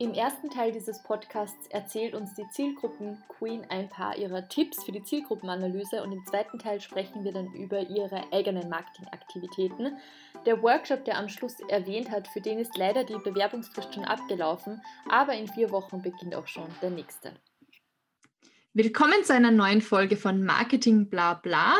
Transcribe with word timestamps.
Im 0.00 0.14
ersten 0.14 0.48
Teil 0.48 0.70
dieses 0.70 1.02
Podcasts 1.02 1.66
erzählt 1.70 2.14
uns 2.14 2.32
die 2.34 2.48
Zielgruppen 2.52 3.20
Queen 3.26 3.66
ein 3.68 3.88
paar 3.88 4.16
ihrer 4.16 4.48
Tipps 4.48 4.84
für 4.84 4.92
die 4.92 5.02
Zielgruppenanalyse 5.02 6.04
und 6.04 6.12
im 6.12 6.24
zweiten 6.24 6.60
Teil 6.60 6.80
sprechen 6.80 7.24
wir 7.24 7.32
dann 7.32 7.52
über 7.52 7.80
ihre 7.80 8.32
eigenen 8.32 8.68
Marketingaktivitäten. 8.68 9.96
Der 10.46 10.62
Workshop, 10.62 11.04
der 11.04 11.18
am 11.18 11.28
Schluss 11.28 11.54
erwähnt 11.68 12.12
hat, 12.12 12.28
für 12.28 12.40
den 12.40 12.60
ist 12.60 12.76
leider 12.76 13.02
die 13.02 13.18
Bewerbungsfrist 13.24 13.92
schon 13.92 14.04
abgelaufen, 14.04 14.80
aber 15.10 15.34
in 15.34 15.48
vier 15.48 15.72
Wochen 15.72 16.00
beginnt 16.00 16.36
auch 16.36 16.46
schon 16.46 16.68
der 16.80 16.90
nächste. 16.90 17.32
Willkommen 18.74 19.24
zu 19.24 19.34
einer 19.34 19.50
neuen 19.50 19.82
Folge 19.82 20.16
von 20.16 20.44
Marketing 20.44 21.10
Bla 21.10 21.34
Bla. 21.34 21.74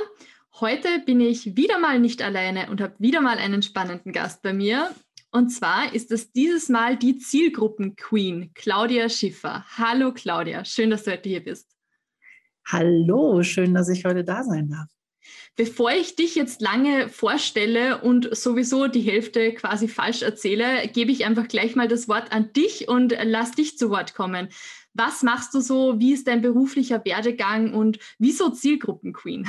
Heute 0.59 0.89
bin 1.06 1.20
ich 1.20 1.55
wieder 1.55 1.78
mal 1.78 2.00
nicht 2.00 2.20
alleine 2.20 2.69
und 2.69 2.80
habe 2.80 2.97
wieder 2.98 3.20
mal 3.20 3.39
einen 3.39 3.62
spannenden 3.62 4.11
Gast 4.11 4.42
bei 4.42 4.53
mir. 4.53 4.92
Und 5.38 5.51
zwar 5.51 5.95
ist 5.95 6.10
es 6.10 6.33
dieses 6.33 6.69
Mal 6.69 6.97
die 6.97 7.16
Zielgruppen-Queen, 7.16 8.51
Claudia 8.55 9.09
Schiffer. 9.09 9.64
Hallo 9.77 10.12
Claudia, 10.12 10.64
schön, 10.64 10.91
dass 10.91 11.05
du 11.05 11.12
heute 11.12 11.28
hier 11.28 11.45
bist. 11.45 11.77
Hallo, 12.66 13.45
schön, 13.45 13.73
dass 13.73 13.88
ich 13.88 14.05
heute 14.05 14.24
da 14.24 14.42
sein 14.42 14.69
darf. 14.69 14.88
Bevor 15.55 15.92
ich 15.92 16.16
dich 16.16 16.34
jetzt 16.34 16.61
lange 16.61 17.09
vorstelle 17.09 18.02
und 18.02 18.37
sowieso 18.37 18.88
die 18.88 19.02
Hälfte 19.02 19.55
quasi 19.55 19.87
falsch 19.87 20.23
erzähle, 20.23 20.88
gebe 20.88 21.12
ich 21.12 21.24
einfach 21.24 21.47
gleich 21.47 21.77
mal 21.77 21.86
das 21.86 22.09
Wort 22.09 22.33
an 22.33 22.52
dich 22.52 22.89
und 22.89 23.14
lass 23.23 23.52
dich 23.52 23.78
zu 23.78 23.91
Wort 23.91 24.16
kommen. 24.16 24.48
Was 24.92 25.22
machst 25.22 25.55
du 25.55 25.61
so? 25.61 26.00
Wie 26.00 26.14
ist 26.14 26.27
dein 26.27 26.42
beruflicher 26.42 27.05
Werdegang 27.05 27.75
und 27.75 28.00
wieso 28.19 28.50
Zielgruppen-Queen? 28.50 29.48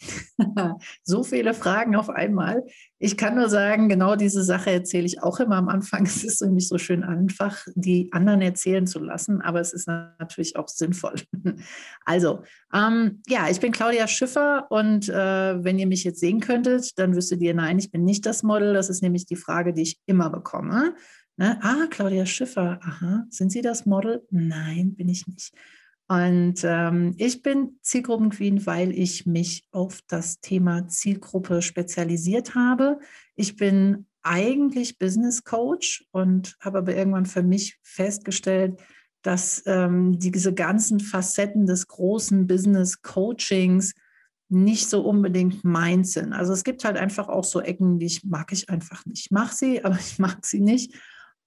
so 1.02 1.22
viele 1.24 1.54
Fragen 1.54 1.96
auf 1.96 2.08
einmal. 2.08 2.64
Ich 2.98 3.16
kann 3.16 3.34
nur 3.34 3.48
sagen, 3.48 3.88
genau 3.88 4.16
diese 4.16 4.42
Sache 4.42 4.70
erzähle 4.70 5.06
ich 5.06 5.22
auch 5.22 5.40
immer 5.40 5.56
am 5.56 5.68
Anfang. 5.68 6.06
Es 6.18 6.24
ist 6.24 6.42
nämlich 6.42 6.68
so 6.68 6.78
schön 6.78 7.04
einfach, 7.04 7.66
die 7.74 8.12
anderen 8.12 8.40
erzählen 8.40 8.86
zu 8.86 8.98
lassen, 8.98 9.40
aber 9.40 9.60
es 9.60 9.72
ist 9.72 9.86
natürlich 9.86 10.56
auch 10.56 10.68
sinnvoll. 10.68 11.14
Also, 12.04 12.42
ähm, 12.72 13.22
ja, 13.28 13.48
ich 13.50 13.60
bin 13.60 13.72
Claudia 13.72 14.08
Schiffer 14.08 14.66
und 14.70 15.08
äh, 15.08 15.62
wenn 15.62 15.78
ihr 15.78 15.86
mich 15.86 16.04
jetzt 16.04 16.20
sehen 16.20 16.40
könntet, 16.40 16.98
dann 16.98 17.14
wüsstet 17.14 17.42
ihr, 17.42 17.54
nein, 17.54 17.78
ich 17.78 17.90
bin 17.90 18.04
nicht 18.04 18.24
das 18.24 18.42
Model. 18.42 18.72
Das 18.72 18.88
ist 18.88 19.02
nämlich 19.02 19.26
die 19.26 19.36
Frage, 19.36 19.74
die 19.74 19.82
ich 19.82 20.00
immer 20.06 20.30
bekomme. 20.30 20.94
Ne? 21.36 21.58
Ah, 21.62 21.86
Claudia 21.88 22.26
Schiffer, 22.26 22.80
aha, 22.82 23.26
sind 23.30 23.52
Sie 23.52 23.62
das 23.62 23.86
Model? 23.86 24.26
Nein, 24.30 24.96
bin 24.96 25.08
ich 25.08 25.26
nicht. 25.26 25.52
Und 26.08 26.64
ähm, 26.64 27.14
ich 27.18 27.42
bin 27.42 27.78
Zielgruppenqueen, 27.82 28.64
weil 28.64 28.98
ich 28.98 29.26
mich 29.26 29.64
auf 29.72 30.00
das 30.08 30.40
Thema 30.40 30.88
Zielgruppe 30.88 31.60
spezialisiert 31.60 32.54
habe. 32.54 32.98
Ich 33.36 33.56
bin 33.56 34.06
eigentlich 34.22 34.98
Business 34.98 35.44
Coach 35.44 36.06
und 36.10 36.56
habe 36.60 36.78
aber 36.78 36.94
irgendwann 36.94 37.26
für 37.26 37.42
mich 37.42 37.78
festgestellt, 37.82 38.80
dass 39.22 39.62
ähm, 39.66 40.18
diese 40.18 40.54
ganzen 40.54 41.00
Facetten 41.00 41.66
des 41.66 41.86
großen 41.88 42.46
Business 42.46 43.02
Coachings 43.02 43.94
nicht 44.48 44.88
so 44.88 45.02
unbedingt 45.02 45.62
meins 45.62 46.14
sind. 46.14 46.32
Also 46.32 46.54
es 46.54 46.64
gibt 46.64 46.84
halt 46.84 46.96
einfach 46.96 47.28
auch 47.28 47.44
so 47.44 47.60
Ecken, 47.60 47.98
die 47.98 48.06
ich 48.06 48.24
mag 48.24 48.50
ich 48.52 48.70
einfach 48.70 49.04
nicht. 49.04 49.26
Ich 49.26 49.30
mache 49.30 49.54
sie, 49.54 49.84
aber 49.84 49.96
ich 50.00 50.18
mag 50.18 50.46
sie 50.46 50.60
nicht. 50.60 50.94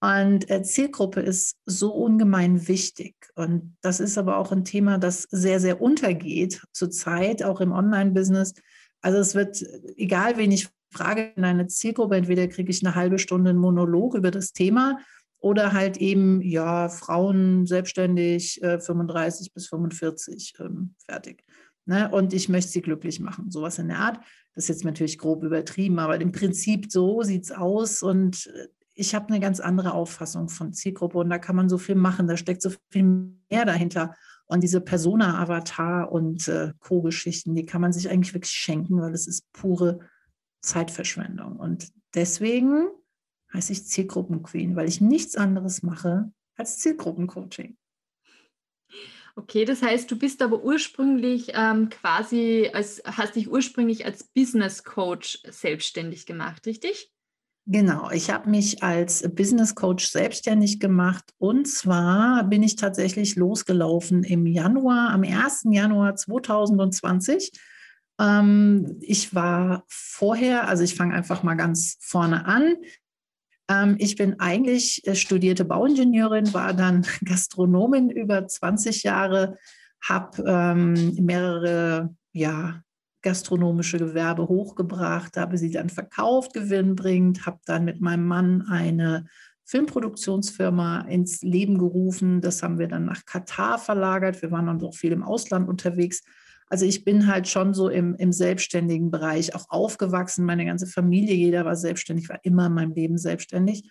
Und 0.02 0.50
äh, 0.50 0.64
Zielgruppe 0.64 1.22
ist 1.22 1.58
so 1.66 1.94
ungemein 1.94 2.68
wichtig. 2.68 3.16
Und 3.36 3.78
das 3.82 4.00
ist 4.00 4.18
aber 4.18 4.38
auch 4.38 4.52
ein 4.52 4.66
Thema, 4.66 4.98
das 4.98 5.28
sehr, 5.30 5.60
sehr 5.60 5.80
untergeht 5.80 6.64
zurzeit, 6.74 7.44
auch 7.44 7.62
im 7.62 7.72
Online-Business. 7.72 8.56
Also 9.02 9.20
es 9.20 9.36
wird, 9.36 9.64
egal 9.98 10.38
wen 10.38 10.52
ich 10.52 10.70
frage 10.92 11.32
in 11.36 11.44
eine 11.44 11.68
Zielgruppe, 11.68 12.16
entweder 12.16 12.48
kriege 12.48 12.72
ich 12.72 12.84
eine 12.84 12.96
halbe 12.96 13.20
Stunde 13.20 13.52
einen 13.52 13.60
Monolog 13.60 14.16
über 14.16 14.32
das 14.32 14.54
Thema 14.54 15.00
oder 15.40 15.72
halt 15.72 15.98
eben, 15.98 16.42
ja, 16.42 16.90
Frauen 16.90 17.68
selbstständig, 17.68 18.62
äh, 18.64 18.80
35 18.80 19.54
bis 19.54 19.68
45, 19.68 20.56
ähm, 20.60 20.96
fertig. 21.06 21.44
Ne? 21.86 22.10
Und 22.12 22.34
ich 22.34 22.50
möchte 22.50 22.72
sie 22.72 22.82
glücklich 22.82 23.20
machen, 23.20 23.52
sowas 23.52 23.78
in 23.78 23.88
der 23.88 24.00
Art. 24.00 24.18
Das 24.56 24.66
ist 24.66 24.70
jetzt 24.70 24.86
natürlich 24.86 25.18
grob 25.18 25.44
übertrieben, 25.44 26.00
aber 26.00 26.20
im 26.20 26.32
Prinzip 26.32 26.92
so 26.92 27.22
sieht 27.22 27.46
es 27.46 27.52
aus. 27.52 28.04
Und 28.04 28.48
äh, 28.48 28.68
ich 28.94 29.16
habe 29.16 29.30
eine 29.30 29.40
ganz 29.40 29.60
andere 29.60 29.94
Auffassung 29.94 30.50
von 30.50 30.74
Zielgruppe 30.74 31.18
und 31.18 31.30
da 31.30 31.38
kann 31.38 31.56
man 31.56 31.70
so 31.70 31.78
viel 31.78 31.96
machen, 31.96 32.28
da 32.28 32.38
steckt 32.38 32.62
so 32.62 32.72
viel 32.90 33.04
mehr 33.50 33.66
dahinter. 33.66 34.16
Und 34.46 34.62
diese 34.62 34.82
Persona-Avatar 34.82 36.12
und 36.12 36.48
äh, 36.50 36.74
Co-Geschichten, 36.80 37.56
die 37.56 37.66
kann 37.66 37.80
man 37.80 37.94
sich 37.94 38.10
eigentlich 38.10 38.34
wirklich 38.34 38.52
schenken, 38.52 39.00
weil 39.02 39.14
es 39.14 39.28
ist 39.28 39.50
pure 39.54 40.00
Zeitverschwendung. 40.62 41.56
Und 41.56 41.92
deswegen 42.14 42.90
heiße 43.54 43.72
ich 43.72 43.88
Zielgruppenqueen, 43.88 44.76
weil 44.76 44.90
ich 44.90 45.00
nichts 45.00 45.36
anderes 45.36 45.84
mache 45.84 46.32
als 46.58 46.80
Zielgruppencoaching. 46.80 47.78
Okay, 49.36 49.64
das 49.64 49.82
heißt, 49.82 50.12
du 50.12 50.20
bist 50.20 50.42
aber 50.42 50.62
ursprünglich 50.62 51.52
ähm, 51.54 51.90
quasi, 51.90 52.70
als, 52.74 53.02
hast 53.06 53.36
dich 53.36 53.50
ursprünglich 53.50 54.06
als 54.06 54.26
Business 54.26 54.84
Coach 54.84 55.40
selbstständig 55.46 56.26
gemacht, 56.26 56.66
richtig? 56.66 57.10
Genau, 57.68 58.10
ich 58.10 58.32
habe 58.32 58.50
mich 58.50 58.82
als 58.82 59.22
Business 59.36 59.76
Coach 59.76 60.08
selbstständig 60.08 60.80
gemacht 60.80 61.26
und 61.38 61.68
zwar 61.68 62.44
bin 62.46 62.64
ich 62.64 62.76
tatsächlich 62.76 63.36
losgelaufen 63.36 64.24
im 64.24 64.48
Januar, 64.48 65.12
am 65.12 65.24
1. 65.24 65.66
Januar 65.70 66.16
2020. 66.16 67.52
Ähm, 68.20 68.98
ich 69.02 69.36
war 69.36 69.84
vorher, 69.88 70.68
also 70.68 70.84
ich 70.84 70.96
fange 70.96 71.14
einfach 71.14 71.44
mal 71.44 71.54
ganz 71.54 71.98
vorne 72.02 72.46
an. 72.46 72.78
Ähm, 73.70 73.96
ich 74.00 74.16
bin 74.16 74.40
eigentlich 74.40 75.06
äh, 75.06 75.16
studierte 75.16 75.64
Bauingenieurin, 75.64 76.54
war 76.56 76.74
dann 76.74 77.06
Gastronomin 77.26 78.10
über 78.10 78.48
20 78.48 79.04
Jahre, 79.04 79.58
habe 80.02 80.44
ähm, 80.48 81.14
mehrere 81.20 82.16
ja, 82.34 82.82
gastronomische 83.22 83.98
Gewerbe 83.98 84.48
hochgebracht, 84.48 85.38
habe 85.38 85.58
sie 85.58 85.72
dann 85.72 85.90
verkauft, 85.90 86.54
gewinnbringend, 86.54 87.46
habe 87.46 87.60
dann 87.66 87.86
mit 87.86 88.02
meinem 88.02 88.26
Mann 88.26 88.64
eine 88.64 89.26
Filmproduktionsfirma 89.66 91.02
ins 91.02 91.42
Leben 91.42 91.78
gerufen. 91.78 92.42
Das 92.42 92.62
haben 92.62 92.80
wir 92.80 92.88
dann 92.88 93.06
nach 93.06 93.26
Katar 93.26 93.80
verlagert. 93.80 94.42
Wir 94.42 94.52
waren 94.52 94.66
dann 94.66 94.84
auch 94.84 94.96
viel 94.96 95.12
im 95.12 95.24
Ausland 95.24 95.70
unterwegs. 95.70 96.24
Also 96.68 96.86
ich 96.86 97.04
bin 97.04 97.28
halt 97.28 97.48
schon 97.48 97.74
so 97.74 97.90
im, 97.90 98.16
im 98.16 98.32
selbstständigen 98.32 99.12
Bereich 99.12 99.56
auch 99.56 99.66
aufgewachsen. 99.70 100.46
Meine 100.46 100.66
ganze 100.66 100.88
Familie, 100.88 101.36
jeder 101.36 101.66
war 101.66 101.76
selbstständig, 101.76 102.30
war 102.30 102.40
immer 102.44 102.68
in 102.68 102.74
meinem 102.74 102.94
Leben 102.94 103.18
selbstständig. 103.18 103.90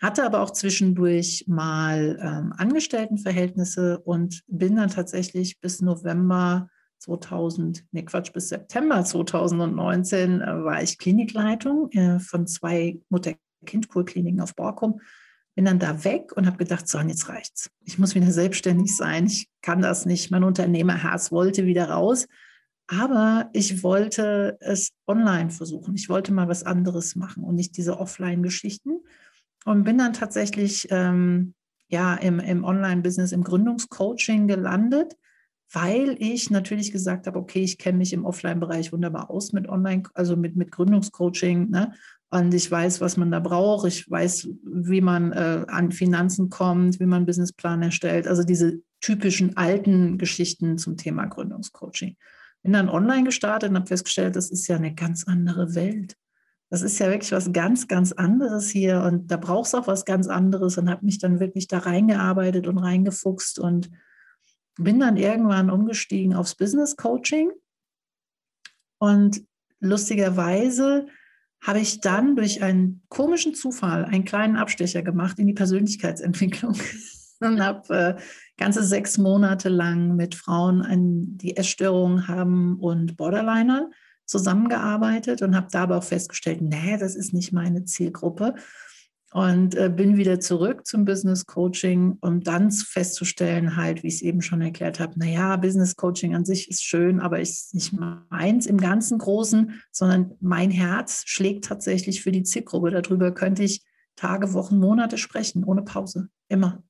Hatte 0.00 0.24
aber 0.24 0.40
auch 0.40 0.50
zwischendurch 0.50 1.44
mal 1.46 2.18
ähm, 2.22 2.54
Angestelltenverhältnisse 2.56 3.98
und 4.00 4.42
bin 4.46 4.76
dann 4.76 4.88
tatsächlich 4.88 5.60
bis 5.60 5.82
November 5.82 6.68
2000, 7.00 7.84
nee 7.92 8.04
Quatsch, 8.04 8.32
bis 8.32 8.50
September 8.50 9.04
2019 9.04 10.40
äh, 10.40 10.64
war 10.64 10.82
ich 10.82 10.98
Klinikleitung 10.98 11.90
äh, 11.92 12.20
von 12.20 12.46
zwei 12.46 13.00
Mutter-Kind-Kurkliniken 13.08 14.40
auf 14.40 14.54
Borkum. 14.54 15.00
Bin 15.56 15.64
dann 15.64 15.78
da 15.78 16.04
weg 16.04 16.32
und 16.36 16.46
habe 16.46 16.58
gedacht, 16.58 16.86
so, 16.86 16.98
jetzt 17.00 17.28
reicht's. 17.28 17.70
Ich 17.84 17.98
muss 17.98 18.14
wieder 18.14 18.30
selbstständig 18.30 18.96
sein. 18.96 19.26
Ich 19.26 19.48
kann 19.62 19.82
das 19.82 20.06
nicht. 20.06 20.30
Mein 20.30 20.44
Unternehmerherz 20.44 21.32
wollte 21.32 21.66
wieder 21.66 21.90
raus. 21.90 22.28
Aber 22.86 23.50
ich 23.52 23.82
wollte 23.82 24.58
es 24.60 24.92
online 25.06 25.50
versuchen. 25.50 25.94
Ich 25.94 26.08
wollte 26.08 26.32
mal 26.32 26.48
was 26.48 26.64
anderes 26.64 27.16
machen 27.16 27.44
und 27.44 27.54
nicht 27.54 27.76
diese 27.76 27.98
Offline-Geschichten. 27.98 29.00
Und 29.64 29.84
bin 29.84 29.98
dann 29.98 30.12
tatsächlich 30.12 30.88
ähm, 30.90 31.54
ja, 31.88 32.14
im, 32.14 32.40
im 32.40 32.64
Online-Business, 32.64 33.32
im 33.32 33.44
Gründungscoaching 33.44 34.46
gelandet 34.46 35.16
weil 35.72 36.16
ich 36.18 36.50
natürlich 36.50 36.90
gesagt 36.92 37.26
habe, 37.26 37.38
okay, 37.38 37.62
ich 37.62 37.78
kenne 37.78 37.98
mich 37.98 38.12
im 38.12 38.24
Offline-Bereich 38.24 38.92
wunderbar 38.92 39.30
aus 39.30 39.52
mit 39.52 39.68
Online, 39.68 40.02
also 40.14 40.36
mit, 40.36 40.56
mit 40.56 40.72
Gründungscoaching, 40.72 41.70
ne? 41.70 41.92
Und 42.32 42.54
ich 42.54 42.70
weiß, 42.70 43.00
was 43.00 43.16
man 43.16 43.32
da 43.32 43.40
braucht. 43.40 43.88
Ich 43.88 44.08
weiß, 44.08 44.48
wie 44.62 45.00
man 45.00 45.32
äh, 45.32 45.64
an 45.66 45.90
Finanzen 45.90 46.48
kommt, 46.48 47.00
wie 47.00 47.06
man 47.06 47.18
einen 47.18 47.26
Businessplan 47.26 47.82
erstellt. 47.82 48.28
Also 48.28 48.44
diese 48.44 48.82
typischen 49.00 49.56
alten 49.56 50.16
Geschichten 50.16 50.78
zum 50.78 50.96
Thema 50.96 51.26
Gründungscoaching. 51.26 52.16
Bin 52.62 52.72
dann 52.72 52.88
online 52.88 53.24
gestartet 53.24 53.70
und 53.70 53.76
habe 53.76 53.86
festgestellt, 53.86 54.36
das 54.36 54.50
ist 54.50 54.68
ja 54.68 54.76
eine 54.76 54.94
ganz 54.94 55.24
andere 55.26 55.74
Welt. 55.74 56.16
Das 56.68 56.82
ist 56.82 57.00
ja 57.00 57.08
wirklich 57.08 57.32
was 57.32 57.52
ganz, 57.52 57.88
ganz 57.88 58.12
anderes 58.12 58.70
hier 58.70 59.02
und 59.02 59.28
da 59.28 59.36
brauchst 59.36 59.74
du 59.74 59.78
auch 59.78 59.88
was 59.88 60.04
ganz 60.04 60.28
anderes 60.28 60.78
und 60.78 60.88
habe 60.88 61.04
mich 61.04 61.18
dann 61.18 61.40
wirklich 61.40 61.66
da 61.66 61.78
reingearbeitet 61.78 62.68
und 62.68 62.78
reingefuchst 62.78 63.58
und 63.58 63.90
bin 64.82 65.00
dann 65.00 65.16
irgendwann 65.16 65.70
umgestiegen 65.70 66.34
aufs 66.34 66.54
Business 66.54 66.96
Coaching. 66.96 67.50
Und 68.98 69.42
lustigerweise 69.80 71.06
habe 71.62 71.80
ich 71.80 72.00
dann 72.00 72.36
durch 72.36 72.62
einen 72.62 73.02
komischen 73.08 73.54
Zufall 73.54 74.04
einen 74.04 74.24
kleinen 74.24 74.56
Abstecher 74.56 75.02
gemacht 75.02 75.38
in 75.38 75.46
die 75.46 75.54
Persönlichkeitsentwicklung 75.54 76.76
und 77.40 77.62
habe 77.62 77.94
äh, 77.94 78.22
ganze 78.56 78.82
sechs 78.82 79.18
Monate 79.18 79.68
lang 79.68 80.16
mit 80.16 80.34
Frauen, 80.34 80.82
ein, 80.82 81.36
die 81.36 81.56
Essstörungen 81.56 82.28
haben 82.28 82.78
und 82.78 83.16
Borderlinern 83.16 83.92
zusammengearbeitet 84.26 85.42
und 85.42 85.56
habe 85.56 85.68
dabei 85.70 85.96
auch 85.96 86.04
festgestellt, 86.04 86.60
nee, 86.62 86.96
das 86.98 87.16
ist 87.16 87.34
nicht 87.34 87.52
meine 87.52 87.84
Zielgruppe 87.84 88.54
und 89.32 89.76
äh, 89.76 89.88
bin 89.94 90.16
wieder 90.16 90.40
zurück 90.40 90.86
zum 90.86 91.04
Business 91.04 91.46
Coaching, 91.46 92.18
um 92.20 92.40
dann 92.40 92.72
festzustellen, 92.72 93.76
halt, 93.76 94.02
wie 94.02 94.08
ich 94.08 94.14
es 94.14 94.22
eben 94.22 94.42
schon 94.42 94.60
erklärt 94.60 94.98
habe, 94.98 95.18
naja, 95.18 95.56
Business 95.56 95.94
Coaching 95.94 96.34
an 96.34 96.44
sich 96.44 96.68
ist 96.68 96.82
schön, 96.82 97.20
aber 97.20 97.40
ist 97.40 97.72
nicht 97.74 97.92
meins 97.92 98.66
im 98.66 98.78
ganzen 98.78 99.18
Großen, 99.18 99.80
sondern 99.92 100.32
mein 100.40 100.70
Herz 100.70 101.22
schlägt 101.26 101.64
tatsächlich 101.64 102.22
für 102.22 102.32
die 102.32 102.42
Zielgruppe. 102.42 102.90
Darüber 102.90 103.32
könnte 103.32 103.62
ich 103.62 103.82
Tage, 104.16 104.52
Wochen, 104.52 104.78
Monate 104.78 105.16
sprechen, 105.16 105.64
ohne 105.64 105.82
Pause, 105.82 106.28
immer. 106.48 106.82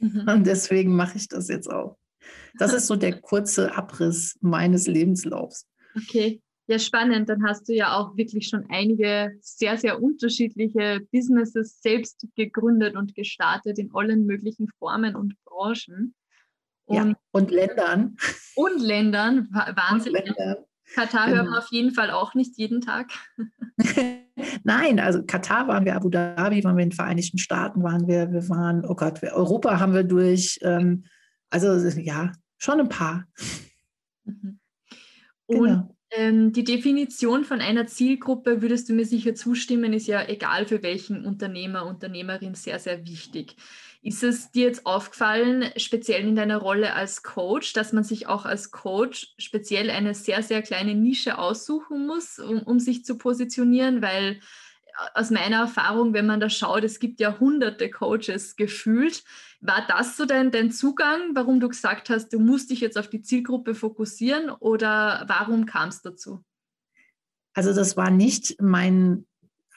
Mhm. 0.00 0.26
Und 0.28 0.46
deswegen 0.46 0.96
mache 0.96 1.18
ich 1.18 1.28
das 1.28 1.48
jetzt 1.48 1.70
auch. 1.70 1.98
Das 2.58 2.72
ist 2.72 2.86
so 2.86 2.96
der 2.96 3.20
kurze 3.20 3.76
Abriss 3.76 4.36
meines 4.40 4.86
Lebenslaufs. 4.86 5.66
Okay. 5.94 6.40
Ja, 6.68 6.78
spannend. 6.78 7.28
Dann 7.28 7.44
hast 7.44 7.68
du 7.68 7.74
ja 7.74 7.96
auch 7.96 8.16
wirklich 8.16 8.48
schon 8.48 8.66
einige 8.70 9.36
sehr, 9.40 9.76
sehr 9.76 10.02
unterschiedliche 10.02 11.00
Businesses 11.12 11.80
selbst 11.80 12.26
gegründet 12.34 12.96
und 12.96 13.14
gestartet 13.14 13.78
in 13.78 13.90
allen 13.94 14.26
möglichen 14.26 14.68
Formen 14.78 15.14
und 15.14 15.34
Branchen. 15.44 16.14
Und, 16.86 16.96
ja, 16.96 17.14
und 17.32 17.50
Ländern. 17.50 18.16
Und 18.56 18.80
Ländern. 18.80 19.48
Wahnsinn. 19.52 20.14
Und 20.14 20.24
Ländern. 20.26 20.56
Katar 20.94 21.26
genau. 21.26 21.36
hören 21.36 21.50
wir 21.50 21.58
auf 21.58 21.70
jeden 21.70 21.92
Fall 21.92 22.10
auch 22.10 22.34
nicht 22.34 22.56
jeden 22.58 22.80
Tag. 22.80 23.10
Nein, 24.64 25.00
also 25.00 25.24
Katar 25.24 25.66
waren 25.68 25.84
wir, 25.84 25.96
Abu 25.96 26.08
Dhabi 26.08 26.62
waren 26.62 26.76
wir 26.76 26.82
in 26.82 26.90
den 26.90 26.96
Vereinigten 26.96 27.38
Staaten, 27.38 27.82
waren 27.82 28.06
wir, 28.06 28.32
wir 28.32 28.48
waren, 28.48 28.84
oh 28.84 28.94
Gott, 28.94 29.22
Europa 29.22 29.80
haben 29.80 29.94
wir 29.94 30.04
durch. 30.04 30.58
Ähm, 30.62 31.04
also 31.50 31.74
ja, 31.98 32.32
schon 32.58 32.80
ein 32.80 32.88
paar. 32.88 33.26
Mhm. 34.24 34.60
Und 35.46 35.64
genau. 35.64 35.95
Ähm, 36.16 36.52
die 36.52 36.64
Definition 36.64 37.44
von 37.44 37.60
einer 37.60 37.86
Zielgruppe, 37.86 38.62
würdest 38.62 38.88
du 38.88 38.94
mir 38.94 39.04
sicher 39.04 39.34
zustimmen, 39.34 39.92
ist 39.92 40.06
ja 40.06 40.26
egal 40.26 40.66
für 40.66 40.82
welchen 40.82 41.26
Unternehmer, 41.26 41.84
Unternehmerin 41.86 42.54
sehr, 42.54 42.78
sehr 42.78 43.06
wichtig. 43.06 43.56
Ist 44.02 44.22
es 44.22 44.50
dir 44.52 44.66
jetzt 44.66 44.86
aufgefallen, 44.86 45.64
speziell 45.76 46.26
in 46.26 46.36
deiner 46.36 46.58
Rolle 46.58 46.94
als 46.94 47.22
Coach, 47.22 47.72
dass 47.72 47.92
man 47.92 48.04
sich 48.04 48.28
auch 48.28 48.44
als 48.46 48.70
Coach 48.70 49.34
speziell 49.36 49.90
eine 49.90 50.14
sehr, 50.14 50.42
sehr 50.42 50.62
kleine 50.62 50.94
Nische 50.94 51.38
aussuchen 51.38 52.06
muss, 52.06 52.38
um, 52.38 52.62
um 52.62 52.78
sich 52.78 53.04
zu 53.04 53.18
positionieren? 53.18 54.02
Weil 54.02 54.40
aus 55.14 55.30
meiner 55.30 55.58
Erfahrung, 55.58 56.12
wenn 56.12 56.26
man 56.26 56.40
da 56.40 56.48
schaut, 56.48 56.84
es 56.84 56.98
gibt 56.98 57.20
ja 57.20 57.38
hunderte 57.38 57.90
Coaches 57.90 58.56
gefühlt. 58.56 59.24
War 59.60 59.86
das 59.88 60.16
so 60.16 60.24
dein, 60.24 60.50
dein 60.50 60.70
Zugang, 60.70 61.34
warum 61.34 61.60
du 61.60 61.68
gesagt 61.68 62.10
hast, 62.10 62.32
du 62.32 62.38
musst 62.38 62.70
dich 62.70 62.80
jetzt 62.80 62.98
auf 62.98 63.08
die 63.08 63.22
Zielgruppe 63.22 63.74
fokussieren 63.74 64.50
oder 64.50 65.24
warum 65.26 65.66
kam 65.66 65.88
es 65.88 66.02
dazu? 66.02 66.44
Also 67.54 67.72
das 67.72 67.96
war 67.96 68.10
nicht 68.10 68.60
mein 68.60 69.26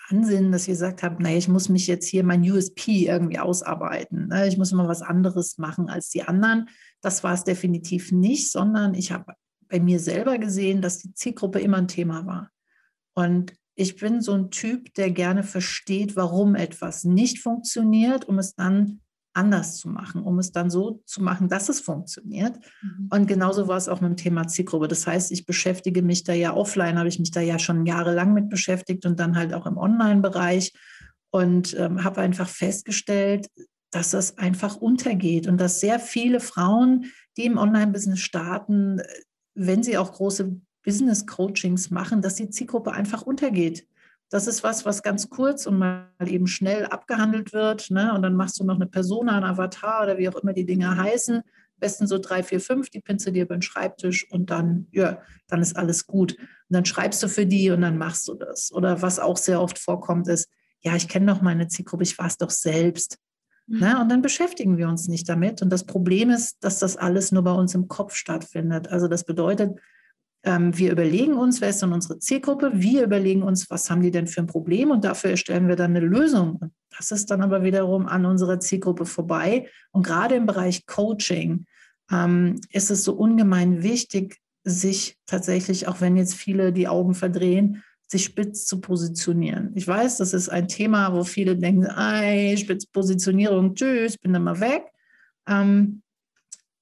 Ansinnen, 0.10 0.51
dass 0.51 0.63
ich 0.63 0.74
gesagt 0.74 1.04
habe, 1.04 1.22
naja, 1.22 1.38
ich 1.38 1.48
muss 1.48 1.69
mich 1.69 1.88
jetzt 1.88 2.07
hier 2.07 2.24
mein 2.24 2.42
USP 2.42 3.07
irgendwie 3.07 3.39
ausarbeiten. 3.39 4.27
Ne? 4.27 4.48
Ich 4.48 4.57
muss 4.57 4.72
mal 4.72 4.88
was 4.88 5.01
anderes 5.01 5.57
machen 5.57 5.89
als 5.89 6.10
die 6.10 6.24
anderen. 6.24 6.68
Das 7.01 7.24
war 7.24 7.33
es 7.33 7.44
definitiv 7.44 8.12
nicht, 8.12 8.51
sondern 8.51 8.95
ich 8.95 9.12
habe 9.12 9.33
bei 9.69 9.80
mir 9.80 10.00
selber 10.00 10.38
gesehen, 10.39 10.81
dass 10.81 10.98
die 10.98 11.13
Zielgruppe 11.13 11.60
immer 11.60 11.77
ein 11.77 11.88
Thema 11.88 12.25
war. 12.25 12.50
Und 13.13 13.54
ich 13.80 13.96
bin 13.96 14.20
so 14.20 14.34
ein 14.34 14.52
Typ, 14.52 14.94
der 14.96 15.10
gerne 15.10 15.42
versteht, 15.42 16.18
warum 16.18 16.56
etwas 16.56 17.06
nicht 17.06 17.40
funktioniert, 17.40 18.28
um 18.28 18.38
es 18.38 18.54
dann 18.54 19.00
anders 19.34 19.78
zu 19.78 19.88
machen, 19.88 20.22
um 20.22 20.38
es 20.38 20.52
dann 20.52 20.70
so 20.70 21.02
zu 21.06 21.24
machen, 21.24 21.48
dass 21.48 21.70
es 21.70 21.80
funktioniert. 21.80 22.60
Mhm. 22.81 23.10
Und 23.10 23.28
genauso 23.28 23.70
war 23.70 23.78
es 23.78 23.88
auch 23.88 24.02
mit 24.02 24.10
dem 24.10 24.18
Thema 24.18 24.48
Zielgruppe. 24.48 24.90
Das 24.90 25.08
heißt, 25.08 25.31
ich 25.31 25.46
beschäftige 25.46 26.02
mich 26.02 26.26
da 26.26 26.34
ja 26.34 26.54
offline, 26.54 26.98
habe 26.98 27.08
ich 27.08 27.20
mich 27.20 27.31
da 27.31 27.40
ja 27.40 27.58
schon 27.58 27.86
jahrelang 27.86 28.34
mit 28.34 28.50
beschäftigt 28.50 29.06
und 29.06 29.18
dann 29.18 29.38
halt 29.38 29.54
auch 29.54 29.66
im 29.66 29.78
Online-Bereich 29.78 30.74
und 31.32 31.74
ähm, 31.80 32.04
habe 32.04 32.20
einfach 32.20 32.50
festgestellt, 32.50 33.48
dass 33.92 34.12
das 34.12 34.38
einfach 34.38 34.75
untergeht 34.75 35.48
und 35.48 35.58
dass 35.58 35.80
sehr 35.80 36.00
viele 36.00 36.42
Frauen, 36.42 37.06
die 37.38 37.46
im 37.46 37.58
Online-Business 37.58 38.20
starten, 38.20 39.02
wenn 39.56 39.84
sie 39.84 39.98
auch 39.98 40.12
große 40.12 40.60
Business 40.89 41.27
Coachings 41.27 41.91
machen, 41.91 42.24
dass 42.24 42.33
die 42.33 42.50
Zielgruppe 42.50 42.94
einfach 42.94 43.21
untergeht. 43.21 43.86
Das 44.31 44.47
ist 44.47 44.63
was, 44.63 44.88
was 44.88 45.03
ganz 45.03 45.30
kurz 45.30 45.68
und 45.68 45.77
mal 45.77 46.07
eben 46.25 46.47
schnell 46.47 46.88
abgehandelt 46.88 47.53
wird. 47.53 47.91
Ne? 47.91 48.12
Und 48.15 48.24
dann 48.24 48.33
machst 48.36 48.59
du 48.59 48.63
noch 48.63 48.74
eine 48.74 48.88
Persona, 48.88 49.38
ein 49.38 49.44
Avatar 49.44 50.01
oder 50.01 50.18
wie 50.18 50.27
auch 50.27 50.36
immer 50.38 50.51
die 50.51 50.65
Dinge 50.65 50.97
heißen. 50.97 51.44
besten 51.77 52.07
so 52.07 52.18
drei, 52.18 52.41
vier, 52.41 52.59
fünf, 52.59 52.89
die 52.89 53.01
pinst 53.01 53.27
du 53.27 53.31
dir 53.31 53.44
über 53.44 53.56
den 53.56 53.62
Schreibtisch 53.62 54.27
und 54.31 54.50
dann, 54.50 54.88
ja, 54.91 55.21
dann 55.47 55.62
ist 55.62 55.77
alles 55.77 56.07
gut. 56.07 56.36
Und 56.39 56.47
dann 56.69 56.86
schreibst 56.86 57.21
du 57.21 57.30
für 57.30 57.45
die 57.45 57.69
und 57.69 57.81
dann 57.81 58.00
machst 58.00 58.27
du 58.27 58.33
das. 58.33 58.71
Oder 58.71 59.03
was 59.03 59.19
auch 59.19 59.38
sehr 59.38 59.62
oft 59.62 59.77
vorkommt, 59.77 60.27
ist, 60.27 60.50
ja, 60.81 60.95
ich 60.95 61.07
kenne 61.07 61.31
doch 61.31 61.44
meine 61.44 61.68
Zielgruppe, 61.68 62.01
ich 62.01 62.18
war 62.18 62.25
es 62.25 62.38
doch 62.38 62.50
selbst. 62.50 63.19
Mhm. 63.68 63.80
Ne? 63.80 64.01
Und 64.01 64.09
dann 64.09 64.24
beschäftigen 64.24 64.80
wir 64.80 64.89
uns 64.89 65.07
nicht 65.07 65.30
damit. 65.30 65.62
Und 65.62 65.69
das 65.69 65.83
Problem 65.83 66.31
ist, 66.31 66.57
dass 66.62 66.80
das 66.80 66.97
alles 66.97 67.31
nur 67.31 67.44
bei 67.44 67.53
uns 67.53 67.75
im 67.75 67.88
Kopf 67.88 68.15
stattfindet. 68.15 68.88
Also 68.88 69.07
das 69.07 69.24
bedeutet, 69.24 69.80
wir 70.44 70.91
überlegen 70.91 71.33
uns, 71.33 71.59
wer 71.59 71.69
ist 71.69 71.81
denn 71.81 71.91
unsere 71.91 72.18
Zielgruppe? 72.19 72.71
Wir 72.74 73.03
überlegen 73.03 73.44
uns, 73.44 73.69
was 73.69 73.89
haben 73.89 74.01
die 74.01 74.12
denn 74.12 74.27
für 74.27 74.39
ein 74.39 74.47
Problem? 74.47 74.89
Und 74.89 75.03
dafür 75.03 75.31
erstellen 75.31 75.68
wir 75.68 75.75
dann 75.75 75.95
eine 75.95 76.06
Lösung. 76.06 76.56
Und 76.56 76.71
das 76.97 77.12
ist 77.12 77.30
dann 77.30 77.41
aber 77.41 77.63
wiederum 77.63 78.07
an 78.07 78.25
unserer 78.25 78.59
Zielgruppe 78.59 79.06
vorbei. 79.06 79.68
Und 79.91 80.06
gerade 80.06 80.36
im 80.36 80.45
Bereich 80.45 80.86
Coaching 80.86 81.65
ähm, 82.12 82.56
ist 82.71 82.89
es 82.89 83.03
so 83.03 83.13
ungemein 83.13 83.83
wichtig, 83.83 84.38
sich 84.63 85.18
tatsächlich, 85.25 85.88
auch 85.88 86.01
wenn 86.01 86.15
jetzt 86.15 86.36
viele 86.36 86.71
die 86.71 86.88
Augen 86.88 87.15
verdrehen, 87.15 87.83
sich 88.07 88.24
spitz 88.24 88.65
zu 88.65 88.81
positionieren. 88.81 89.71
Ich 89.75 89.88
weiß, 89.88 90.18
das 90.18 90.33
ist 90.33 90.50
ein 90.50 90.68
Thema, 90.68 91.13
wo 91.13 91.24
viele 91.24 91.56
denken, 91.56 91.86
ey, 91.86 92.57
Spitzpositionierung, 92.57 93.75
tschüss, 93.75 94.18
bin 94.18 94.33
dann 94.33 94.44
mal 94.44 94.59
weg. 94.59 94.83
Ähm, 95.47 96.01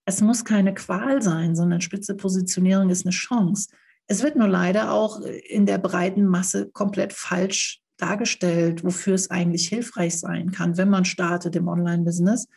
es 0.07 0.21
muss 0.21 0.45
keine 0.45 0.73
Qual 0.73 1.21
sein, 1.21 1.53
sondern 1.53 1.81
spitze 1.81 2.15
Positionierung 2.15 2.89
ist 2.89 3.05
eine 3.05 3.11
Chance. 3.11 3.67
Es 4.07 4.23
wird 4.23 4.37
nur 4.37 4.47
leider 4.47 4.93
auch 4.93 5.19
in 5.19 5.65
der 5.65 5.79
breiten 5.79 6.25
Masse 6.25 6.69
komplett 6.71 7.11
falsch 7.11 7.81
dargestellt, 7.97 8.85
wofür 8.85 9.15
es 9.15 9.29
eigentlich 9.29 9.67
hilfreich 9.67 10.17
sein 10.17 10.51
kann, 10.51 10.77
wenn 10.77 10.89
man 10.89 11.03
startet 11.03 11.57
im 11.57 11.67
Online-Business. 11.67 12.47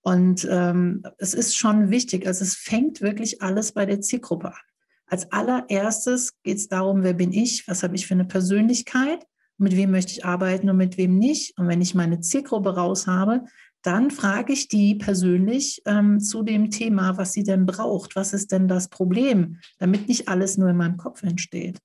Und 0.00 0.48
ähm, 0.50 1.02
es 1.18 1.34
ist 1.34 1.58
schon 1.58 1.90
wichtig, 1.90 2.26
also 2.26 2.42
es 2.42 2.54
fängt 2.54 3.02
wirklich 3.02 3.42
alles 3.42 3.72
bei 3.72 3.84
der 3.84 4.00
Zielgruppe 4.00 4.48
an. 4.48 4.62
Als 5.04 5.30
allererstes 5.30 6.40
geht 6.42 6.56
es 6.56 6.68
darum, 6.68 7.02
wer 7.02 7.12
bin 7.12 7.32
ich, 7.32 7.68
was 7.68 7.82
habe 7.82 7.96
ich 7.96 8.06
für 8.06 8.14
eine 8.14 8.24
Persönlichkeit, 8.24 9.26
mit 9.58 9.76
wem 9.76 9.90
möchte 9.90 10.12
ich 10.12 10.24
arbeiten 10.24 10.70
und 10.70 10.78
mit 10.78 10.96
wem 10.96 11.18
nicht. 11.18 11.58
Und 11.58 11.68
wenn 11.68 11.82
ich 11.82 11.94
meine 11.94 12.20
Zielgruppe 12.20 12.74
raus 12.74 13.06
habe, 13.06 13.44
dann 13.84 14.10
frage 14.10 14.52
ich 14.52 14.68
die 14.68 14.94
persönlich 14.94 15.82
ähm, 15.84 16.18
zu 16.18 16.42
dem 16.42 16.70
Thema, 16.70 17.18
was 17.18 17.32
sie 17.32 17.44
denn 17.44 17.66
braucht. 17.66 18.16
Was 18.16 18.32
ist 18.32 18.50
denn 18.50 18.66
das 18.66 18.88
Problem, 18.88 19.60
damit 19.78 20.08
nicht 20.08 20.28
alles 20.28 20.56
nur 20.56 20.70
in 20.70 20.76
meinem 20.76 20.96
Kopf 20.96 21.22
entsteht. 21.22 21.78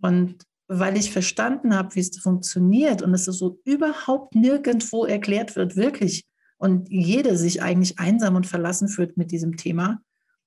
Und 0.00 0.46
weil 0.68 0.96
ich 0.96 1.10
verstanden 1.10 1.74
habe, 1.74 1.94
wie 1.96 2.00
es 2.00 2.16
funktioniert 2.16 3.02
und 3.02 3.12
es 3.12 3.24
so 3.24 3.60
überhaupt 3.64 4.36
nirgendwo 4.36 5.04
erklärt 5.04 5.56
wird, 5.56 5.76
wirklich, 5.76 6.24
und 6.58 6.88
jede 6.88 7.36
sich 7.36 7.60
eigentlich 7.60 7.98
einsam 7.98 8.36
und 8.36 8.46
verlassen 8.46 8.86
fühlt 8.86 9.16
mit 9.16 9.32
diesem 9.32 9.56
Thema, 9.56 10.00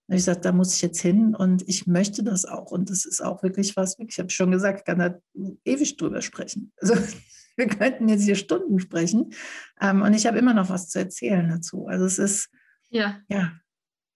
habe 0.07 0.17
ich 0.17 0.17
gesagt, 0.17 0.45
da 0.45 0.53
muss 0.53 0.75
ich 0.75 0.81
jetzt 0.81 1.01
hin 1.01 1.35
und 1.35 1.67
ich 1.67 1.87
möchte 1.87 2.23
das 2.23 2.45
auch. 2.45 2.71
Und 2.71 2.89
das 2.89 3.05
ist 3.05 3.21
auch 3.21 3.43
wirklich 3.43 3.75
was, 3.75 3.97
ich 3.99 4.17
habe 4.17 4.29
schon 4.29 4.51
gesagt, 4.51 4.79
ich 4.79 4.85
kann 4.85 4.99
da 4.99 5.15
ewig 5.65 5.97
drüber 5.97 6.21
sprechen. 6.21 6.71
Also 6.77 6.95
wir 7.65 7.67
könnten 7.67 8.09
jetzt 8.09 8.23
hier 8.23 8.35
Stunden 8.35 8.79
sprechen. 8.79 9.33
Ähm, 9.79 10.01
und 10.01 10.13
ich 10.13 10.25
habe 10.25 10.37
immer 10.37 10.53
noch 10.53 10.69
was 10.69 10.89
zu 10.89 10.99
erzählen 10.99 11.47
dazu. 11.49 11.87
Also 11.87 12.05
es 12.05 12.19
ist 12.19 12.49
ja. 12.89 13.19
ja 13.27 13.53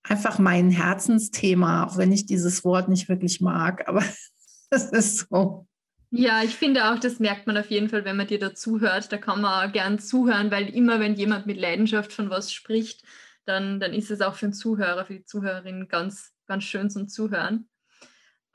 einfach 0.03 0.39
mein 0.39 0.69
Herzensthema, 0.71 1.85
auch 1.85 1.97
wenn 1.97 2.11
ich 2.11 2.25
dieses 2.25 2.63
Wort 2.63 2.89
nicht 2.89 3.09
wirklich 3.09 3.41
mag, 3.41 3.87
aber 3.87 4.03
es 4.69 4.85
ist 4.85 5.27
so. 5.29 5.67
Ja, 6.11 6.41
ich 6.41 6.55
finde 6.55 6.91
auch, 6.91 6.97
das 6.97 7.19
merkt 7.19 7.45
man 7.45 7.55
auf 7.55 7.69
jeden 7.69 7.87
Fall, 7.87 8.03
wenn 8.03 8.17
man 8.17 8.25
dir 8.25 8.39
dazu 8.39 8.79
hört. 8.79 9.11
Da 9.11 9.17
kann 9.17 9.41
man 9.41 9.71
gern 9.71 9.99
zuhören, 9.99 10.49
weil 10.49 10.67
immer, 10.69 10.99
wenn 10.99 11.13
jemand 11.13 11.45
mit 11.45 11.59
Leidenschaft 11.59 12.11
von 12.11 12.31
was 12.31 12.51
spricht, 12.51 13.03
dann, 13.45 13.79
dann 13.79 13.93
ist 13.93 14.09
es 14.09 14.21
auch 14.21 14.33
für 14.33 14.47
den 14.47 14.53
Zuhörer, 14.53 15.05
für 15.05 15.13
die 15.13 15.25
Zuhörerin 15.25 15.87
ganz, 15.87 16.33
ganz 16.47 16.63
schön 16.63 16.89
zum 16.89 17.09
Zuhören. 17.09 17.69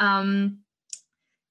Ähm, 0.01 0.65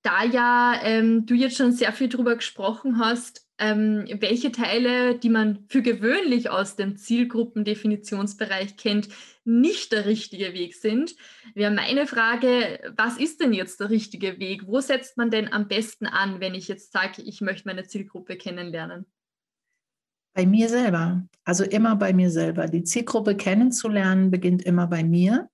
da 0.04 0.24
ja 0.24 0.80
ähm, 0.84 1.26
du 1.26 1.34
jetzt 1.34 1.58
schon 1.58 1.72
sehr 1.72 1.94
viel 1.94 2.10
darüber 2.10 2.36
gesprochen 2.36 3.00
hast, 3.00 3.48
ähm, 3.58 4.06
welche 4.20 4.52
Teile, 4.52 5.18
die 5.18 5.30
man 5.30 5.66
für 5.70 5.82
gewöhnlich 5.82 6.50
aus 6.50 6.76
dem 6.76 6.98
Zielgruppendefinitionsbereich 6.98 8.76
kennt, 8.78 9.10
nicht 9.46 9.92
der 9.92 10.06
richtige 10.06 10.54
Weg 10.54 10.76
sind. 10.76 11.16
Wäre 11.56 11.72
meine 11.72 12.06
Frage, 12.06 12.92
was 12.98 13.18
ist 13.18 13.42
denn 13.42 13.54
jetzt 13.54 13.80
der 13.80 13.90
richtige 13.90 14.40
Weg? 14.40 14.68
Wo 14.68 14.82
setzt 14.82 15.18
man 15.18 15.32
denn 15.32 15.52
am 15.52 15.68
besten 15.68 16.06
an, 16.06 16.40
wenn 16.40 16.56
ich 16.56 16.68
jetzt 16.68 16.92
sage, 16.92 17.22
ich 17.22 17.42
möchte 17.42 17.68
meine 17.68 17.84
Zielgruppe 17.84 18.36
kennenlernen? 18.36 19.06
Bei 20.36 20.46
mir 20.46 20.68
selber, 20.68 21.24
also 21.46 21.64
immer 21.64 21.96
bei 21.96 22.12
mir 22.12 22.32
selber. 22.32 22.68
Die 22.68 22.84
Zielgruppe 22.84 23.38
kennenzulernen 23.38 24.32
beginnt 24.32 24.64
immer 24.64 24.88
bei 24.88 25.04
mir. 25.04 25.50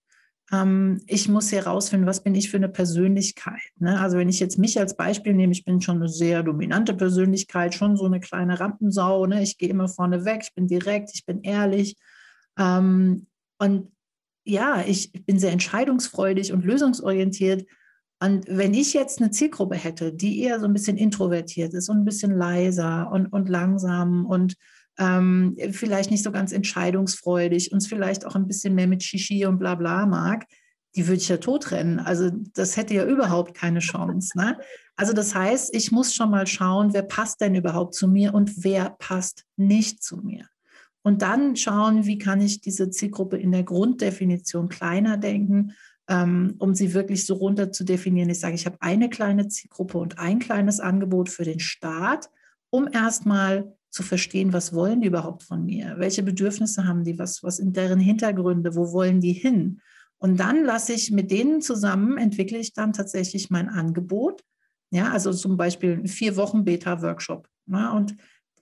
Ähm, 0.52 1.02
ich 1.08 1.30
muss 1.30 1.52
herausfinden, 1.52 2.08
was 2.08 2.24
bin 2.24 2.36
ich 2.36 2.50
für 2.50 2.58
eine 2.58 2.70
Persönlichkeit. 2.70 3.62
Ne? 3.78 4.00
Also 4.00 4.18
wenn 4.18 4.30
ich 4.30 4.40
jetzt 4.40 4.58
mich 4.58 4.80
als 4.80 4.96
Beispiel 4.96 5.34
nehme, 5.34 5.54
ich 5.54 5.66
bin 5.66 5.82
schon 5.82 5.98
eine 5.98 6.10
sehr 6.10 6.44
dominante 6.44 6.94
Persönlichkeit, 6.94 7.76
schon 7.76 7.98
so 7.98 8.06
eine 8.06 8.20
kleine 8.20 8.60
Rampensau. 8.60 9.26
Ne? 9.26 9.44
Ich 9.44 9.58
gehe 9.58 9.70
immer 9.70 9.88
vorne 9.88 10.26
weg, 10.26 10.42
ich 10.44 10.54
bin 10.54 10.68
direkt, 10.68 11.12
ich 11.14 11.26
bin 11.26 11.42
ehrlich. 11.42 11.96
Ähm, 12.58 13.28
und 13.60 13.92
ja, 14.46 14.84
ich 14.86 15.12
bin 15.12 15.38
sehr 15.38 15.52
entscheidungsfreudig 15.52 16.54
und 16.54 16.66
lösungsorientiert. 16.66 17.66
Und 18.22 18.46
wenn 18.48 18.74
ich 18.74 18.94
jetzt 18.94 19.22
eine 19.22 19.32
Zielgruppe 19.32 19.76
hätte, 19.76 20.12
die 20.12 20.42
eher 20.42 20.60
so 20.60 20.66
ein 20.66 20.74
bisschen 20.74 20.98
introvertiert 20.98 21.74
ist 21.74 21.90
und 21.90 22.00
ein 22.00 22.06
bisschen 22.06 22.36
leiser 22.36 23.12
und, 23.12 23.28
und 23.28 23.48
langsam 23.48 24.26
und 24.26 24.56
ähm, 25.00 25.56
vielleicht 25.72 26.12
nicht 26.12 26.24
so 26.24 26.32
ganz 26.32 26.52
entscheidungsfreudig, 26.52 27.72
uns 27.72 27.88
vielleicht 27.88 28.26
auch 28.26 28.36
ein 28.36 28.48
bisschen 28.48 28.76
mehr 28.76 28.88
mit 28.88 29.02
Shishi 29.02 29.46
und 29.46 29.58
bla 29.58 29.76
bla 29.76 30.06
mag, 30.06 30.46
die 30.96 31.08
würde 31.08 31.22
ich 31.22 31.30
ja 31.30 31.38
totrennen. 31.38 32.00
Also 32.00 32.30
das 32.54 32.76
hätte 32.76 32.94
ja 32.94 33.06
überhaupt 33.06 33.54
keine 33.54 33.80
Chance. 33.80 34.38
Ne? 34.38 34.60
Also 34.96 35.14
das 35.14 35.34
heißt, 35.34 35.74
ich 35.74 35.92
muss 35.92 36.14
schon 36.14 36.32
mal 36.32 36.46
schauen, 36.48 36.94
wer 36.94 37.04
passt 37.04 37.40
denn 37.42 37.56
überhaupt 37.56 37.94
zu 37.96 38.08
mir 38.08 38.34
und 38.34 38.64
wer 38.64 38.96
passt 39.00 39.46
nicht 39.56 40.04
zu 40.04 40.18
mir. 40.18 40.46
Und 41.02 41.22
dann 41.22 41.56
schauen, 41.56 42.06
wie 42.06 42.18
kann 42.18 42.42
ich 42.42 42.60
diese 42.60 42.90
Zielgruppe 42.90 43.38
in 43.38 43.52
der 43.54 43.64
Grunddefinition 43.64 44.68
kleiner 44.68 45.16
denken, 45.16 45.74
ähm, 46.10 46.56
um 46.60 46.76
sie 46.76 46.94
wirklich 46.94 47.26
so 47.26 47.36
runter 47.36 47.72
zu 47.72 47.86
definieren. 47.86 48.30
Ich 48.30 48.42
sage, 48.42 48.56
ich 48.56 48.66
habe 48.66 48.78
eine 48.82 49.10
kleine 49.10 49.48
Zielgruppe 49.48 49.98
und 49.98 50.20
ein 50.20 50.40
kleines 50.40 50.82
Angebot 50.82 51.30
für 51.30 51.46
den 51.46 51.60
Start, 51.60 52.30
um 52.70 52.90
erstmal 52.92 53.74
zu 53.90 54.04
verstehen, 54.04 54.54
was 54.54 54.74
wollen 54.74 55.02
die 55.02 55.08
überhaupt 55.08 55.44
von 55.44 55.66
mir? 55.66 55.96
Welche 55.98 56.24
Bedürfnisse 56.24 56.86
haben 56.86 57.04
die? 57.04 57.18
Was, 57.18 57.44
was 57.44 57.58
sind 57.58 57.76
deren 57.76 58.00
Hintergründe? 58.00 58.76
Wo 58.76 58.92
wollen 58.92 59.20
die 59.20 59.34
hin? 59.34 59.82
Und 60.20 60.40
dann 60.40 60.64
lasse 60.64 60.94
ich 60.94 61.12
mit 61.12 61.32
denen 61.32 61.62
zusammen, 61.62 62.18
entwickle 62.18 62.58
ich 62.58 62.74
dann 62.74 62.94
tatsächlich 62.94 63.50
mein 63.50 63.70
Angebot. 63.70 64.44
Ja, 64.92 65.12
also 65.12 65.32
zum 65.32 65.56
Beispiel 65.56 66.08
vier 66.08 66.36
Wochen 66.36 66.66
Beta-Workshop. 66.66 67.48
Ne? 67.66 67.92
Und 67.94 68.16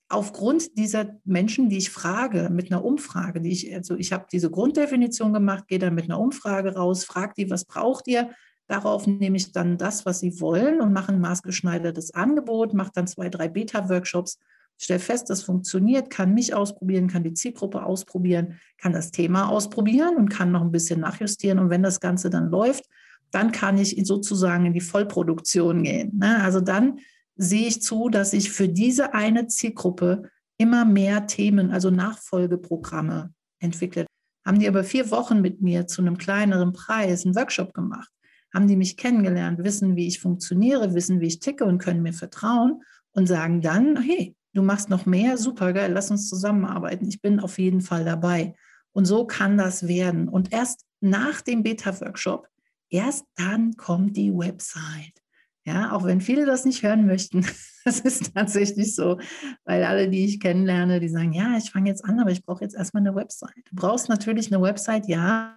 aufgrund 0.10 0.78
dieser 0.78 1.18
Menschen, 1.26 1.70
die 1.70 1.78
ich 1.78 1.90
frage, 1.90 2.50
mit 2.52 2.72
einer 2.72 2.86
Umfrage, 2.86 3.42
die 3.42 3.52
ich, 3.52 3.74
also 3.74 3.96
ich 3.96 4.14
habe 4.14 4.28
diese 4.32 4.50
Grunddefinition 4.52 5.34
gemacht, 5.34 5.68
gehe 5.68 5.80
dann 5.80 5.96
mit 5.96 6.06
einer 6.06 6.20
Umfrage 6.20 6.76
raus, 6.76 7.04
frage 7.04 7.34
die, 7.38 7.50
was 7.50 7.66
braucht 7.66 8.08
ihr? 8.08 8.30
Darauf 8.68 9.08
nehme 9.08 9.38
ich 9.38 9.52
dann 9.52 9.78
das, 9.78 10.06
was 10.06 10.20
sie 10.20 10.40
wollen 10.40 10.82
und 10.82 10.94
mache 10.94 11.14
ein 11.14 11.22
maßgeschneidertes 11.22 12.14
Angebot, 12.14 12.74
mache 12.74 12.92
dann 12.94 13.08
zwei, 13.08 13.30
drei 13.30 13.48
Beta-Workshops 13.48 14.40
stelle 14.78 15.00
fest, 15.00 15.30
das 15.30 15.44
funktioniert, 15.44 16.10
kann 16.10 16.34
mich 16.34 16.54
ausprobieren, 16.54 17.08
kann 17.08 17.24
die 17.24 17.34
Zielgruppe 17.34 17.84
ausprobieren, 17.84 18.60
kann 18.78 18.94
das 18.94 19.12
Thema 19.12 19.50
ausprobieren 19.50 20.16
und 20.16 20.30
kann 20.30 20.52
noch 20.52 20.62
ein 20.62 20.72
bisschen 20.72 21.00
nachjustieren. 21.00 21.60
Und 21.60 21.70
wenn 21.70 21.84
das 21.84 22.00
Ganze 22.00 22.30
dann 22.30 22.50
läuft, 22.50 22.86
dann 23.32 23.52
kann 23.52 23.78
ich 23.78 24.00
sozusagen 24.06 24.66
in 24.66 24.74
die 24.74 24.82
Vollproduktion 24.82 25.84
gehen. 25.84 26.18
Ne? 26.18 26.42
Also 26.42 26.62
dann 26.62 27.00
sehe 27.36 27.68
ich 27.68 27.82
zu, 27.82 28.10
dass 28.10 28.34
ich 28.34 28.52
für 28.52 28.70
diese 28.70 29.14
eine 29.14 29.48
Zielgruppe 29.48 30.24
immer 30.58 30.86
mehr 30.86 31.28
Themen, 31.28 31.72
also 31.72 31.90
Nachfolgeprogramme 31.90 33.34
entwickle. 33.60 34.06
Haben 34.46 34.60
die 34.60 34.68
aber 34.68 34.84
vier 34.84 35.12
Wochen 35.12 35.42
mit 35.42 35.62
mir 35.62 35.88
zu 35.88 36.02
einem 36.02 36.18
kleineren 36.18 36.72
Preis 36.72 37.26
einen 37.26 37.36
Workshop 37.36 37.74
gemacht, 37.74 38.10
haben 38.54 38.68
die 38.68 38.78
mich 38.78 38.96
kennengelernt, 38.96 39.64
wissen, 39.64 39.96
wie 39.96 40.08
ich 40.08 40.20
funktioniere, 40.20 40.94
wissen, 40.94 41.20
wie 41.20 41.28
ich 41.28 41.40
ticke 41.40 41.66
und 41.66 41.80
können 41.80 42.02
mir 42.02 42.14
vertrauen 42.14 42.82
und 43.12 43.28
sagen 43.28 43.62
dann, 43.62 44.02
hey, 44.02 44.37
du 44.54 44.62
machst 44.62 44.90
noch 44.90 45.06
mehr, 45.06 45.38
super 45.38 45.74
geil, 45.74 45.92
lass 45.94 46.12
uns 46.12 46.30
zusammenarbeiten. 46.30 47.08
Ich 47.08 47.22
bin 47.22 47.40
auf 47.40 47.60
jeden 47.60 47.82
Fall 47.82 48.06
dabei. 48.06 48.56
Und 48.92 49.06
so 49.06 49.26
kann 49.26 49.58
das 49.58 49.88
werden. 49.88 50.28
Und 50.28 50.52
erst 50.52 50.86
nach 51.00 51.42
dem 51.42 51.64
Beta-Workshop, 51.64 52.48
erst 52.90 53.26
dann 53.36 53.76
kommt 53.76 54.18
die 54.18 54.34
Website. 54.34 55.22
Ja, 55.66 55.92
auch 55.92 56.06
wenn 56.06 56.22
viele 56.22 56.46
das 56.46 56.64
nicht 56.64 56.82
hören 56.82 57.06
möchten, 57.06 57.46
das 57.86 58.00
ist 58.00 58.34
tatsächlich 58.34 58.96
so, 58.96 59.20
weil 59.66 59.84
alle, 59.84 60.10
die 60.10 60.26
ich 60.26 60.40
kennenlerne, 60.40 61.00
die 61.00 61.10
sagen, 61.10 61.34
ja, 61.34 61.58
ich 61.58 61.72
fange 61.72 61.90
jetzt 61.90 62.06
an, 62.06 62.20
aber 62.20 62.32
ich 62.32 62.44
brauche 62.44 62.64
jetzt 62.64 62.76
erstmal 62.76 63.02
eine 63.02 63.16
Website. 63.16 63.66
Du 63.70 63.76
brauchst 63.76 64.08
natürlich 64.08 64.52
eine 64.52 64.62
Website, 64.64 65.08
ja, 65.08 65.56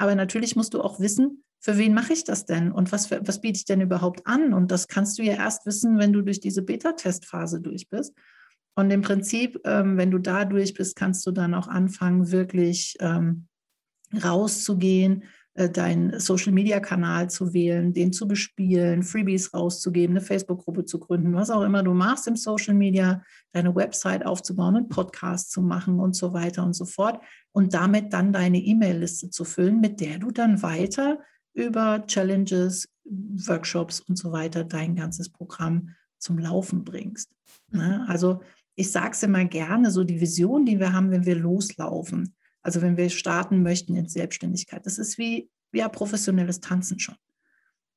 aber 0.00 0.14
natürlich 0.14 0.56
musst 0.56 0.72
du 0.72 0.80
auch 0.80 0.98
wissen, 0.98 1.44
für 1.60 1.76
wen 1.76 1.92
mache 1.92 2.14
ich 2.14 2.24
das 2.24 2.46
denn 2.46 2.72
und 2.72 2.90
was, 2.90 3.10
was 3.10 3.42
biete 3.42 3.58
ich 3.58 3.64
denn 3.66 3.82
überhaupt 3.82 4.26
an? 4.26 4.54
Und 4.54 4.70
das 4.70 4.88
kannst 4.88 5.18
du 5.18 5.22
ja 5.22 5.34
erst 5.34 5.66
wissen, 5.66 5.98
wenn 5.98 6.14
du 6.14 6.22
durch 6.22 6.40
diese 6.40 6.62
Beta-Testphase 6.62 7.60
durch 7.60 7.90
bist. 7.90 8.14
Und 8.74 8.90
im 8.90 9.02
Prinzip, 9.02 9.60
ähm, 9.64 9.98
wenn 9.98 10.10
du 10.10 10.18
da 10.18 10.46
durch 10.46 10.72
bist, 10.72 10.96
kannst 10.96 11.26
du 11.26 11.32
dann 11.32 11.52
auch 11.52 11.68
anfangen, 11.68 12.32
wirklich 12.32 12.96
ähm, 13.00 13.46
rauszugehen, 14.24 15.24
deinen 15.54 16.18
Social-Media-Kanal 16.20 17.28
zu 17.28 17.52
wählen, 17.52 17.92
den 17.92 18.12
zu 18.12 18.28
bespielen, 18.28 19.02
Freebies 19.02 19.52
rauszugeben, 19.52 20.16
eine 20.16 20.24
Facebook-Gruppe 20.24 20.84
zu 20.84 21.00
gründen, 21.00 21.34
was 21.34 21.50
auch 21.50 21.62
immer 21.62 21.82
du 21.82 21.92
machst 21.92 22.28
im 22.28 22.36
Social 22.36 22.74
Media, 22.74 23.22
deine 23.52 23.74
Website 23.74 24.24
aufzubauen, 24.24 24.76
einen 24.76 24.88
Podcast 24.88 25.50
zu 25.50 25.60
machen 25.60 25.98
und 25.98 26.14
so 26.14 26.32
weiter 26.32 26.64
und 26.64 26.74
so 26.74 26.84
fort. 26.84 27.20
Und 27.52 27.74
damit 27.74 28.12
dann 28.12 28.32
deine 28.32 28.58
E-Mail-Liste 28.58 29.30
zu 29.30 29.44
füllen, 29.44 29.80
mit 29.80 30.00
der 30.00 30.18
du 30.18 30.30
dann 30.30 30.62
weiter 30.62 31.18
über 31.52 32.04
Challenges, 32.06 32.88
Workshops 33.04 34.00
und 34.00 34.16
so 34.16 34.30
weiter 34.30 34.62
dein 34.62 34.94
ganzes 34.94 35.30
Programm 35.30 35.90
zum 36.18 36.38
Laufen 36.38 36.84
bringst. 36.84 37.30
Ne? 37.70 38.04
Also 38.08 38.40
ich 38.76 38.92
sage 38.92 39.10
es 39.12 39.22
immer 39.22 39.44
gerne, 39.44 39.90
so 39.90 40.04
die 40.04 40.20
Vision, 40.20 40.64
die 40.64 40.78
wir 40.78 40.92
haben, 40.92 41.10
wenn 41.10 41.26
wir 41.26 41.34
loslaufen, 41.34 42.34
also 42.62 42.82
wenn 42.82 42.96
wir 42.96 43.10
starten 43.10 43.62
möchten 43.62 43.96
in 43.96 44.08
Selbstständigkeit, 44.08 44.84
das 44.86 44.98
ist 44.98 45.18
wie, 45.18 45.50
ein 45.72 45.92
professionelles 45.92 46.60
Tanzen 46.60 46.98
schon. 46.98 47.16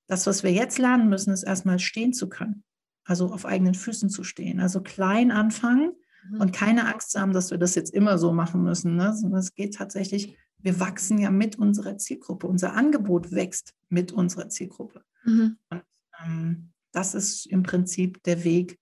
Das, 0.07 0.27
was 0.27 0.43
wir 0.43 0.51
jetzt 0.51 0.77
lernen 0.77 1.09
müssen, 1.09 1.33
ist 1.33 1.43
erstmal 1.43 1.79
stehen 1.79 2.13
zu 2.13 2.29
können, 2.29 2.63
also 3.03 3.33
auf 3.33 3.45
eigenen 3.45 3.73
Füßen 3.73 4.09
zu 4.09 4.23
stehen, 4.23 4.59
also 4.59 4.81
klein 4.81 5.31
anfangen 5.31 5.93
mhm. 6.29 6.41
und 6.41 6.53
keine 6.53 6.91
Angst 6.91 7.11
zu 7.11 7.19
haben, 7.19 7.33
dass 7.33 7.51
wir 7.51 7.57
das 7.57 7.75
jetzt 7.75 7.93
immer 7.93 8.17
so 8.17 8.31
machen 8.31 8.63
müssen, 8.63 8.95
ne? 8.95 9.15
sondern 9.15 9.39
es 9.39 9.55
geht 9.55 9.75
tatsächlich 9.75 10.37
wir 10.63 10.79
wachsen 10.79 11.19
ja 11.19 11.29
mit 11.29 11.57
unserer 11.57 11.97
Zielgruppe. 11.97 12.47
Unser 12.47 12.73
Angebot 12.73 13.31
wächst 13.31 13.75
mit 13.89 14.11
unserer 14.11 14.49
Zielgruppe. 14.49 15.03
Mhm. 15.25 15.57
Und, 15.69 15.83
ähm, 16.25 16.69
das 16.91 17.13
ist 17.13 17.45
im 17.47 17.63
Prinzip 17.63 18.23
der 18.23 18.43
Weg, 18.43 18.79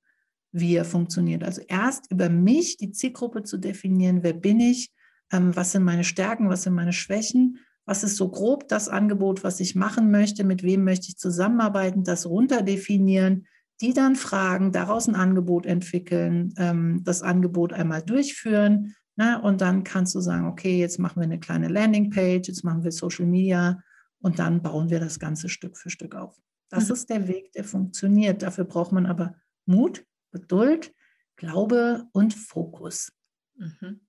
wie 0.52 0.76
er 0.76 0.86
funktioniert. 0.86 1.44
Also 1.44 1.62
erst 1.68 2.12
über 2.12 2.30
mich 2.30 2.78
die 2.78 2.92
Zielgruppe 2.92 3.44
zu 3.44 3.58
definieren, 3.58 4.22
wer 4.22 4.34
bin 4.34 4.60
ich, 4.60 4.92
ähm, 5.32 5.56
was 5.56 5.72
sind 5.72 5.84
meine 5.84 6.04
Stärken, 6.04 6.50
was 6.50 6.64
sind 6.64 6.74
meine 6.74 6.94
Schwächen, 6.94 7.60
was 7.86 8.04
ist 8.04 8.18
so 8.18 8.30
grob 8.30 8.68
das 8.68 8.90
Angebot, 8.90 9.44
was 9.44 9.60
ich 9.60 9.76
machen 9.76 10.12
möchte, 10.12 10.44
mit 10.44 10.64
wem 10.64 10.84
möchte 10.84 11.08
ich 11.10 11.18
zusammenarbeiten, 11.18 12.04
das 12.04 12.26
runterdefinieren, 12.26 13.48
die 13.82 13.94
dann 13.94 14.16
fragen, 14.16 14.72
daraus 14.72 15.08
ein 15.08 15.16
Angebot 15.16 15.66
entwickeln, 15.66 16.54
ähm, 16.58 17.02
das 17.04 17.24
Angebot 17.24 17.74
einmal 17.74 18.04
durchführen 18.04 18.96
Ne? 19.22 19.42
Und 19.42 19.62
dann 19.62 19.84
kannst 19.84 20.16
du 20.16 20.20
sagen, 20.20 20.48
okay, 20.48 20.80
jetzt 20.80 20.98
machen 20.98 21.18
wir 21.18 21.24
eine 21.24 21.40
kleine 21.40 21.68
Landingpage, 21.68 22.48
jetzt 22.48 22.64
machen 22.64 22.84
wir 22.84 22.92
Social 22.92 23.26
Media 23.26 23.84
und 24.20 24.40
dann 24.40 24.62
bauen 24.62 24.90
wir 24.90 25.00
das 25.00 25.20
Ganze 25.20 25.50
Stück 25.50 25.78
für 25.78 25.90
Stück 25.90 26.16
auf. 26.16 26.36
Das 26.70 26.88
mhm. 26.88 26.94
ist 26.94 27.10
der 27.10 27.28
Weg, 27.28 27.52
der 27.52 27.64
funktioniert. 27.64 28.42
Dafür 28.42 28.64
braucht 28.64 28.92
man 28.92 29.06
aber 29.06 29.36
Mut, 29.66 30.06
Geduld, 30.32 30.94
Glaube 31.36 32.06
und 32.14 32.34
Fokus. 32.34 33.12
Mhm. 33.62 34.02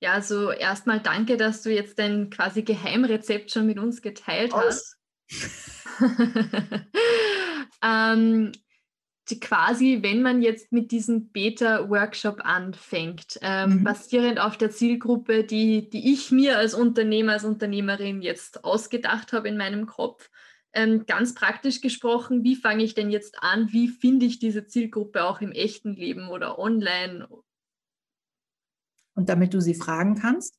Ja, 0.00 0.12
also 0.12 0.50
erstmal 0.50 1.00
danke, 1.00 1.36
dass 1.36 1.62
du 1.62 1.72
jetzt 1.72 1.98
dein 1.98 2.28
quasi 2.30 2.62
Geheimrezept 2.62 3.50
schon 3.50 3.66
mit 3.66 3.78
uns 3.78 4.02
geteilt 4.02 4.52
hast. 4.54 4.96
ähm, 7.82 8.52
quasi, 9.40 9.98
wenn 10.02 10.22
man 10.22 10.42
jetzt 10.42 10.72
mit 10.72 10.90
diesem 10.90 11.30
Beta-Workshop 11.30 12.40
anfängt, 12.44 13.38
ähm, 13.42 13.78
mhm. 13.78 13.84
basierend 13.84 14.40
auf 14.40 14.56
der 14.56 14.70
Zielgruppe, 14.70 15.44
die, 15.44 15.88
die 15.88 16.12
ich 16.12 16.30
mir 16.30 16.58
als 16.58 16.74
Unternehmer, 16.74 17.32
als 17.32 17.44
Unternehmerin 17.44 18.22
jetzt 18.22 18.64
ausgedacht 18.64 19.32
habe 19.32 19.48
in 19.48 19.56
meinem 19.56 19.86
Kopf, 19.86 20.30
ähm, 20.74 21.06
ganz 21.06 21.34
praktisch 21.34 21.80
gesprochen, 21.80 22.44
wie 22.44 22.56
fange 22.56 22.84
ich 22.84 22.94
denn 22.94 23.10
jetzt 23.10 23.42
an? 23.42 23.72
Wie 23.72 23.88
finde 23.88 24.26
ich 24.26 24.38
diese 24.38 24.66
Zielgruppe 24.66 25.24
auch 25.24 25.40
im 25.40 25.52
echten 25.52 25.94
Leben 25.94 26.28
oder 26.28 26.58
online? 26.58 27.26
Und 29.18 29.28
damit 29.28 29.52
du 29.52 29.60
sie 29.60 29.74
fragen 29.74 30.14
kannst? 30.14 30.54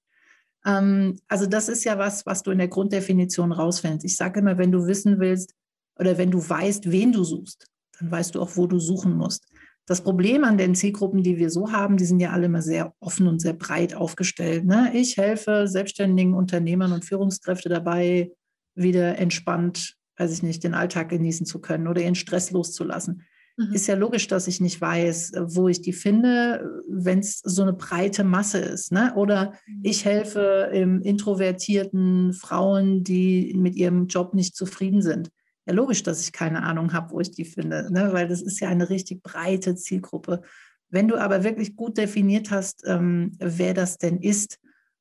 Ähm, 0.65 1.15
also 1.29 1.45
das 1.45 1.69
ist 1.69 1.85
ja 1.85 1.97
was, 1.97 2.25
was 2.25 2.43
du 2.43 2.51
in 2.51 2.57
der 2.57 2.67
Grunddefinition 2.67 3.53
rausfindest. 3.53 4.03
Ich 4.03 4.17
sage 4.17 4.41
immer, 4.41 4.57
wenn 4.57 4.73
du 4.73 4.85
wissen 4.85 5.21
willst 5.21 5.55
oder 5.97 6.17
wenn 6.17 6.29
du 6.29 6.37
weißt, 6.37 6.91
wen 6.91 7.13
du 7.13 7.23
suchst, 7.23 7.67
dann 7.97 8.11
weißt 8.11 8.35
du 8.35 8.41
auch, 8.41 8.57
wo 8.57 8.67
du 8.67 8.77
suchen 8.77 9.15
musst. 9.15 9.47
Das 9.85 10.01
Problem 10.01 10.43
an 10.43 10.57
den 10.57 10.75
Zielgruppen, 10.75 11.23
die 11.23 11.37
wir 11.37 11.49
so 11.49 11.71
haben, 11.71 11.95
die 11.95 12.03
sind 12.03 12.19
ja 12.19 12.31
alle 12.31 12.47
immer 12.47 12.61
sehr 12.61 12.93
offen 12.99 13.27
und 13.27 13.39
sehr 13.39 13.53
breit 13.53 13.95
aufgestellt. 13.95 14.65
Ne? 14.65 14.91
Ich 14.93 15.15
helfe 15.15 15.65
selbstständigen 15.69 16.33
Unternehmern 16.33 16.91
und 16.91 17.05
Führungskräfte 17.05 17.69
dabei, 17.69 18.29
wieder 18.75 19.17
entspannt, 19.17 19.95
weiß 20.17 20.33
ich 20.33 20.43
nicht, 20.43 20.65
den 20.65 20.73
Alltag 20.73 21.07
genießen 21.07 21.45
zu 21.45 21.61
können 21.61 21.87
oder 21.87 22.01
ihren 22.01 22.15
Stress 22.15 22.51
loszulassen. 22.51 23.23
Mhm. 23.59 23.73
Ist 23.73 23.87
ja 23.87 23.95
logisch, 23.95 24.27
dass 24.27 24.47
ich 24.47 24.61
nicht 24.61 24.79
weiß, 24.79 25.33
wo 25.47 25.67
ich 25.67 25.81
die 25.81 25.91
finde, 25.91 26.81
wenn 26.87 27.19
es 27.19 27.41
so 27.43 27.61
eine 27.61 27.73
breite 27.73 28.23
Masse 28.23 28.59
ist. 28.59 28.93
Ne? 28.93 29.13
Oder 29.15 29.53
mhm. 29.67 29.81
ich 29.83 30.05
helfe 30.05 30.69
ähm, 30.71 31.01
introvertierten 31.01 32.31
Frauen, 32.31 33.03
die 33.03 33.53
mit 33.57 33.75
ihrem 33.75 34.07
Job 34.07 34.33
nicht 34.33 34.55
zufrieden 34.55 35.01
sind. 35.01 35.29
Ja, 35.65 35.73
logisch, 35.73 36.03
dass 36.03 36.23
ich 36.23 36.31
keine 36.31 36.63
Ahnung 36.63 36.93
habe, 36.93 37.11
wo 37.11 37.19
ich 37.19 37.31
die 37.31 37.43
finde, 37.43 37.91
ne? 37.91 38.13
weil 38.13 38.29
das 38.29 38.41
ist 38.41 38.61
ja 38.61 38.69
eine 38.69 38.89
richtig 38.89 39.21
breite 39.23 39.75
Zielgruppe. 39.75 40.41
Wenn 40.89 41.09
du 41.09 41.17
aber 41.17 41.43
wirklich 41.43 41.75
gut 41.75 41.97
definiert 41.97 42.51
hast, 42.51 42.83
ähm, 42.87 43.33
wer 43.39 43.73
das 43.73 43.97
denn 43.97 44.19
ist, 44.19 44.57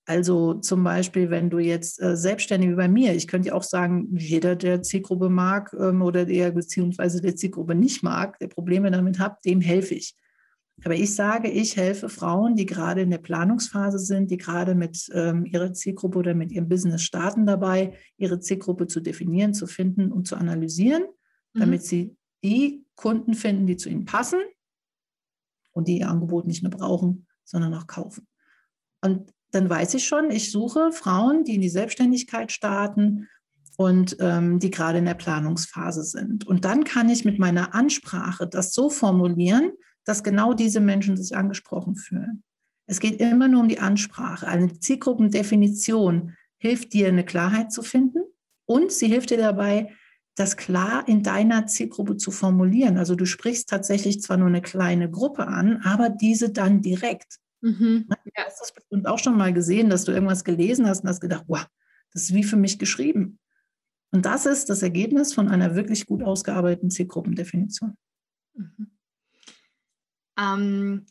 also 0.09 0.55
zum 0.55 0.85
Beispiel, 0.85 1.29
wenn 1.29 1.51
du 1.51 1.59
jetzt 1.59 2.01
äh, 2.01 2.17
selbstständig 2.17 2.71
wie 2.71 2.77
bei 2.77 2.89
mir, 2.89 3.15
ich 3.15 3.29
könnte 3.29 3.49
ja 3.49 3.55
auch 3.55 3.63
sagen, 3.63 4.17
jeder, 4.17 4.57
der 4.57 4.81
Zielgruppe 4.81 5.29
mag 5.29 5.77
ähm, 5.79 6.01
oder 6.01 6.25
der 6.25 6.53
beziehungsweise 6.53 7.21
der 7.21 7.37
Zielgruppe 7.37 7.75
nicht 7.75 8.03
mag, 8.03 8.39
der 8.39 8.49
Probleme 8.49 8.91
damit 8.91 9.19
hat, 9.19 9.45
dem 9.45 9.61
helfe 9.61 9.95
ich. 9.95 10.17
Aber 10.83 10.95
ich 10.95 11.15
sage, 11.15 11.51
ich 11.51 11.77
helfe 11.77 12.09
Frauen, 12.09 12.57
die 12.57 12.65
gerade 12.65 13.03
in 13.03 13.11
der 13.11 13.19
Planungsphase 13.19 13.99
sind, 13.99 14.31
die 14.31 14.39
gerade 14.39 14.75
mit 14.75 15.11
ähm, 15.13 15.45
ihrer 15.45 15.75
Zielgruppe 15.75 16.21
oder 16.21 16.35
mit 16.35 16.53
ihrem 16.53 16.71
Business 16.71 17.03
starten 17.03 17.45
dabei, 17.45 17.93
ihre 18.17 18.41
Zielgruppe 18.41 18.87
zu 18.87 19.01
definieren, 19.01 19.53
zu 19.53 19.67
finden 19.67 20.11
und 20.11 20.27
zu 20.27 20.37
analysieren, 20.37 21.03
mhm. 21.53 21.61
damit 21.61 21.83
sie 21.83 22.17
die 22.43 22.83
Kunden 22.95 23.35
finden, 23.35 23.67
die 23.67 23.77
zu 23.77 23.91
ihnen 23.91 24.07
passen 24.07 24.41
und 25.73 25.87
die 25.87 25.99
ihr 25.99 26.09
Angebot 26.09 26.47
nicht 26.47 26.63
nur 26.63 26.73
brauchen, 26.73 27.27
sondern 27.45 27.75
auch 27.75 27.87
kaufen. 27.87 28.27
Und 29.03 29.35
dann 29.51 29.71
weiß 29.71 29.95
ich 29.95 30.07
schon, 30.07 30.31
ich 30.31 30.53
suche 30.53 30.93
Frauen, 30.93 31.45
die 31.45 31.55
in 31.55 31.61
die 31.61 31.69
Selbstständigkeit 31.69 32.53
starten 32.53 33.29
und 33.77 34.17
ähm, 34.21 34.59
die 34.59 34.71
gerade 34.71 34.99
in 34.99 35.05
der 35.05 35.15
Planungsphase 35.15 36.03
sind. 36.03 36.47
Und 36.47 36.65
dann 36.65 36.85
kann 36.85 37.09
ich 37.09 37.25
mit 37.25 37.39
meiner 37.39 37.75
Ansprache 37.75 38.47
das 38.47 38.75
so 38.75 38.91
formulieren, 38.91 39.73
dass 40.05 40.25
genau 40.25 40.55
diese 40.55 40.81
Menschen 40.81 41.17
sich 41.17 41.37
angesprochen 41.37 41.95
fühlen. 41.95 42.43
Es 42.87 43.01
geht 43.01 43.21
immer 43.21 43.49
nur 43.49 43.61
um 43.61 43.69
die 43.69 43.79
Ansprache. 43.79 44.49
Eine 44.49 44.79
Zielgruppendefinition 44.81 46.35
hilft 46.57 46.93
dir, 46.93 47.09
eine 47.09 47.25
Klarheit 47.25 47.71
zu 47.71 47.83
finden 47.83 48.21
und 48.67 48.91
sie 48.91 49.09
hilft 49.09 49.31
dir 49.31 49.39
dabei, 49.39 49.93
das 50.35 50.57
klar 50.57 51.07
in 51.07 51.23
deiner 51.23 51.67
Zielgruppe 51.67 52.17
zu 52.17 52.31
formulieren. 52.31 52.97
Also 52.97 53.15
du 53.15 53.27
sprichst 53.27 53.69
tatsächlich 53.69 54.23
zwar 54.23 54.37
nur 54.37 54.49
eine 54.49 54.63
kleine 54.63 55.11
Gruppe 55.11 55.47
an, 55.47 55.83
aber 55.83 56.09
diese 56.09 56.51
dann 56.51 56.81
direkt. 56.81 57.39
Mhm. 57.61 58.07
Ja, 58.37 58.45
hast 58.45 58.61
das 58.61 58.73
bestimmt 58.73 59.07
auch 59.07 59.19
schon 59.19 59.37
mal 59.37 59.53
gesehen, 59.53 59.91
dass 59.91 60.05
du 60.05 60.13
irgendwas 60.13 60.45
gelesen 60.45 60.87
hast 60.87 61.03
und 61.03 61.09
hast 61.09 61.21
gedacht, 61.21 61.45
wow, 61.49 61.67
das 62.13 62.25
ist 62.25 62.35
wie 62.35 62.45
für 62.45 62.57
mich 62.57 62.79
geschrieben. 62.79 63.39
Und 64.11 64.25
das 64.25 64.47
ist 64.47 64.71
das 64.71 64.83
Ergebnis 64.83 65.35
von 65.35 65.49
einer 65.49 65.75
wirklich 65.75 66.07
gut 66.07 66.23
ausgearbeiteten 66.23 66.91
Zielgruppendefinition. 66.91 67.97
Mhm. 68.55 68.91
Ähm, 70.39 71.07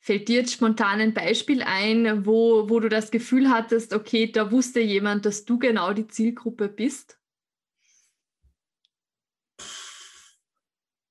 fällt 0.00 0.28
dir 0.28 0.40
jetzt 0.40 0.52
spontan 0.52 1.00
ein 1.00 1.14
Beispiel 1.14 1.62
ein, 1.62 2.26
wo, 2.26 2.68
wo 2.68 2.80
du 2.80 2.88
das 2.88 3.10
Gefühl 3.10 3.50
hattest, 3.50 3.94
okay, 3.94 4.30
da 4.30 4.50
wusste 4.50 4.80
jemand, 4.80 5.24
dass 5.24 5.44
du 5.44 5.58
genau 5.58 5.92
die 5.92 6.08
Zielgruppe 6.08 6.68
bist? 6.68 7.18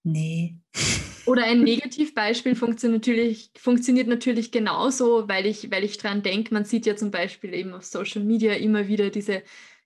Nee. 0.03 0.55
Oder 1.27 1.43
ein 1.45 1.61
Negativbeispiel 1.61 2.55
funktioniert 2.55 3.05
natürlich, 3.05 3.51
funktioniert 3.55 4.07
natürlich 4.07 4.51
genauso, 4.51 5.29
weil 5.29 5.45
ich, 5.45 5.69
weil 5.71 5.83
ich 5.83 5.97
dran 5.97 6.23
denke, 6.23 6.53
man 6.53 6.65
sieht 6.65 6.85
ja 6.85 6.95
zum 6.95 7.11
Beispiel 7.11 7.53
eben 7.53 7.73
auf 7.73 7.83
Social 7.83 8.23
Media 8.23 8.53
immer 8.53 8.87
wieder 8.87 9.11
diese 9.11 9.43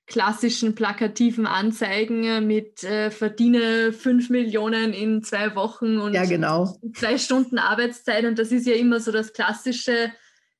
klassischen 0.07 0.75
plakativen 0.75 1.48
Anzeigen 1.48 2.45
mit 2.45 2.84
äh, 2.84 3.10
verdiene 3.10 3.91
5 3.91 4.29
Millionen 4.29 4.93
in 4.93 5.24
zwei 5.24 5.55
Wochen 5.55 5.98
und 5.98 6.13
ja, 6.13 6.25
genau. 6.25 6.77
zwei 6.93 7.17
Stunden 7.17 7.57
Arbeitszeit. 7.57 8.24
Und 8.25 8.38
das 8.38 8.51
ist 8.51 8.67
ja 8.67 8.75
immer 8.75 9.00
so 9.00 9.12
das 9.12 9.34
klassische 9.34 10.12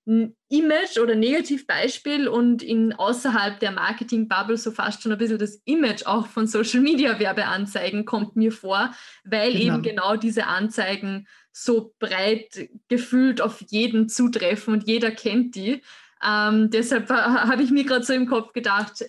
Image 0.08 1.00
oder 1.02 1.16
Negativbeispiel 1.16 2.28
und 2.28 2.62
in 2.62 2.94
außerhalb 2.94 3.60
der 3.60 3.72
Marketing-Bubble 3.72 4.58
so 4.58 4.70
fast 4.70 5.02
schon 5.02 5.12
ein 5.12 5.18
bisschen 5.18 5.40
das 5.40 5.62
Image 5.66 6.06
auch 6.06 6.28
von 6.28 6.46
Social 6.46 6.82
Media 6.82 7.18
Werbeanzeigen 7.20 8.06
kommt 8.06 8.36
mir 8.36 8.52
vor, 8.52 8.94
weil 9.24 9.54
genau. 9.54 9.74
eben 9.74 9.82
genau 9.82 10.16
diese 10.16 10.46
Anzeigen 10.46 11.28
so 11.52 11.96
breit 11.98 12.70
gefühlt 12.88 13.42
auf 13.42 13.62
jeden 13.70 14.08
zutreffen 14.08 14.76
und 14.76 14.88
jeder 14.88 15.10
kennt 15.10 15.56
die. 15.56 15.82
Ähm, 16.24 16.70
deshalb 16.70 17.10
habe 17.10 17.64
ich 17.64 17.72
mir 17.72 17.84
gerade 17.84 18.06
so 18.06 18.14
im 18.14 18.28
Kopf 18.28 18.54
gedacht, 18.54 19.06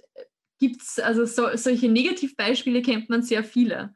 gibt 0.59 0.81
es 0.81 0.99
also 0.99 1.27
so, 1.27 1.55
solche 1.57 1.91
Negativbeispiele 1.91 2.81
kennt 2.81 3.11
man 3.11 3.23
sehr 3.23 3.45
viele. 3.45 3.93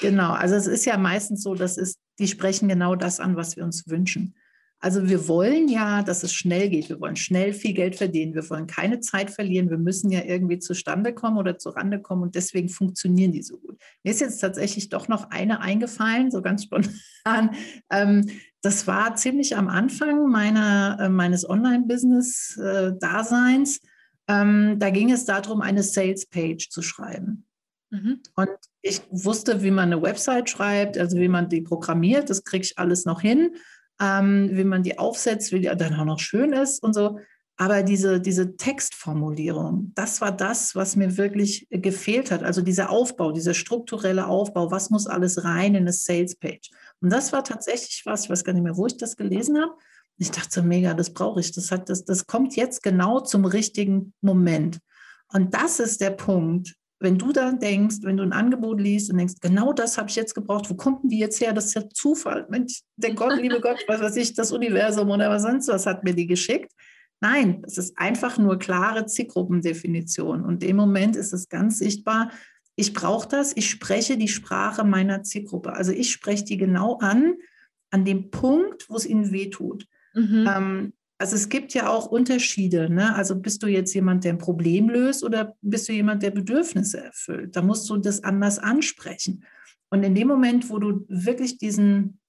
Genau, 0.00 0.32
also 0.32 0.54
es 0.54 0.66
ist 0.66 0.86
ja 0.86 0.96
meistens 0.96 1.42
so, 1.42 1.54
dass 1.54 1.76
es, 1.76 1.98
die 2.18 2.28
sprechen 2.28 2.68
genau 2.68 2.94
das 2.94 3.20
an, 3.20 3.36
was 3.36 3.56
wir 3.56 3.64
uns 3.64 3.86
wünschen. 3.88 4.34
Also 4.80 5.08
wir 5.08 5.26
wollen 5.26 5.66
ja, 5.68 6.04
dass 6.04 6.22
es 6.22 6.32
schnell 6.32 6.70
geht. 6.70 6.88
Wir 6.88 7.00
wollen 7.00 7.16
schnell 7.16 7.52
viel 7.52 7.74
Geld 7.74 7.96
verdienen. 7.96 8.34
Wir 8.34 8.48
wollen 8.48 8.68
keine 8.68 9.00
Zeit 9.00 9.30
verlieren. 9.30 9.70
Wir 9.70 9.78
müssen 9.78 10.12
ja 10.12 10.22
irgendwie 10.24 10.60
zustande 10.60 11.12
kommen 11.12 11.36
oder 11.36 11.58
zurande 11.58 12.00
kommen 12.00 12.22
und 12.22 12.36
deswegen 12.36 12.68
funktionieren 12.68 13.32
die 13.32 13.42
so 13.42 13.58
gut. 13.58 13.76
Mir 14.04 14.12
ist 14.12 14.20
jetzt 14.20 14.38
tatsächlich 14.38 14.88
doch 14.88 15.08
noch 15.08 15.30
eine 15.30 15.60
eingefallen, 15.60 16.30
so 16.30 16.42
ganz 16.42 16.62
spontan. 16.64 17.56
Ähm, 17.90 18.30
das 18.62 18.86
war 18.86 19.16
ziemlich 19.16 19.56
am 19.56 19.66
Anfang 19.68 20.30
meiner, 20.30 20.98
äh, 21.00 21.08
meines 21.08 21.48
Online-Business-Daseins. 21.48 23.80
Ähm, 24.28 24.78
da 24.78 24.90
ging 24.90 25.10
es 25.10 25.24
darum, 25.24 25.60
eine 25.60 25.82
Sales-Page 25.82 26.68
zu 26.68 26.82
schreiben. 26.82 27.46
Mhm. 27.90 28.20
Und 28.36 28.50
ich 28.82 29.00
wusste, 29.10 29.64
wie 29.64 29.72
man 29.72 29.92
eine 29.92 30.02
Website 30.02 30.50
schreibt, 30.50 30.98
also 30.98 31.16
wie 31.16 31.28
man 31.28 31.48
die 31.48 31.62
programmiert. 31.62 32.30
Das 32.30 32.44
kriege 32.44 32.64
ich 32.64 32.78
alles 32.78 33.06
noch 33.06 33.20
hin 33.20 33.56
ähm, 34.00 34.50
wie 34.52 34.64
man 34.64 34.82
die 34.82 34.98
aufsetzt, 34.98 35.52
wie 35.52 35.60
die 35.60 35.66
dann 35.66 35.94
auch 35.94 36.04
noch 36.04 36.20
schön 36.20 36.52
ist 36.52 36.82
und 36.82 36.94
so. 36.94 37.18
Aber 37.60 37.82
diese, 37.82 38.20
diese 38.20 38.56
Textformulierung, 38.56 39.90
das 39.96 40.20
war 40.20 40.30
das, 40.30 40.76
was 40.76 40.94
mir 40.94 41.16
wirklich 41.16 41.66
gefehlt 41.70 42.30
hat. 42.30 42.44
Also 42.44 42.62
dieser 42.62 42.88
Aufbau, 42.88 43.32
dieser 43.32 43.52
strukturelle 43.52 44.28
Aufbau, 44.28 44.70
was 44.70 44.90
muss 44.90 45.08
alles 45.08 45.42
rein 45.42 45.74
in 45.74 45.82
eine 45.82 45.92
Sales-Page? 45.92 46.70
Und 47.00 47.10
das 47.10 47.32
war 47.32 47.42
tatsächlich 47.42 48.02
was, 48.04 48.24
ich 48.24 48.30
weiß 48.30 48.44
gar 48.44 48.52
nicht 48.52 48.62
mehr, 48.62 48.76
wo 48.76 48.86
ich 48.86 48.96
das 48.96 49.16
gelesen 49.16 49.60
habe. 49.60 49.72
Ich 50.18 50.30
dachte 50.30 50.50
so, 50.50 50.62
mega, 50.62 50.94
das 50.94 51.12
brauche 51.12 51.40
ich. 51.40 51.50
Das, 51.50 51.72
hat, 51.72 51.88
das, 51.88 52.04
das 52.04 52.28
kommt 52.28 52.54
jetzt 52.54 52.82
genau 52.84 53.20
zum 53.20 53.44
richtigen 53.44 54.14
Moment. 54.20 54.78
Und 55.32 55.52
das 55.52 55.80
ist 55.80 56.00
der 56.00 56.10
Punkt, 56.10 56.76
wenn 57.00 57.16
du 57.16 57.32
dann 57.32 57.60
denkst, 57.60 57.98
wenn 58.02 58.16
du 58.16 58.24
ein 58.24 58.32
Angebot 58.32 58.80
liest 58.80 59.10
und 59.10 59.18
denkst, 59.18 59.34
genau 59.40 59.72
das 59.72 59.98
habe 59.98 60.08
ich 60.08 60.16
jetzt 60.16 60.34
gebraucht, 60.34 60.68
wo 60.68 60.74
kommt 60.74 61.04
denn 61.04 61.10
die 61.10 61.18
jetzt 61.18 61.40
her? 61.40 61.52
Das 61.52 61.66
ist 61.66 61.74
ja 61.74 61.88
Zufall. 61.88 62.46
Mensch, 62.50 62.82
der 62.96 63.14
Gott, 63.14 63.38
liebe 63.40 63.60
Gott, 63.60 63.84
was 63.86 64.00
weiß 64.00 64.16
ich, 64.16 64.34
das 64.34 64.50
Universum 64.50 65.10
oder 65.10 65.30
was 65.30 65.42
sonst 65.42 65.68
was 65.68 65.86
hat 65.86 66.02
mir 66.02 66.14
die 66.14 66.26
geschickt. 66.26 66.72
Nein, 67.20 67.62
es 67.66 67.78
ist 67.78 67.98
einfach 67.98 68.38
nur 68.38 68.58
klare 68.58 69.06
Zielgruppendefinition. 69.06 70.44
Und 70.44 70.62
im 70.62 70.76
Moment 70.76 71.16
ist 71.16 71.32
es 71.32 71.48
ganz 71.48 71.78
sichtbar, 71.78 72.30
ich 72.76 72.94
brauche 72.94 73.28
das, 73.28 73.56
ich 73.56 73.68
spreche 73.68 74.16
die 74.16 74.28
Sprache 74.28 74.84
meiner 74.84 75.24
Zielgruppe. 75.24 75.72
Also 75.72 75.90
ich 75.90 76.12
spreche 76.12 76.44
die 76.44 76.56
genau 76.56 76.98
an, 76.98 77.34
an 77.90 78.04
dem 78.04 78.30
Punkt, 78.30 78.88
wo 78.88 78.96
es 78.96 79.06
ihnen 79.06 79.32
wehtut. 79.32 79.86
Mhm. 80.14 80.48
Ähm, 80.48 80.92
also 81.18 81.34
es 81.34 81.48
gibt 81.48 81.74
ja 81.74 81.88
auch 81.88 82.06
Unterschiede. 82.06 82.88
Ne? 82.88 83.14
Also 83.14 83.36
bist 83.36 83.62
du 83.62 83.66
jetzt 83.66 83.92
jemand, 83.92 84.22
der 84.22 84.34
ein 84.34 84.38
Problem 84.38 84.88
löst 84.88 85.24
oder 85.24 85.56
bist 85.60 85.88
du 85.88 85.92
jemand, 85.92 86.22
der 86.22 86.30
Bedürfnisse 86.30 87.02
erfüllt? 87.02 87.56
Da 87.56 87.62
musst 87.62 87.90
du 87.90 87.96
das 87.96 88.22
anders 88.22 88.60
ansprechen. 88.60 89.44
Und 89.90 90.04
in 90.04 90.14
dem 90.14 90.28
Moment, 90.28 90.70
wo 90.70 90.78
du 90.78 91.04
wirklich 91.08 91.58
diesen, 91.58 92.20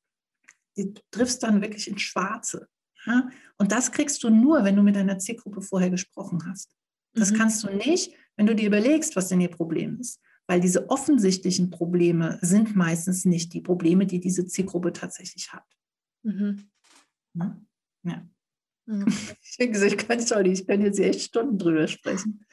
du 0.75 0.93
triffst 1.11 1.43
dann 1.43 1.61
wirklich 1.61 1.87
ins 1.87 2.01
Schwarze. 2.01 2.67
Ja? 3.05 3.29
Und 3.57 3.71
das 3.71 3.91
kriegst 3.91 4.23
du 4.23 4.31
nur, 4.31 4.63
wenn 4.63 4.75
du 4.75 4.81
mit 4.81 4.95
deiner 4.95 5.19
Zielgruppe 5.19 5.61
vorher 5.61 5.91
gesprochen 5.91 6.39
hast. 6.49 6.75
Das 7.13 7.31
mhm. 7.31 7.35
kannst 7.35 7.63
du 7.63 7.69
nicht, 7.69 8.13
wenn 8.37 8.47
du 8.47 8.55
dir 8.55 8.67
überlegst, 8.67 9.15
was 9.15 9.27
denn 9.27 9.41
ihr 9.41 9.51
Problem 9.51 9.99
ist. 9.99 10.19
Weil 10.47 10.61
diese 10.61 10.89
offensichtlichen 10.89 11.69
Probleme 11.69 12.39
sind 12.41 12.75
meistens 12.75 13.23
nicht 13.23 13.53
die 13.53 13.61
Probleme, 13.61 14.07
die 14.07 14.19
diese 14.19 14.47
Zielgruppe 14.47 14.93
tatsächlich 14.93 15.53
hat. 15.53 15.65
Mhm. 16.23 16.71
Ja. 18.03 18.27
Ich 19.59 19.97
kann 19.97 20.25
schon 20.25 20.45
ich 20.45 20.65
kann 20.65 20.81
jetzt 20.81 20.99
echt 20.99 21.21
Stunden 21.21 21.57
drüber 21.57 21.87
sprechen. 21.87 22.45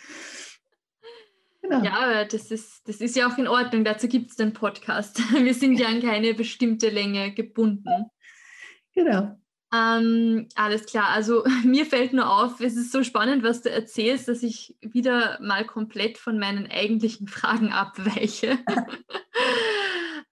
Genau. 1.62 1.82
Ja, 1.82 1.92
aber 1.94 2.24
das 2.24 2.50
ist, 2.50 2.86
das 2.86 3.00
ist 3.00 3.16
ja 3.16 3.28
auch 3.28 3.38
in 3.38 3.48
Ordnung. 3.48 3.84
Dazu 3.84 4.06
gibt 4.08 4.30
es 4.30 4.36
den 4.36 4.52
Podcast. 4.52 5.18
Wir 5.32 5.54
sind 5.54 5.78
ja 5.78 5.88
an 5.88 6.02
keine 6.02 6.34
bestimmte 6.34 6.90
Länge 6.90 7.32
gebunden. 7.32 8.10
Genau. 8.94 9.38
Ähm, 9.74 10.48
alles 10.54 10.86
klar. 10.86 11.08
Also 11.08 11.44
mir 11.64 11.86
fällt 11.86 12.12
nur 12.12 12.30
auf, 12.30 12.60
es 12.60 12.76
ist 12.76 12.92
so 12.92 13.02
spannend, 13.02 13.42
was 13.42 13.62
du 13.62 13.70
erzählst, 13.70 14.28
dass 14.28 14.42
ich 14.42 14.76
wieder 14.80 15.38
mal 15.40 15.64
komplett 15.64 16.18
von 16.18 16.38
meinen 16.38 16.70
eigentlichen 16.70 17.28
Fragen 17.28 17.72
abweiche. 17.72 18.58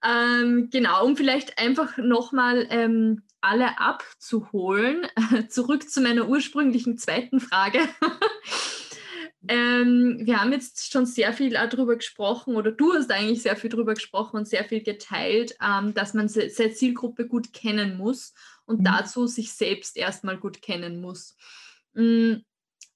Ähm, 0.05 0.69
genau, 0.71 1.03
um 1.03 1.17
vielleicht 1.17 1.57
einfach 1.57 1.97
nochmal 1.97 2.67
ähm, 2.69 3.23
alle 3.45 3.79
abzuholen, 3.79 5.05
zurück 5.49 5.89
zu 5.89 6.01
meiner 6.01 6.27
ursprünglichen 6.27 6.97
zweiten 6.97 7.39
Frage. 7.39 7.79
ähm, 9.47 10.21
wir 10.21 10.41
haben 10.41 10.51
jetzt 10.51 10.91
schon 10.91 11.05
sehr 11.05 11.31
viel 11.31 11.51
darüber 11.51 11.95
gesprochen, 11.95 12.55
oder 12.55 12.71
du 12.71 12.93
hast 12.93 13.11
eigentlich 13.11 13.43
sehr 13.43 13.55
viel 13.55 13.69
darüber 13.69 13.93
gesprochen 13.93 14.37
und 14.37 14.47
sehr 14.47 14.65
viel 14.65 14.81
geteilt, 14.81 15.55
ähm, 15.61 15.93
dass 15.93 16.13
man 16.13 16.27
seine 16.27 16.73
Zielgruppe 16.73 17.27
gut 17.27 17.53
kennen 17.53 17.97
muss 17.97 18.33
und 18.65 18.79
mhm. 18.79 18.85
dazu 18.85 19.27
sich 19.27 19.53
selbst 19.53 19.95
erstmal 19.95 20.37
gut 20.37 20.61
kennen 20.61 20.99
muss. 20.99 21.37
Mhm 21.93 22.43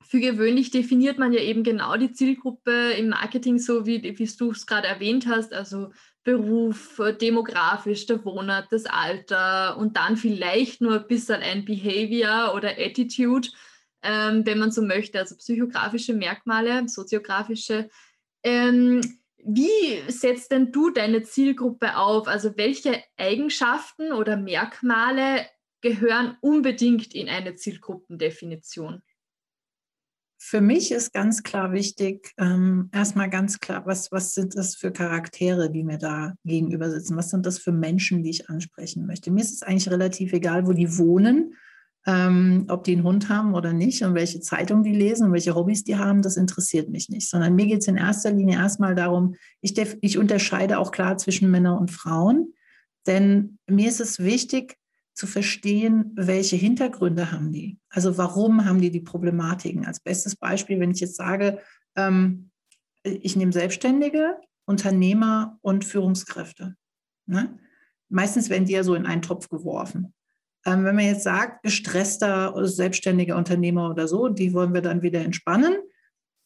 für 0.10 0.20
gewöhnlich 0.20 0.72
definiert 0.72 1.20
man 1.20 1.34
ja 1.34 1.40
eben 1.40 1.64
genau 1.64 1.96
die 1.96 2.12
Zielgruppe 2.12 2.94
im 2.94 3.10
Marketing 3.10 3.60
so, 3.60 3.86
wie, 3.86 4.02
wie 4.02 4.26
du 4.26 4.50
es 4.50 4.66
gerade 4.66 4.88
erwähnt 4.88 5.28
hast, 5.28 5.54
also 5.54 5.92
Beruf, 6.24 7.02
demografisch, 7.22 8.06
der 8.06 8.24
Wohnort, 8.26 8.68
das 8.72 8.86
Alter 8.86 9.78
und 9.78 9.96
dann 9.98 10.18
vielleicht 10.18 10.82
nur 10.82 11.00
ein 11.00 11.08
bisschen 11.08 11.42
ein 11.42 11.66
Behavior 11.66 12.54
oder 12.56 12.72
Attitude, 12.78 13.48
ähm, 14.04 14.46
wenn 14.46 14.60
man 14.60 14.72
so 14.72 14.82
möchte, 14.82 15.20
also 15.20 15.36
psychografische 15.36 16.14
Merkmale, 16.14 16.88
soziografische. 16.88 17.90
Ähm, 18.44 19.02
wie 19.44 20.02
setzt 20.08 20.52
denn 20.52 20.72
du 20.72 20.90
deine 20.90 21.24
Zielgruppe 21.24 21.98
auf? 21.98 22.28
Also 22.28 22.58
welche 22.58 23.02
Eigenschaften 23.18 24.12
oder 24.12 24.36
Merkmale 24.38 25.46
gehören 25.82 26.38
unbedingt 26.42 27.16
in 27.16 27.30
eine 27.30 27.56
Zielgruppendefinition? 27.56 29.02
Für 30.42 30.62
mich 30.62 30.94
ist 30.94 31.12
ganz 31.12 31.44
klar 31.44 31.74
wichtig, 31.74 32.32
ähm, 32.38 32.90
erstmal 32.94 33.30
ganz 33.30 33.60
klar, 33.60 33.86
was, 33.86 34.10
was 34.14 34.34
sind 34.34 34.56
das 34.56 34.74
für 34.74 34.92
Charaktere, 34.92 35.70
die 35.70 35.84
mir 35.84 35.98
da 35.98 36.34
gegenüber 36.46 36.90
sitzen? 36.90 37.18
Was 37.18 37.30
sind 37.30 37.46
das 37.46 37.60
für 37.60 37.74
Menschen, 37.74 38.24
die 38.24 38.30
ich 38.30 38.50
ansprechen 38.50 39.06
möchte? 39.06 39.32
Mir 39.32 39.42
ist 39.42 39.52
es 39.52 39.64
eigentlich 39.64 39.92
relativ 39.92 40.32
egal, 40.32 40.66
wo 40.66 40.72
die 40.72 40.98
wohnen, 40.98 41.56
ähm, 42.08 42.66
ob 42.70 42.86
die 42.86 42.94
einen 42.94 43.04
Hund 43.04 43.28
haben 43.28 43.54
oder 43.54 43.74
nicht 43.74 44.02
und 44.04 44.14
welche 44.16 44.40
Zeitung 44.40 44.82
die 44.82 44.96
lesen 44.96 45.28
und 45.28 45.34
welche 45.34 45.56
Hobbys 45.56 45.84
die 45.84 45.98
haben, 45.98 46.22
das 46.22 46.38
interessiert 46.38 46.88
mich 46.88 47.10
nicht, 47.10 47.30
sondern 47.30 47.54
mir 47.56 47.66
geht 47.66 47.82
es 47.82 47.88
in 47.90 47.98
erster 47.98 48.32
Linie 48.32 48.56
erstmal 48.56 48.96
darum, 48.96 49.36
ich, 49.60 49.78
ich 50.00 50.18
unterscheide 50.18 50.80
auch 50.80 50.92
klar 50.92 51.18
zwischen 51.18 51.52
Männern 51.52 51.78
und 51.78 51.92
Frauen, 51.92 52.54
denn 53.08 53.60
mir 53.68 53.90
ist 53.90 54.00
es 54.00 54.20
wichtig, 54.20 54.79
zu 55.20 55.28
verstehen, 55.28 56.14
welche 56.16 56.56
Hintergründe 56.56 57.30
haben 57.30 57.52
die. 57.52 57.78
Also 57.90 58.18
warum 58.18 58.64
haben 58.64 58.80
die 58.80 58.90
die 58.90 59.02
Problematiken? 59.02 59.86
Als 59.86 60.00
bestes 60.00 60.38
Beispiel, 60.38 60.80
wenn 60.80 60.92
ich 60.92 61.02
jetzt 61.02 61.18
sage, 61.18 61.60
ähm, 61.98 62.52
ich 63.04 63.36
nehme 63.36 63.52
Selbstständige, 63.52 64.38
Unternehmer 64.66 65.60
und 65.62 65.84
Führungskräfte. 65.84 66.78
Ne? 67.26 67.60
Meistens 68.08 68.50
werden 68.50 68.64
die 68.64 68.72
ja 68.72 68.84
so 68.84 68.96
in 68.96 69.06
einen 69.06 69.22
Topf 69.22 69.50
geworfen. 69.50 70.14
Ähm, 70.66 70.86
wenn 70.86 70.96
man 70.96 71.06
jetzt 71.06 71.24
sagt, 71.24 71.64
gestresster 71.64 72.54
selbstständiger 72.66 73.36
Unternehmer 73.36 73.90
oder 73.90 74.08
so, 74.08 74.30
die 74.30 74.54
wollen 74.54 74.74
wir 74.74 74.82
dann 74.82 75.02
wieder 75.02 75.20
entspannen, 75.20 75.76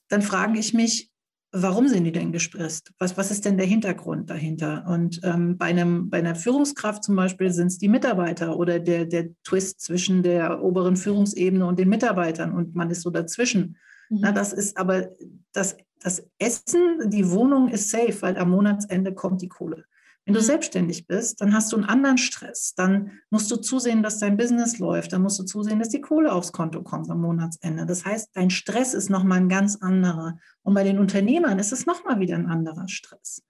dann 0.10 0.24
frage 0.24 0.58
ich 0.58 0.74
mich, 0.74 1.12
warum 1.54 1.88
sind 1.88 2.04
die 2.04 2.12
denn 2.12 2.32
gestresst? 2.32 2.92
Was, 2.98 3.16
was 3.16 3.30
ist 3.30 3.46
denn 3.46 3.58
der 3.58 3.68
Hintergrund 3.68 4.30
dahinter? 4.30 4.86
Und 4.88 5.22
ähm, 5.24 5.56
bei, 5.58 5.68
einem, 5.68 6.10
bei 6.10 6.18
einer 6.18 6.36
Führungskraft 6.36 7.04
zum 7.04 7.16
Beispiel 7.16 7.52
sind 7.52 7.68
es 7.68 7.78
die 7.78 7.88
Mitarbeiter 7.88 8.58
oder 8.58 8.80
der, 8.80 9.06
der 9.06 9.30
Twist 9.44 9.80
zwischen 9.80 10.24
der 10.24 10.64
oberen 10.64 10.98
Führungsebene 10.98 11.66
und 11.66 11.78
den 11.78 11.90
Mitarbeitern 11.90 12.54
und 12.54 12.76
man 12.76 12.90
ist 12.90 13.04
so 13.04 13.12
dazwischen. 13.12 13.78
Mhm. 14.10 14.20
Na, 14.22 14.32
das 14.32 14.52
ist 14.52 14.78
aber 14.78 15.10
das, 15.54 15.78
das 16.02 16.28
Essen, 16.40 17.10
die 17.12 17.30
Wohnung 17.30 17.70
ist 17.70 17.90
safe, 17.90 18.22
weil 18.22 18.38
am 18.38 18.50
Monatsende 18.50 19.14
kommt 19.14 19.42
die 19.44 19.50
Kohle. 19.50 19.86
Wenn 20.26 20.34
du 20.34 20.40
mhm. 20.40 20.46
selbstständig 20.46 21.06
bist, 21.06 21.42
dann 21.42 21.54
hast 21.54 21.72
du 21.72 21.78
einen 21.78 21.86
anderen 21.86 22.18
Stress. 22.18 22.74
Dann 22.76 23.12
musst 23.30 23.52
du 23.52 23.58
zusehen, 23.58 24.04
dass 24.04 24.20
dein 24.20 24.38
Business 24.38 24.80
läuft. 24.80 25.12
Dann 25.14 25.22
musst 25.22 25.40
du 25.40 25.44
zusehen, 25.44 25.80
dass 25.80 25.90
die 25.90 26.02
Kohle 26.02 26.32
aufs 26.32 26.54
Konto 26.54 26.82
kommt 26.82 27.10
am 27.10 27.22
Monatsende. 27.22 27.86
Das 27.86 28.06
heißt, 28.06 28.30
dein 28.34 28.50
Stress 28.50 28.94
ist 28.94 29.10
nochmal 29.10 29.40
ein 29.40 29.50
ganz 29.50 29.76
anderer. 29.76 30.38
Und 30.62 30.74
bei 30.76 30.84
den 30.84 31.00
Unternehmern 31.00 31.60
ist 31.60 31.74
es 31.74 31.86
nochmal 31.86 32.20
wieder 32.20 32.36
ein 32.36 32.48
anderer 32.48 32.88
Stress. 32.88 33.44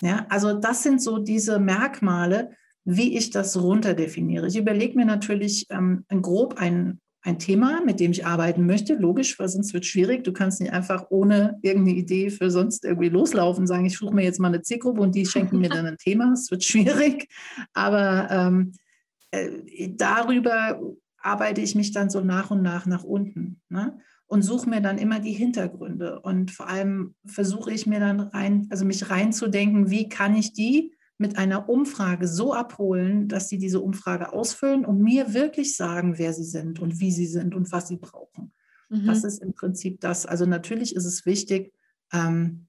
Ja, 0.00 0.26
also 0.28 0.54
das 0.54 0.82
sind 0.82 1.02
so 1.02 1.18
diese 1.18 1.58
Merkmale, 1.58 2.52
wie 2.84 3.16
ich 3.16 3.30
das 3.30 3.60
runterdefiniere. 3.60 4.46
Ich 4.46 4.56
überlege 4.56 4.96
mir 4.96 5.04
natürlich 5.04 5.66
ähm, 5.70 6.04
grob 6.08 6.54
ein, 6.58 7.00
ein 7.22 7.38
Thema, 7.38 7.82
mit 7.84 8.00
dem 8.00 8.12
ich 8.12 8.24
arbeiten 8.24 8.64
möchte, 8.66 8.94
logisch, 8.94 9.38
weil 9.38 9.48
sonst 9.48 9.74
wird 9.74 9.84
es 9.84 9.90
schwierig. 9.90 10.24
Du 10.24 10.32
kannst 10.32 10.60
nicht 10.60 10.72
einfach 10.72 11.06
ohne 11.10 11.58
irgendeine 11.60 11.98
Idee 11.98 12.30
für 12.30 12.50
sonst 12.50 12.84
irgendwie 12.84 13.10
loslaufen, 13.10 13.66
sagen, 13.66 13.84
ich 13.84 13.98
suche 13.98 14.14
mir 14.14 14.24
jetzt 14.24 14.40
mal 14.40 14.48
eine 14.48 14.62
Zielgruppe 14.62 15.02
und 15.02 15.14
die 15.14 15.26
schenken 15.26 15.58
mir 15.58 15.68
dann 15.68 15.86
ein 15.86 15.96
Thema. 16.02 16.32
Es 16.32 16.50
wird 16.50 16.64
schwierig. 16.64 17.28
Aber 17.74 18.28
ähm, 18.30 18.72
äh, 19.32 19.88
darüber 19.90 20.80
arbeite 21.18 21.60
ich 21.60 21.74
mich 21.74 21.92
dann 21.92 22.08
so 22.08 22.20
nach 22.20 22.50
und 22.50 22.62
nach 22.62 22.86
nach 22.86 23.04
unten 23.04 23.60
ne? 23.68 23.98
und 24.26 24.42
suche 24.42 24.70
mir 24.70 24.80
dann 24.80 24.96
immer 24.96 25.20
die 25.20 25.32
Hintergründe. 25.32 26.20
Und 26.20 26.50
vor 26.50 26.68
allem 26.68 27.14
versuche 27.26 27.72
ich 27.72 27.86
mir 27.86 28.00
dann 28.00 28.20
rein, 28.20 28.66
also 28.70 28.86
mich 28.86 29.10
reinzudenken, 29.10 29.90
wie 29.90 30.08
kann 30.08 30.34
ich 30.34 30.54
die 30.54 30.94
mit 31.20 31.38
einer 31.38 31.68
Umfrage 31.68 32.26
so 32.26 32.54
abholen, 32.54 33.28
dass 33.28 33.48
sie 33.48 33.58
diese 33.58 33.80
Umfrage 33.80 34.32
ausfüllen 34.32 34.84
und 34.84 35.00
mir 35.00 35.34
wirklich 35.34 35.76
sagen, 35.76 36.18
wer 36.18 36.32
sie 36.32 36.44
sind 36.44 36.80
und 36.80 36.98
wie 37.00 37.12
sie 37.12 37.26
sind 37.26 37.54
und 37.54 37.70
was 37.72 37.88
sie 37.88 37.96
brauchen. 37.96 38.52
Mhm. 38.88 39.06
Das 39.06 39.24
ist 39.24 39.42
im 39.42 39.52
Prinzip 39.52 40.00
das. 40.00 40.26
Also 40.26 40.46
natürlich 40.46 40.96
ist 40.96 41.04
es 41.04 41.26
wichtig, 41.26 41.72
ähm, 42.12 42.66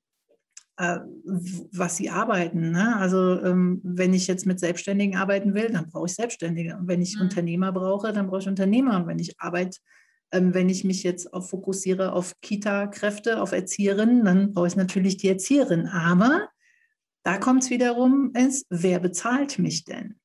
äh, 0.77 0.99
was 1.23 1.95
sie 1.95 2.09
arbeiten. 2.09 2.71
Ne? 2.71 2.97
Also 2.97 3.41
ähm, 3.41 3.79
wenn 3.83 4.13
ich 4.13 4.27
jetzt 4.27 4.45
mit 4.45 4.59
Selbstständigen 4.59 5.15
arbeiten 5.15 5.53
will, 5.53 5.69
dann 5.71 5.87
brauche 5.87 6.07
ich 6.07 6.13
Selbstständige. 6.13 6.77
Und 6.77 6.87
wenn 6.87 7.01
ich 7.01 7.15
mhm. 7.15 7.23
Unternehmer 7.23 7.71
brauche, 7.71 8.11
dann 8.11 8.27
brauche 8.27 8.41
ich 8.41 8.47
Unternehmer. 8.47 8.97
Und 8.97 9.07
wenn 9.07 9.19
ich 9.19 9.39
Arbeit 9.39 9.79
ähm, 10.31 10.53
wenn 10.53 10.69
ich 10.69 10.83
mich 10.83 11.03
jetzt 11.03 11.33
auf 11.33 11.49
fokussiere 11.49 12.13
auf 12.13 12.39
Kita-Kräfte, 12.41 13.41
auf 13.41 13.51
Erzieherinnen, 13.51 14.23
dann 14.23 14.53
brauche 14.53 14.67
ich 14.67 14.75
natürlich 14.75 15.17
die 15.17 15.27
Erzieherin. 15.27 15.87
Aber 15.87 16.47
da 17.23 17.37
kommt 17.37 17.63
es 17.63 17.69
wiederum 17.69 18.31
ins, 18.35 18.65
wer 18.69 18.99
bezahlt 18.99 19.59
mich 19.59 19.85
denn? 19.85 20.15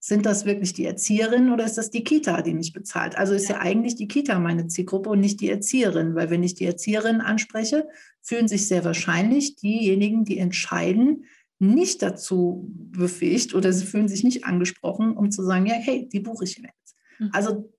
Sind 0.00 0.26
das 0.26 0.44
wirklich 0.44 0.72
die 0.72 0.86
Erzieherinnen 0.86 1.52
oder 1.52 1.64
ist 1.64 1.76
das 1.76 1.90
die 1.90 2.04
Kita, 2.04 2.40
die 2.42 2.54
mich 2.54 2.72
bezahlt? 2.72 3.18
Also 3.18 3.34
ist 3.34 3.48
ja. 3.48 3.56
ja 3.56 3.62
eigentlich 3.62 3.96
die 3.96 4.08
Kita 4.08 4.38
meine 4.38 4.68
Zielgruppe 4.68 5.10
und 5.10 5.20
nicht 5.20 5.40
die 5.40 5.50
Erzieherin, 5.50 6.14
weil 6.14 6.30
wenn 6.30 6.44
ich 6.44 6.54
die 6.54 6.66
Erzieherin 6.66 7.20
anspreche, 7.20 7.88
fühlen 8.22 8.48
sich 8.48 8.68
sehr 8.68 8.84
wahrscheinlich 8.84 9.56
diejenigen, 9.56 10.24
die 10.24 10.38
entscheiden, 10.38 11.24
nicht 11.58 12.02
dazu 12.02 12.70
befähigt 12.72 13.54
oder 13.54 13.72
sie 13.72 13.84
fühlen 13.84 14.08
sich 14.08 14.22
nicht 14.22 14.44
angesprochen, 14.44 15.16
um 15.16 15.30
zu 15.30 15.42
sagen, 15.42 15.66
ja, 15.66 15.74
hey, 15.74 16.08
die 16.08 16.20
buche 16.20 16.44
ich 16.44 16.58
jetzt. 16.58 16.96
Mhm. 17.18 17.30
Also 17.32 17.72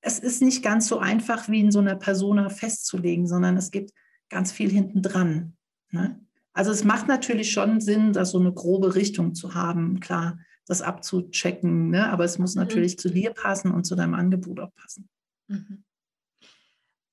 es 0.00 0.18
ist 0.18 0.42
nicht 0.42 0.62
ganz 0.62 0.86
so 0.86 0.98
einfach, 0.98 1.48
wie 1.48 1.60
in 1.60 1.72
so 1.72 1.80
einer 1.80 1.96
Persona 1.96 2.48
festzulegen, 2.50 3.26
sondern 3.26 3.56
es 3.56 3.70
gibt 3.70 3.90
ganz 4.28 4.52
viel 4.52 4.70
hinten 4.70 5.02
dran. 5.02 5.56
Ne? 5.90 6.20
Also 6.54 6.70
es 6.70 6.84
macht 6.84 7.08
natürlich 7.08 7.52
schon 7.52 7.80
Sinn, 7.80 8.12
da 8.12 8.24
so 8.24 8.38
eine 8.38 8.52
grobe 8.52 8.94
Richtung 8.94 9.34
zu 9.34 9.54
haben, 9.54 10.00
klar, 10.00 10.38
das 10.66 10.80
abzuchecken, 10.80 11.90
ne? 11.90 12.08
aber 12.08 12.24
es 12.24 12.38
muss 12.38 12.54
natürlich 12.54 12.94
mhm. 12.94 12.98
zu 12.98 13.10
dir 13.10 13.30
passen 13.32 13.72
und 13.72 13.84
zu 13.84 13.96
deinem 13.96 14.14
Angebot 14.14 14.60
auch 14.60 14.72
passen. 14.74 15.08
Mhm. 15.48 15.84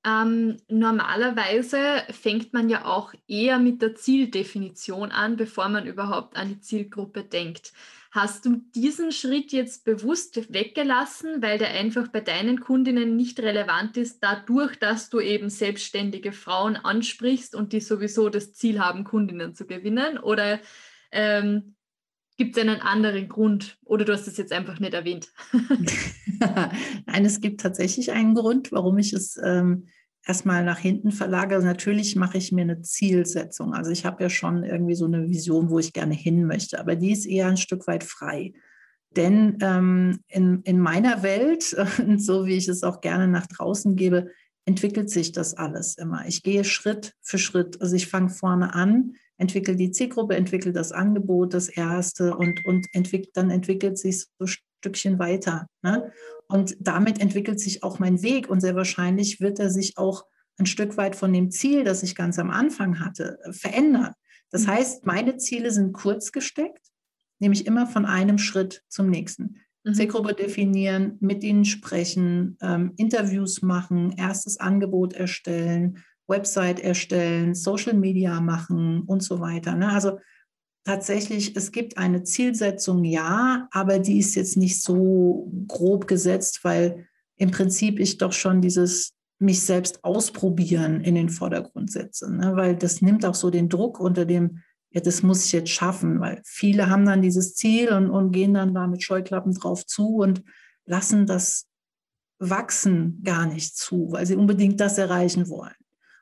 Ähm, 0.04 0.58
normalerweise 0.68 2.04
fängt 2.10 2.54
man 2.54 2.70
ja 2.70 2.86
auch 2.86 3.14
eher 3.28 3.60
mit 3.60 3.82
der 3.82 3.96
Zieldefinition 3.96 5.12
an, 5.12 5.38
bevor 5.38 5.70
man 5.70 5.86
überhaupt 5.86 6.38
an 6.38 6.50
die 6.50 6.60
Zielgruppe 6.60 7.24
denkt. 7.24 7.74
Hast 8.14 8.46
du 8.46 8.58
diesen 8.76 9.14
Schritt 9.14 9.54
jetzt 9.54 9.86
bewusst 9.86 10.54
weggelassen, 10.54 11.42
weil 11.42 11.58
der 11.58 11.72
einfach 11.72 12.10
bei 12.10 12.20
deinen 12.20 12.60
Kundinnen 12.60 13.16
nicht 13.16 13.40
relevant 13.40 13.96
ist, 13.96 14.20
dadurch, 14.22 14.76
dass 14.76 15.10
du 15.10 15.22
eben 15.22 15.50
selbstständige 15.50 16.34
Frauen 16.34 16.76
ansprichst 16.76 17.56
und 17.56 17.72
die 17.72 17.80
sowieso 17.80 18.28
das 18.28 18.54
Ziel 18.54 18.82
haben, 18.82 19.06
Kundinnen 19.06 19.56
zu 19.56 19.66
gewinnen? 19.66 20.18
Oder 20.18 20.60
ähm, 21.14 21.76
gibt 22.36 22.58
es 22.58 22.62
einen 22.62 22.82
anderen 22.82 23.30
Grund? 23.30 23.78
Oder 23.86 24.04
du 24.04 24.12
hast 24.12 24.28
es 24.28 24.36
jetzt 24.36 24.52
einfach 24.52 24.82
nicht 24.82 24.94
erwähnt? 24.94 25.32
Nein, 27.06 27.24
es 27.24 27.40
gibt 27.40 27.62
tatsächlich 27.62 28.12
einen 28.12 28.36
Grund, 28.36 28.74
warum 28.74 28.98
ich 28.98 29.14
es 29.14 29.40
ähm, 29.42 29.88
erstmal 30.26 30.64
nach 30.64 30.80
hinten 30.80 31.12
verlagere. 31.12 31.64
Natürlich 31.64 32.16
mache 32.16 32.38
ich 32.38 32.52
mir 32.52 32.62
eine 32.62 32.82
Zielsetzung. 32.82 33.74
Also 33.74 33.92
ich 33.92 34.06
habe 34.06 34.24
ja 34.24 34.30
schon 34.30 34.64
irgendwie 34.64 34.96
so 34.96 35.06
eine 35.06 35.30
Vision, 35.30 35.70
wo 35.70 35.80
ich 35.80 35.94
gerne 35.94 36.14
hin 36.14 36.46
möchte, 36.46 36.80
aber 36.80 36.96
die 36.96 37.12
ist 37.12 37.26
eher 37.26 37.48
ein 37.48 37.58
Stück 37.58 37.88
weit 37.88 38.04
frei. 38.04 38.54
Denn 39.16 39.58
ähm, 39.62 40.20
in, 40.28 40.62
in 40.64 40.80
meiner 40.80 41.24
Welt, 41.24 41.64
so 42.18 42.46
wie 42.46 42.56
ich 42.56 42.68
es 42.68 42.84
auch 42.84 43.02
gerne 43.02 43.28
nach 43.28 43.48
draußen 43.48 43.96
gebe, 43.96 44.28
entwickelt 44.66 45.10
sich 45.10 45.32
das 45.32 45.56
alles 45.56 45.98
immer. 45.98 46.26
Ich 46.28 46.44
gehe 46.44 46.64
Schritt 46.64 47.14
für 47.22 47.38
Schritt. 47.38 47.82
Also 47.82 47.96
ich 47.96 48.08
fange 48.08 48.30
vorne 48.30 48.74
an, 48.74 49.16
entwickle 49.38 49.76
die 49.76 49.92
Zielgruppe, 49.92 50.36
entwickle 50.36 50.72
das 50.72 50.92
Angebot, 50.92 51.54
das 51.54 51.68
erste 51.68 52.38
und, 52.38 52.64
und 52.64 52.88
entwickelt, 52.94 53.32
dann 53.34 53.50
entwickelt 53.50 53.98
sich 53.98 54.28
so 54.38 54.46
Stückchen 54.82 55.20
weiter. 55.20 55.68
Ne? 55.84 56.12
Und 56.48 56.76
damit 56.80 57.22
entwickelt 57.22 57.60
sich 57.60 57.84
auch 57.84 58.00
mein 58.00 58.24
Weg 58.24 58.50
und 58.50 58.62
sehr 58.62 58.76
wahrscheinlich 58.76 59.40
wird 59.40 59.60
er 59.60 59.70
sich 59.70 59.98
auch 59.98 60.26
ein 60.58 60.66
Stück 60.66 60.98
weit 60.98 61.16
von 61.16 61.32
dem 61.32 61.52
Ziel, 61.52 61.84
das 61.84 62.02
ich 62.02 62.16
ganz 62.16 62.40
am 62.40 62.50
Anfang 62.50 63.00
hatte, 63.00 63.38
verändern. 63.52 64.14
Das 64.50 64.64
mhm. 64.64 64.72
heißt, 64.72 65.06
meine 65.06 65.38
Ziele 65.38 65.72
sind 65.72 65.94
kurz 65.94 66.32
gesteckt. 66.32 66.88
nämlich 67.40 67.66
immer 67.66 67.88
von 67.88 68.06
einem 68.06 68.38
Schritt 68.38 68.84
zum 68.88 69.10
nächsten. 69.10 69.62
Mhm. 69.84 69.94
Zielgruppe 69.94 70.34
definieren, 70.36 71.18
mit 71.22 71.44
ihnen 71.44 71.66
sprechen, 71.66 72.58
ähm, 72.62 72.94
Interviews 72.98 73.62
machen, 73.64 74.14
erstes 74.18 74.60
Angebot 74.60 75.14
erstellen, 75.14 76.04
Website 76.28 76.80
erstellen, 76.80 77.56
Social 77.56 77.96
Media 77.96 78.42
machen 78.42 79.04
und 79.08 79.24
so 79.24 79.40
weiter. 79.40 79.76
Ne? 79.76 79.90
Also 79.90 80.20
tatsächlich, 80.84 81.56
es 81.56 81.72
gibt 81.72 81.98
eine 81.98 82.24
Zielsetzung, 82.24 83.04
ja, 83.04 83.68
aber 83.72 84.00
die 84.00 84.20
ist 84.20 84.36
jetzt 84.36 84.58
nicht 84.58 84.82
so 84.82 85.52
grob 85.68 86.08
gesetzt, 86.08 86.64
weil 86.64 87.08
im 87.38 87.52
Prinzip 87.52 88.00
ich 88.00 88.18
doch 88.18 88.34
schon 88.34 88.62
dieses 88.62 89.14
mich 89.40 89.62
selbst 89.62 90.04
ausprobieren 90.04 91.02
in 91.02 91.16
den 91.16 91.30
Vordergrund 91.30 91.92
setze, 91.92 92.32
ne? 92.32 92.56
weil 92.56 92.76
das 92.76 93.02
nimmt 93.02 93.26
auch 93.26 93.34
so 93.34 93.50
den 93.50 93.70
Druck 93.70 94.00
unter 94.00 94.26
dem, 94.26 94.60
ja, 94.92 95.02
das 95.02 95.24
muss 95.24 95.46
ich 95.46 95.52
jetzt 95.52 95.72
schaffen, 95.72 96.20
weil 96.20 96.42
viele 96.46 96.90
haben 96.90 97.06
dann 97.06 97.24
dieses 97.24 97.56
Ziel 97.56 97.92
und, 97.92 98.12
und 98.12 98.32
gehen 98.32 98.54
dann 98.54 98.76
da 98.76 98.86
mit 98.86 99.04
Scheuklappen 99.04 99.54
drauf 99.54 99.86
zu 99.86 100.18
und 100.18 100.44
lassen 100.86 101.26
das 101.26 101.66
Wachsen 102.38 103.22
gar 103.24 103.48
nicht 103.48 103.76
zu, 103.76 104.12
weil 104.12 104.26
sie 104.26 104.36
unbedingt 104.36 104.80
das 104.80 104.98
erreichen 104.98 105.50
wollen. 105.50 105.74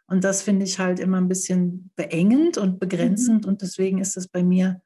Und 0.09 0.23
das 0.23 0.41
finde 0.41 0.65
ich 0.65 0.79
halt 0.79 0.99
immer 0.99 1.17
ein 1.17 1.27
bisschen 1.27 1.91
beengend 1.95 2.57
und 2.57 2.79
begrenzend 2.79 3.43
mhm. 3.43 3.49
und 3.49 3.61
deswegen 3.61 3.99
ist 3.99 4.17
es 4.17 4.27
bei 4.27 4.43
mir 4.43 4.81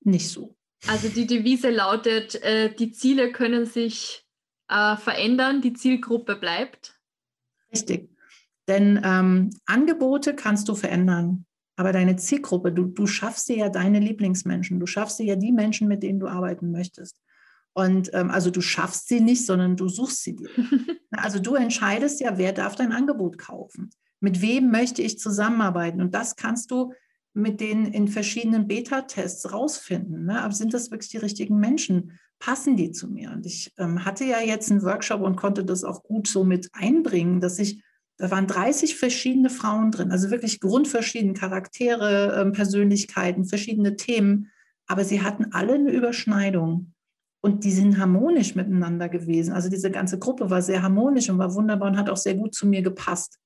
nicht 0.00 0.30
so. 0.30 0.56
Also 0.88 1.08
die 1.08 1.26
Devise 1.26 1.70
lautet, 1.70 2.36
äh, 2.42 2.74
die 2.74 2.90
Ziele 2.92 3.32
können 3.32 3.66
sich 3.66 4.24
äh, 4.68 4.96
verändern, 4.96 5.60
die 5.60 5.74
Zielgruppe 5.74 6.36
bleibt. 6.36 6.98
Richtig. 7.70 8.10
Denn 8.66 9.00
ähm, 9.04 9.50
Angebote 9.66 10.34
kannst 10.34 10.68
du 10.68 10.74
verändern, 10.74 11.44
aber 11.76 11.92
deine 11.92 12.16
Zielgruppe, 12.16 12.72
du, 12.72 12.84
du 12.84 13.06
schaffst 13.06 13.48
dir 13.48 13.56
ja 13.56 13.68
deine 13.68 14.00
Lieblingsmenschen, 14.00 14.80
du 14.80 14.86
schaffst 14.86 15.18
dir 15.18 15.26
ja 15.26 15.36
die 15.36 15.52
Menschen, 15.52 15.86
mit 15.86 16.02
denen 16.02 16.18
du 16.18 16.28
arbeiten 16.28 16.72
möchtest. 16.72 17.20
Und 17.74 18.10
ähm, 18.14 18.30
also 18.30 18.50
du 18.50 18.62
schaffst 18.62 19.08
sie 19.08 19.20
nicht, 19.20 19.44
sondern 19.44 19.76
du 19.76 19.88
suchst 19.88 20.22
sie 20.22 20.34
dir. 20.34 20.48
also 21.10 21.40
du 21.40 21.56
entscheidest 21.56 22.20
ja, 22.20 22.38
wer 22.38 22.52
darf 22.54 22.74
dein 22.74 22.92
Angebot 22.92 23.36
kaufen 23.36 23.90
mit 24.20 24.40
wem 24.42 24.70
möchte 24.70 25.02
ich 25.02 25.18
zusammenarbeiten? 25.18 26.00
Und 26.00 26.14
das 26.14 26.36
kannst 26.36 26.70
du 26.70 26.92
mit 27.36 27.60
denen 27.60 27.86
in 27.86 28.08
verschiedenen 28.08 28.66
Beta-Tests 28.66 29.52
rausfinden. 29.52 30.24
Ne? 30.24 30.42
Aber 30.42 30.54
sind 30.54 30.72
das 30.72 30.90
wirklich 30.90 31.10
die 31.10 31.18
richtigen 31.18 31.58
Menschen? 31.58 32.18
Passen 32.38 32.76
die 32.76 32.92
zu 32.92 33.08
mir? 33.08 33.30
Und 33.30 33.44
ich 33.44 33.74
ähm, 33.78 34.06
hatte 34.06 34.24
ja 34.24 34.40
jetzt 34.40 34.70
einen 34.70 34.82
Workshop 34.82 35.20
und 35.20 35.36
konnte 35.36 35.64
das 35.64 35.84
auch 35.84 36.02
gut 36.02 36.28
so 36.28 36.44
mit 36.44 36.70
einbringen, 36.72 37.40
dass 37.40 37.58
ich, 37.58 37.82
da 38.16 38.30
waren 38.30 38.46
30 38.46 38.96
verschiedene 38.96 39.50
Frauen 39.50 39.90
drin, 39.90 40.12
also 40.12 40.30
wirklich 40.30 40.60
grundverschiedene 40.60 41.34
Charaktere, 41.34 42.40
ähm, 42.40 42.52
Persönlichkeiten, 42.52 43.44
verschiedene 43.44 43.96
Themen, 43.96 44.50
aber 44.86 45.04
sie 45.04 45.22
hatten 45.22 45.52
alle 45.52 45.74
eine 45.74 45.90
Überschneidung. 45.90 46.94
Und 47.42 47.64
die 47.64 47.72
sind 47.72 47.98
harmonisch 47.98 48.54
miteinander 48.54 49.10
gewesen. 49.10 49.52
Also 49.52 49.68
diese 49.68 49.90
ganze 49.90 50.18
Gruppe 50.18 50.50
war 50.50 50.62
sehr 50.62 50.82
harmonisch 50.82 51.28
und 51.28 51.38
war 51.38 51.54
wunderbar 51.54 51.90
und 51.90 51.98
hat 51.98 52.08
auch 52.08 52.16
sehr 52.16 52.34
gut 52.34 52.54
zu 52.54 52.66
mir 52.66 52.82
gepasst. 52.82 53.38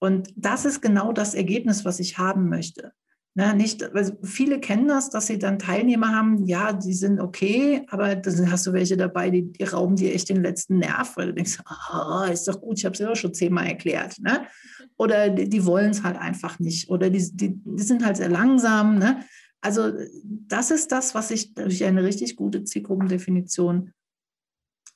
Und 0.00 0.32
das 0.36 0.64
ist 0.64 0.80
genau 0.80 1.12
das 1.12 1.34
Ergebnis, 1.34 1.84
was 1.84 2.00
ich 2.00 2.18
haben 2.18 2.48
möchte. 2.48 2.92
Na, 3.34 3.54
nicht, 3.54 3.84
also 3.94 4.14
viele 4.24 4.58
kennen 4.58 4.88
das, 4.88 5.10
dass 5.10 5.28
sie 5.28 5.38
dann 5.38 5.60
Teilnehmer 5.60 6.08
haben, 6.08 6.44
ja, 6.46 6.72
die 6.72 6.92
sind 6.92 7.20
okay, 7.20 7.86
aber 7.88 8.16
dann 8.16 8.50
hast 8.50 8.66
du 8.66 8.72
welche 8.72 8.96
dabei, 8.96 9.30
die, 9.30 9.52
die 9.52 9.62
rauben 9.62 9.94
dir 9.94 10.12
echt 10.12 10.28
den 10.28 10.42
letzten 10.42 10.78
Nerv, 10.78 11.16
weil 11.16 11.28
du 11.28 11.34
denkst, 11.34 11.58
ah, 11.64 12.26
ist 12.32 12.48
doch 12.48 12.60
gut, 12.60 12.78
ich 12.78 12.84
habe 12.84 12.94
es 12.94 12.98
ja 12.98 13.14
schon 13.14 13.34
zehnmal 13.34 13.68
erklärt. 13.68 14.18
Ne? 14.18 14.46
Oder 14.96 15.30
die, 15.30 15.48
die 15.48 15.64
wollen 15.64 15.90
es 15.90 16.02
halt 16.02 16.16
einfach 16.16 16.58
nicht. 16.58 16.90
Oder 16.90 17.10
die, 17.10 17.30
die, 17.32 17.54
die 17.54 17.82
sind 17.82 18.04
halt 18.04 18.16
sehr 18.16 18.28
langsam. 18.28 18.98
Ne? 18.98 19.20
Also 19.60 19.92
das 20.24 20.72
ist 20.72 20.90
das, 20.90 21.14
was 21.14 21.30
ich 21.30 21.54
durch 21.54 21.84
eine 21.84 22.02
richtig 22.02 22.34
gute 22.34 22.64
Zielgruppendefinition 22.64 23.92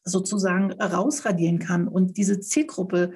sozusagen 0.02 0.72
rausradieren 0.72 1.60
kann. 1.60 1.86
Und 1.86 2.16
diese 2.16 2.40
Zielgruppe, 2.40 3.12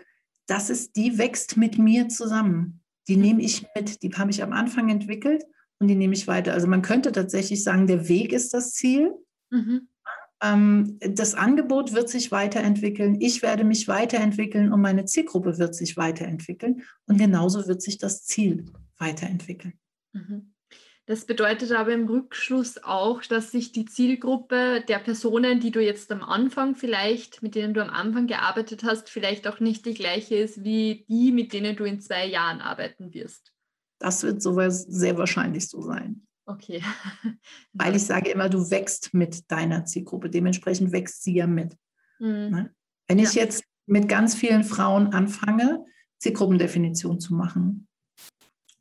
das 0.46 0.70
ist, 0.70 0.96
die 0.96 1.18
wächst 1.18 1.56
mit 1.56 1.78
mir 1.78 2.09
zusammen. 2.09 2.80
Die 3.09 3.16
nehme 3.16 3.42
ich 3.42 3.66
mit, 3.74 4.02
die 4.02 4.11
habe 4.11 4.30
ich 4.30 4.42
am 4.42 4.52
Anfang 4.52 4.88
entwickelt 4.88 5.44
und 5.78 5.88
die 5.88 5.94
nehme 5.94 6.14
ich 6.14 6.26
weiter. 6.26 6.52
Also 6.52 6.66
man 6.66 6.82
könnte 6.82 7.12
tatsächlich 7.12 7.62
sagen, 7.62 7.87
der 7.87 8.09
Weg 8.09 8.32
ist 8.32 8.54
das 8.54 8.72
Ziel. 8.72 9.12
Mhm. 9.50 9.88
Ähm, 10.42 10.98
das 11.00 11.35
Angebot 11.35 11.92
wird 11.94 12.09
sich 12.09 12.30
weiterentwickeln, 12.30 13.20
ich 13.20 13.42
werde 13.42 13.64
mich 13.64 13.88
weiterentwickeln 13.88 14.72
und 14.72 14.82
meine 14.82 15.06
Zielgruppe 15.06 15.59
wird 15.59 15.74
sich 15.74 15.96
weiterentwickeln 15.96 16.82
und 17.06 17.16
genauso 17.16 17.66
wird 17.66 17.80
sich 17.80 17.96
das 17.96 18.24
Ziel 18.24 18.66
weiterentwickeln. 18.98 19.74
Mhm. 20.12 20.52
Das 21.06 21.24
bedeutet 21.24 21.70
aber 21.70 21.92
im 21.92 22.08
Rückschluss 22.08 22.82
auch, 22.82 23.22
dass 23.22 23.52
sich 23.52 23.70
die 23.70 23.84
Zielgruppe 23.84 24.82
der 24.88 24.98
Personen, 24.98 25.60
die 25.60 25.70
du 25.70 25.80
jetzt 25.80 26.10
am 26.10 26.22
Anfang 26.22 26.74
vielleicht, 26.74 27.42
mit 27.42 27.54
denen 27.54 27.74
du 27.74 27.82
am 27.82 27.90
Anfang 27.90 28.26
gearbeitet 28.26 28.82
hast, 28.82 29.08
vielleicht 29.08 29.46
auch 29.46 29.60
nicht 29.60 29.86
die 29.86 29.94
gleiche 29.94 30.34
ist 30.34 30.64
wie 30.64 31.06
die, 31.08 31.30
mit 31.30 31.52
denen 31.52 31.76
du 31.76 31.84
in 31.84 32.00
zwei 32.00 32.26
Jahren 32.26 32.60
arbeiten 32.60 33.14
wirst. 33.14 33.52
Das 34.00 34.24
wird 34.24 34.42
sowas 34.42 34.82
sehr 34.82 35.16
wahrscheinlich 35.16 35.68
so 35.68 35.80
sein. 35.80 36.26
Okay. 36.44 36.82
Weil 37.72 37.94
ich 37.94 38.04
sage 38.04 38.30
immer, 38.30 38.48
du 38.48 38.70
wächst 38.70 39.14
mit 39.14 39.50
deiner 39.50 39.84
Zielgruppe. 39.84 40.28
Dementsprechend 40.28 40.90
wächst 40.90 41.22
sie 41.22 41.34
ja 41.34 41.46
mit. 41.46 41.76
Mhm. 42.18 42.50
Ne? 42.50 42.74
Wenn 43.06 43.20
ich 43.20 43.34
ja. 43.34 43.42
jetzt 43.42 43.64
mit 43.86 44.08
ganz 44.08 44.34
vielen 44.34 44.64
Frauen 44.64 45.08
anfange, 45.08 45.84
Zielgruppendefinition 46.18 47.20
zu 47.20 47.34
machen, 47.34 47.86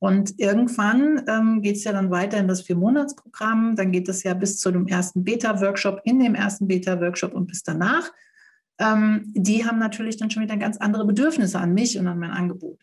und 0.05 0.39
irgendwann 0.39 1.23
ähm, 1.27 1.63
geht 1.63 1.77
es 1.77 1.83
ja 1.83 1.91
dann 1.91 2.11
weiter 2.11 2.37
in 2.37 2.47
das 2.47 2.61
Vier-Monats-Programm. 2.61 3.75
Dann 3.75 3.91
geht 3.91 4.07
es 4.07 4.21
ja 4.21 4.35
bis 4.35 4.59
zu 4.59 4.69
dem 4.69 4.85
ersten 4.85 5.23
Beta-Workshop, 5.23 6.01
in 6.03 6.19
dem 6.19 6.35
ersten 6.35 6.67
Beta-Workshop 6.67 7.33
und 7.33 7.47
bis 7.47 7.63
danach. 7.63 8.13
Ähm, 8.77 9.33
die 9.33 9.65
haben 9.65 9.79
natürlich 9.79 10.17
dann 10.17 10.29
schon 10.29 10.43
wieder 10.43 10.57
ganz 10.57 10.77
andere 10.77 11.07
Bedürfnisse 11.07 11.57
an 11.57 11.73
mich 11.73 11.97
und 11.97 12.05
an 12.05 12.19
mein 12.19 12.29
Angebot. 12.29 12.77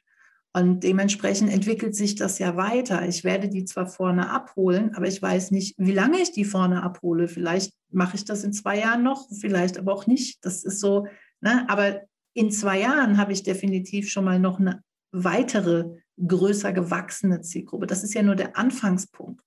Und 0.53 0.83
dementsprechend 0.83 1.53
entwickelt 1.53 1.95
sich 1.95 2.17
das 2.17 2.41
ja 2.41 2.57
weiter. 2.57 3.07
Ich 3.07 3.23
werde 3.23 3.49
die 3.49 3.67
zwar 3.67 3.87
vorne 3.87 4.29
abholen, 4.29 4.97
aber 4.97 5.07
ich 5.07 5.23
weiß 5.23 5.53
nicht, 5.53 5.77
wie 5.79 5.93
lange 5.93 6.19
ich 6.19 6.33
die 6.33 6.45
vorne 6.45 6.83
abhole. 6.83 7.29
Vielleicht 7.29 7.73
mache 7.93 8.17
ich 8.17 8.25
das 8.25 8.43
in 8.43 8.53
zwei 8.53 8.81
Jahren 8.81 9.05
noch, 9.05 9.29
vielleicht 9.31 9.79
aber 9.79 9.93
auch 9.93 10.09
nicht. 10.09 10.45
Das 10.45 10.65
ist 10.65 10.81
so, 10.81 11.07
ne? 11.41 11.67
aber 11.69 12.01
in 12.35 12.51
zwei 12.51 12.81
Jahren 12.81 13.17
habe 13.17 13.33
ich 13.33 13.45
definitiv 13.45 14.11
schon 14.11 14.25
mal 14.25 14.41
noch 14.41 14.59
eine 14.59 14.83
weitere 15.13 16.03
größer 16.18 16.72
gewachsene 16.72 17.40
Zielgruppe. 17.40 17.87
Das 17.87 18.03
ist 18.05 18.14
ja 18.14 18.22
nur 18.22 18.37
der 18.37 18.57
Anfangspunkt. 18.57 19.42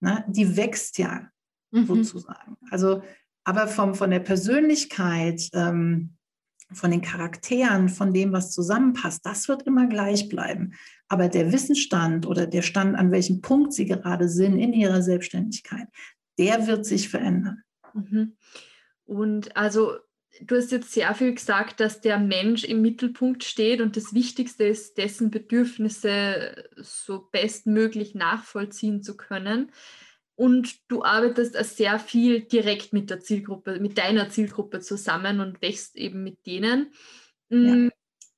Ne? 0.00 0.24
Die 0.28 0.56
wächst 0.56 0.98
ja 0.98 1.28
mhm. 1.70 1.86
sozusagen. 1.86 2.56
Also, 2.70 3.02
aber 3.44 3.68
vom, 3.68 3.94
von 3.94 4.10
der 4.10 4.20
Persönlichkeit, 4.20 5.48
ähm, 5.52 6.16
von 6.72 6.90
den 6.90 7.02
Charakteren, 7.02 7.88
von 7.88 8.12
dem, 8.12 8.32
was 8.32 8.52
zusammenpasst, 8.52 9.24
das 9.24 9.48
wird 9.48 9.62
immer 9.62 9.86
gleich 9.86 10.28
bleiben. 10.28 10.74
Aber 11.08 11.28
der 11.28 11.52
Wissensstand 11.52 12.26
oder 12.26 12.46
der 12.46 12.62
Stand, 12.62 12.96
an 12.96 13.12
welchem 13.12 13.40
Punkt 13.40 13.72
Sie 13.72 13.84
gerade 13.84 14.28
sind 14.28 14.58
in 14.58 14.72
Ihrer 14.72 15.02
Selbstständigkeit, 15.02 15.88
der 16.38 16.66
wird 16.66 16.86
sich 16.86 17.08
verändern. 17.08 17.62
Mhm. 17.92 18.36
Und 19.04 19.56
also 19.56 19.98
du 20.40 20.56
hast 20.56 20.72
jetzt 20.72 20.92
sehr 20.92 21.14
viel 21.14 21.34
gesagt, 21.34 21.80
dass 21.80 22.00
der 22.00 22.18
Mensch 22.18 22.64
im 22.64 22.82
Mittelpunkt 22.82 23.44
steht 23.44 23.80
und 23.80 23.96
das 23.96 24.14
Wichtigste 24.14 24.64
ist, 24.64 24.98
dessen 24.98 25.30
Bedürfnisse 25.30 26.64
so 26.76 27.28
bestmöglich 27.30 28.14
nachvollziehen 28.14 29.02
zu 29.02 29.16
können. 29.16 29.70
Und 30.36 30.90
du 30.90 31.04
arbeitest 31.04 31.54
sehr 31.76 31.98
viel 31.98 32.40
direkt 32.40 32.92
mit 32.92 33.08
der 33.10 33.20
Zielgruppe, 33.20 33.78
mit 33.78 33.98
deiner 33.98 34.30
Zielgruppe 34.30 34.80
zusammen 34.80 35.40
und 35.40 35.62
wächst 35.62 35.96
eben 35.96 36.24
mit 36.24 36.44
denen. 36.46 36.92
Ja. 37.50 37.58
Mm, 37.58 37.90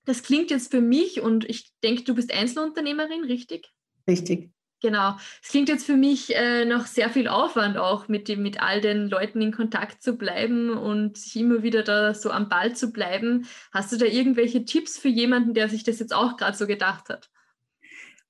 das 0.05 0.23
klingt 0.23 0.51
jetzt 0.51 0.71
für 0.71 0.81
mich 0.81 1.21
und 1.21 1.49
ich 1.49 1.73
denke, 1.83 2.05
du 2.05 2.15
bist 2.15 2.33
Einzelunternehmerin, 2.33 3.25
richtig? 3.25 3.73
Richtig. 4.07 4.51
Genau. 4.83 5.17
Es 5.43 5.49
klingt 5.49 5.71
jetzt 5.71 5.87
für 5.87 5.97
mich 5.97 6.35
äh, 6.37 6.67
noch 6.67 6.87
sehr 6.87 7.09
viel 7.09 7.29
Aufwand 7.29 7.79
auch, 7.79 8.09
mit, 8.09 8.29
dem, 8.29 8.43
mit 8.43 8.61
all 8.62 8.81
den 8.81 9.09
Leuten 9.09 9.41
in 9.41 9.53
Kontakt 9.53 10.03
zu 10.03 10.17
bleiben 10.17 10.71
und 10.71 11.17
sich 11.17 11.37
immer 11.37 11.62
wieder 11.62 11.83
da 11.83 12.12
so 12.12 12.31
am 12.31 12.49
Ball 12.51 12.77
zu 12.77 12.93
bleiben. 12.93 13.47
Hast 13.73 13.93
du 13.93 13.97
da 13.97 14.05
irgendwelche 14.05 14.65
Tipps 14.67 14.99
für 14.99 15.09
jemanden, 15.09 15.55
der 15.55 15.71
sich 15.71 15.83
das 15.83 15.99
jetzt 15.99 16.15
auch 16.15 16.37
gerade 16.37 16.57
so 16.57 16.67
gedacht 16.67 17.09
hat? 17.09 17.31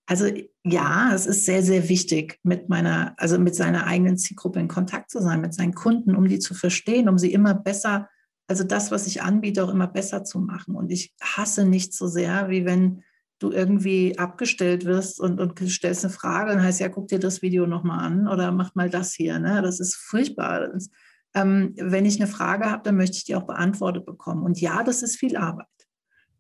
Also 0.09 0.31
ja, 0.63 1.13
es 1.13 1.27
ist 1.27 1.47
sehr, 1.47 1.65
sehr 1.65 1.89
wichtig, 1.89 2.39
mit 2.45 2.69
meiner, 2.69 3.15
also 3.17 3.39
mit 3.39 3.57
seiner 3.57 3.89
eigenen 3.89 4.17
Zielgruppe 4.17 4.61
in 4.61 4.69
Kontakt 4.69 5.11
zu 5.11 5.21
sein, 5.21 5.41
mit 5.41 5.53
seinen 5.53 5.75
Kunden, 5.75 6.15
um 6.15 6.29
die 6.29 6.39
zu 6.39 6.55
verstehen, 6.55 7.09
um 7.09 7.19
sie 7.19 7.33
immer 7.33 7.55
besser, 7.55 8.09
also 8.47 8.63
das, 8.63 8.93
was 8.93 9.09
ich 9.09 9.23
anbiete, 9.23 9.65
auch 9.65 9.69
immer 9.69 9.89
besser 9.89 10.23
zu 10.23 10.39
machen. 10.39 10.77
Und 10.77 10.93
ich 10.93 11.13
hasse 11.21 11.65
nicht 11.65 11.93
so 11.93 12.07
sehr, 12.07 12.49
wie 12.51 12.65
wenn 12.65 13.03
du 13.39 13.51
irgendwie 13.51 14.19
abgestellt 14.19 14.85
wirst 14.85 15.21
und, 15.21 15.41
und 15.41 15.59
stellst 15.71 16.05
eine 16.05 16.13
Frage 16.13 16.53
und 16.53 16.63
heißt, 16.63 16.81
ja, 16.81 16.89
guck 16.89 17.09
dir 17.09 17.19
das 17.19 17.43
Video 17.43 17.67
nochmal 17.67 18.05
an 18.05 18.29
oder 18.29 18.51
mach 18.51 18.75
mal 18.75 18.89
das 18.89 19.13
hier. 19.13 19.39
Ne? 19.39 19.61
Das 19.63 19.79
ist 19.81 19.95
furchtbar. 19.95 20.69
Das, 20.69 20.91
ähm, 21.35 21.75
wenn 21.77 22.07
ich 22.07 22.21
eine 22.21 22.31
Frage 22.31 22.71
habe, 22.71 22.83
dann 22.83 22.97
möchte 22.97 23.19
ich 23.19 23.25
die 23.25 23.37
auch 23.37 23.47
beantwortet 23.47 24.07
bekommen. 24.07 24.43
Und 24.43 24.61
ja, 24.61 24.83
das 24.83 25.03
ist 25.03 25.17
viel 25.17 25.37
Arbeit. 25.37 25.67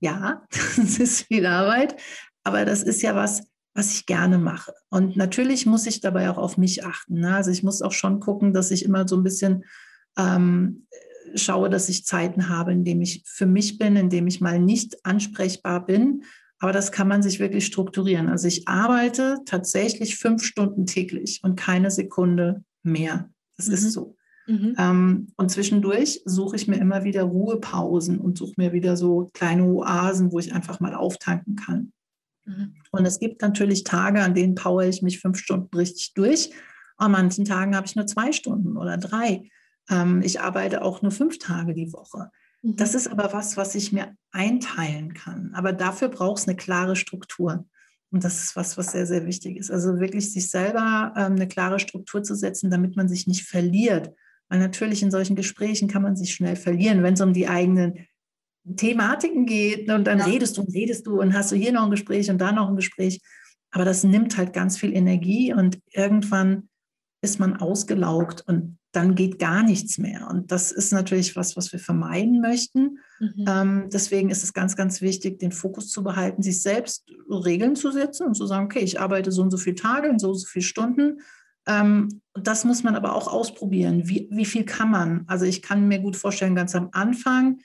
Ja, 0.00 0.46
das 0.76 0.98
ist 0.98 1.26
viel 1.26 1.46
Arbeit, 1.46 1.96
aber 2.44 2.64
das 2.64 2.82
ist 2.82 3.02
ja 3.02 3.14
was, 3.14 3.42
was 3.74 3.92
ich 3.92 4.06
gerne 4.06 4.38
mache. 4.38 4.72
Und 4.88 5.16
natürlich 5.16 5.66
muss 5.66 5.86
ich 5.86 6.00
dabei 6.00 6.30
auch 6.30 6.38
auf 6.38 6.56
mich 6.56 6.84
achten. 6.84 7.20
Ne? 7.20 7.34
Also 7.34 7.50
ich 7.50 7.62
muss 7.62 7.82
auch 7.82 7.92
schon 7.92 8.20
gucken, 8.20 8.54
dass 8.54 8.70
ich 8.70 8.84
immer 8.84 9.06
so 9.06 9.16
ein 9.16 9.22
bisschen 9.22 9.64
ähm, 10.16 10.86
schaue, 11.34 11.68
dass 11.68 11.90
ich 11.90 12.06
Zeiten 12.06 12.48
habe, 12.48 12.72
in 12.72 12.84
denen 12.84 13.02
ich 13.02 13.22
für 13.26 13.46
mich 13.46 13.78
bin, 13.78 13.96
in 13.96 14.08
denen 14.08 14.28
ich 14.28 14.40
mal 14.40 14.58
nicht 14.58 15.04
ansprechbar 15.04 15.84
bin. 15.84 16.22
Aber 16.58 16.72
das 16.72 16.90
kann 16.90 17.08
man 17.08 17.22
sich 17.22 17.38
wirklich 17.38 17.66
strukturieren. 17.66 18.28
Also 18.28 18.48
ich 18.48 18.66
arbeite 18.66 19.38
tatsächlich 19.44 20.16
fünf 20.16 20.42
Stunden 20.42 20.86
täglich 20.86 21.40
und 21.42 21.56
keine 21.56 21.90
Sekunde 21.90 22.64
mehr. 22.82 23.30
Das 23.56 23.68
mhm. 23.68 23.74
ist 23.74 23.92
so. 23.92 24.16
Mhm. 24.46 24.74
Ähm, 24.78 25.32
und 25.36 25.50
zwischendurch 25.50 26.22
suche 26.24 26.56
ich 26.56 26.68
mir 26.68 26.76
immer 26.76 27.04
wieder 27.04 27.24
Ruhepausen 27.24 28.18
und 28.18 28.38
suche 28.38 28.54
mir 28.56 28.72
wieder 28.72 28.96
so 28.96 29.28
kleine 29.34 29.64
Oasen, 29.64 30.32
wo 30.32 30.38
ich 30.38 30.54
einfach 30.54 30.80
mal 30.80 30.94
auftanken 30.94 31.56
kann. 31.56 31.92
Mhm. 32.44 32.74
Und 32.90 33.04
es 33.04 33.18
gibt 33.18 33.42
natürlich 33.42 33.84
Tage, 33.84 34.22
an 34.22 34.34
denen 34.34 34.54
power 34.54 34.84
ich 34.84 35.02
mich 35.02 35.20
fünf 35.20 35.38
Stunden 35.38 35.76
richtig 35.76 36.14
durch. 36.14 36.50
An 36.96 37.12
manchen 37.12 37.44
Tagen 37.44 37.76
habe 37.76 37.86
ich 37.86 37.96
nur 37.96 38.06
zwei 38.06 38.32
Stunden 38.32 38.76
oder 38.76 38.96
drei. 38.96 39.50
Ähm, 39.90 40.22
ich 40.22 40.40
arbeite 40.40 40.82
auch 40.82 41.02
nur 41.02 41.12
fünf 41.12 41.38
Tage 41.38 41.74
die 41.74 41.92
Woche. 41.92 42.30
Mhm. 42.62 42.76
Das 42.76 42.94
ist 42.94 43.08
aber 43.08 43.32
was, 43.32 43.56
was 43.56 43.74
ich 43.74 43.92
mir 43.92 44.14
einteilen 44.32 45.14
kann. 45.14 45.52
Aber 45.54 45.72
dafür 45.72 46.08
braucht 46.08 46.40
es 46.40 46.48
eine 46.48 46.56
klare 46.56 46.96
Struktur. 46.96 47.66
Und 48.12 48.24
das 48.24 48.42
ist 48.42 48.56
was, 48.56 48.78
was 48.78 48.92
sehr, 48.92 49.06
sehr 49.06 49.26
wichtig 49.26 49.56
ist. 49.56 49.70
Also 49.70 49.98
wirklich 49.98 50.32
sich 50.32 50.48
selber 50.48 51.12
ähm, 51.16 51.32
eine 51.32 51.48
klare 51.48 51.78
Struktur 51.78 52.22
zu 52.22 52.34
setzen, 52.34 52.70
damit 52.70 52.96
man 52.96 53.08
sich 53.08 53.26
nicht 53.26 53.42
verliert. 53.42 54.14
Weil 54.48 54.60
natürlich 54.60 55.02
in 55.02 55.10
solchen 55.10 55.36
Gesprächen 55.36 55.88
kann 55.88 56.02
man 56.02 56.16
sich 56.16 56.32
schnell 56.32 56.56
verlieren, 56.56 57.02
wenn 57.02 57.14
es 57.14 57.20
um 57.20 57.32
die 57.32 57.48
eigenen 57.48 58.06
Thematiken 58.76 59.44
geht. 59.44 59.90
Und 59.90 60.04
dann 60.04 60.20
ja. 60.20 60.24
redest 60.24 60.56
du 60.56 60.62
und 60.62 60.72
redest 60.72 61.06
du 61.06 61.20
und 61.20 61.34
hast 61.34 61.52
du 61.52 61.56
hier 61.56 61.72
noch 61.72 61.84
ein 61.84 61.90
Gespräch 61.90 62.30
und 62.30 62.38
da 62.38 62.52
noch 62.52 62.68
ein 62.68 62.76
Gespräch. 62.76 63.20
Aber 63.70 63.84
das 63.84 64.04
nimmt 64.04 64.36
halt 64.36 64.52
ganz 64.52 64.78
viel 64.78 64.94
Energie 64.94 65.52
und 65.52 65.80
irgendwann 65.92 66.68
ist 67.22 67.40
man 67.40 67.56
ausgelaugt 67.56 68.44
und 68.46 68.78
dann 68.92 69.14
geht 69.14 69.38
gar 69.38 69.62
nichts 69.62 69.98
mehr. 69.98 70.26
Und 70.30 70.50
das 70.50 70.72
ist 70.72 70.92
natürlich 70.92 71.36
was, 71.36 71.56
was 71.56 71.72
wir 71.72 71.78
vermeiden 71.78 72.40
möchten. 72.40 72.98
Mhm. 73.20 73.44
Ähm, 73.46 73.88
deswegen 73.92 74.30
ist 74.30 74.42
es 74.42 74.54
ganz, 74.54 74.74
ganz 74.76 75.02
wichtig, 75.02 75.38
den 75.38 75.52
Fokus 75.52 75.90
zu 75.90 76.02
behalten, 76.02 76.42
sich 76.42 76.62
selbst 76.62 77.04
Regeln 77.28 77.76
zu 77.76 77.90
setzen 77.90 78.26
und 78.26 78.34
zu 78.34 78.46
sagen, 78.46 78.66
okay, 78.66 78.80
ich 78.80 78.98
arbeite 78.98 79.32
so 79.32 79.42
und 79.42 79.50
so 79.50 79.58
viele 79.58 79.76
Tage 79.76 80.08
und 80.08 80.18
so 80.18 80.30
und 80.30 80.38
so 80.38 80.46
viele 80.46 80.64
Stunden. 80.64 81.20
Ähm, 81.66 82.22
das 82.34 82.64
muss 82.64 82.84
man 82.84 82.94
aber 82.94 83.14
auch 83.14 83.28
ausprobieren. 83.28 84.08
Wie, 84.08 84.28
wie 84.30 84.46
viel 84.46 84.64
kann 84.64 84.90
man? 84.90 85.24
Also 85.26 85.44
ich 85.44 85.62
kann 85.62 85.88
mir 85.88 85.98
gut 85.98 86.16
vorstellen, 86.16 86.54
ganz 86.54 86.74
am 86.74 86.88
Anfang 86.92 87.58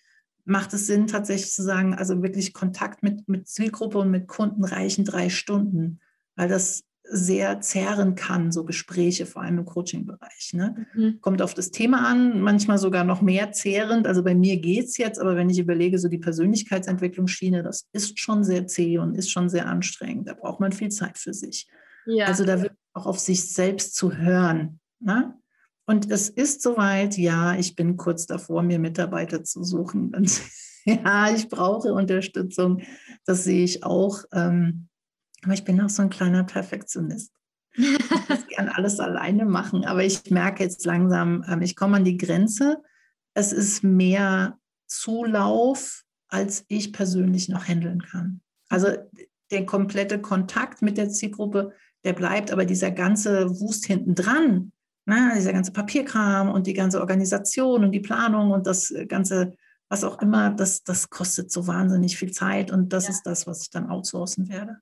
macht 0.44 0.74
es 0.74 0.88
Sinn, 0.88 1.08
tatsächlich 1.08 1.54
zu 1.54 1.64
sagen, 1.64 1.94
also 1.94 2.22
wirklich 2.24 2.54
Kontakt 2.54 3.04
mit, 3.04 3.28
mit 3.28 3.48
Zielgruppe 3.48 4.00
und 4.00 4.12
mit 4.12 4.28
Kunden 4.28 4.64
reichen 4.64 5.06
drei 5.06 5.30
Stunden, 5.30 6.00
weil 6.36 6.50
das 6.50 6.84
sehr 7.14 7.60
zehren 7.60 8.16
kann, 8.16 8.52
so 8.52 8.64
Gespräche, 8.64 9.26
vor 9.26 9.42
allem 9.42 9.60
im 9.60 9.66
Coaching-Bereich. 9.66 10.54
Ne? 10.54 10.88
Mhm. 10.94 11.20
Kommt 11.20 11.42
auf 11.42 11.54
das 11.54 11.72
Thema 11.72 12.08
an, 12.08 12.42
manchmal 12.42 12.78
sogar 12.78 13.04
noch 13.04 13.22
mehr 13.22 13.52
zehrend. 13.52 14.08
Also 14.08 14.24
bei 14.24 14.34
mir 14.34 14.58
geht 14.58 14.86
es 14.86 14.98
jetzt, 14.98 15.20
aber 15.20 15.36
wenn 15.36 15.50
ich 15.50 15.60
überlege, 15.60 16.00
so 16.00 16.08
die 16.08 16.18
Persönlichkeitsentwicklungsschiene, 16.18 17.64
das 17.64 17.88
ist 17.92 18.20
schon 18.20 18.44
sehr 18.44 18.66
zäh 18.68 18.98
und 18.98 19.16
ist 19.16 19.30
schon 19.30 19.50
sehr 19.50 19.68
anstrengend. 19.68 20.30
Da 20.30 20.34
braucht 20.34 20.62
man 20.62 20.72
viel 20.72 20.90
Zeit 20.90 21.18
für 21.18 21.34
sich. 21.34 21.68
Ja. 22.06 22.28
Also 22.28 22.46
da 22.46 22.62
wird 22.62 22.74
auch 22.94 23.06
auf 23.06 23.20
sich 23.20 23.52
selbst 23.52 23.96
zu 23.96 24.16
hören. 24.16 24.80
Ne? 25.00 25.36
Und 25.86 26.10
es 26.10 26.30
ist 26.30 26.62
soweit, 26.62 27.18
ja, 27.18 27.56
ich 27.58 27.76
bin 27.76 27.98
kurz 27.98 28.26
davor, 28.26 28.64
mir 28.64 28.80
Mitarbeiter 28.80 29.44
zu 29.44 29.64
suchen. 29.64 30.16
Und 30.16 30.42
ja, 30.86 31.30
ich 31.34 31.50
brauche 31.50 31.94
Unterstützung. 31.94 32.82
Das 33.26 33.44
sehe 33.44 33.66
ich 33.66 33.84
auch. 33.84 34.24
Ähm, 34.32 34.88
aber 35.44 35.54
ich 35.54 35.64
bin 35.64 35.82
auch 35.82 35.90
so 35.90 36.02
ein 36.02 36.10
kleiner 36.10 36.44
Perfektionist. 36.44 37.32
Ich 37.74 37.88
gerne 38.50 38.76
alles 38.76 39.00
alleine 39.00 39.46
machen, 39.46 39.86
aber 39.86 40.04
ich 40.04 40.30
merke 40.30 40.64
jetzt 40.64 40.86
langsam, 40.86 41.44
ähm, 41.48 41.62
ich 41.62 41.76
komme 41.76 41.98
an 41.98 42.04
die 42.06 42.18
Grenze. 42.18 42.82
Es 43.34 43.54
ist 43.54 43.84
mehr 43.84 44.58
Zulauf, 44.88 46.04
als 46.28 46.66
ich 46.68 46.92
persönlich 46.94 47.50
noch 47.50 47.68
handeln 47.68 48.02
kann. 48.02 48.42
Also 48.70 48.90
der 49.52 49.66
komplette 49.66 50.20
Kontakt 50.20 50.82
mit 50.82 50.98
der 50.98 51.10
Zielgruppe, 51.10 51.74
der 52.04 52.14
bleibt, 52.14 52.52
aber 52.52 52.66
dieser 52.66 52.92
ganze 52.92 53.50
Wust 53.60 53.86
hinten 53.86 54.16
dran, 54.16 54.72
ne, 55.06 55.34
dieser 55.36 55.54
ganze 55.54 55.72
Papierkram 55.72 56.50
und 56.50 56.68
die 56.68 56.74
ganze 56.74 57.00
Organisation 57.00 57.84
und 57.84 57.92
die 57.92 58.00
Planung 58.00 58.52
und 58.52 58.68
das 58.68 58.94
ganze, 59.08 59.54
was 59.90 60.04
auch 60.04 60.22
immer, 60.22 60.52
das, 60.52 60.84
das 60.84 61.10
kostet 61.10 61.52
so 61.52 61.68
wahnsinnig 61.68 62.18
viel 62.18 62.32
Zeit 62.32 62.72
und 62.72 62.94
das 62.94 63.06
ja. 63.06 63.12
ist 63.12 63.24
das, 63.24 63.48
was 63.48 63.64
ich 63.64 63.70
dann 63.70 63.90
outsourcen 63.90 64.50
werde. 64.50 64.78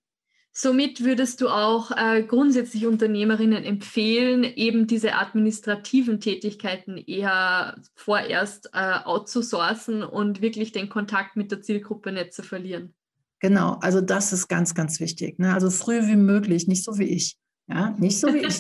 Somit 0.52 1.04
würdest 1.04 1.42
du 1.42 1.50
auch 1.50 1.92
äh, 1.92 2.24
grundsätzlich 2.24 2.86
Unternehmerinnen 2.86 3.64
empfehlen, 3.64 4.44
eben 4.44 4.88
diese 4.88 5.16
administrativen 5.16 6.20
Tätigkeiten 6.20 6.98
eher 6.98 7.78
vorerst 7.96 8.72
äh, 8.74 9.00
outzusourcen 9.06 10.04
und 10.04 10.42
wirklich 10.42 10.72
den 10.72 10.90
Kontakt 10.90 11.36
mit 11.36 11.52
der 11.52 11.62
Zielgruppe 11.62 12.12
nicht 12.12 12.34
zu 12.34 12.44
verlieren. 12.44 12.94
Genau, 13.40 13.78
also 13.82 14.02
das 14.02 14.34
ist 14.34 14.48
ganz, 14.48 14.76
ganz 14.76 15.00
wichtig. 15.00 15.40
Ne? 15.40 15.54
Also 15.54 15.70
früh 15.70 16.08
wie 16.08 16.18
möglich, 16.18 16.68
nicht 16.68 16.84
so 16.84 16.98
wie 16.98 17.10
ich. 17.10 17.38
Ja, 17.68 17.96
nicht 17.98 18.20
so 18.20 18.34
wie 18.34 18.40
ich. 18.40 18.60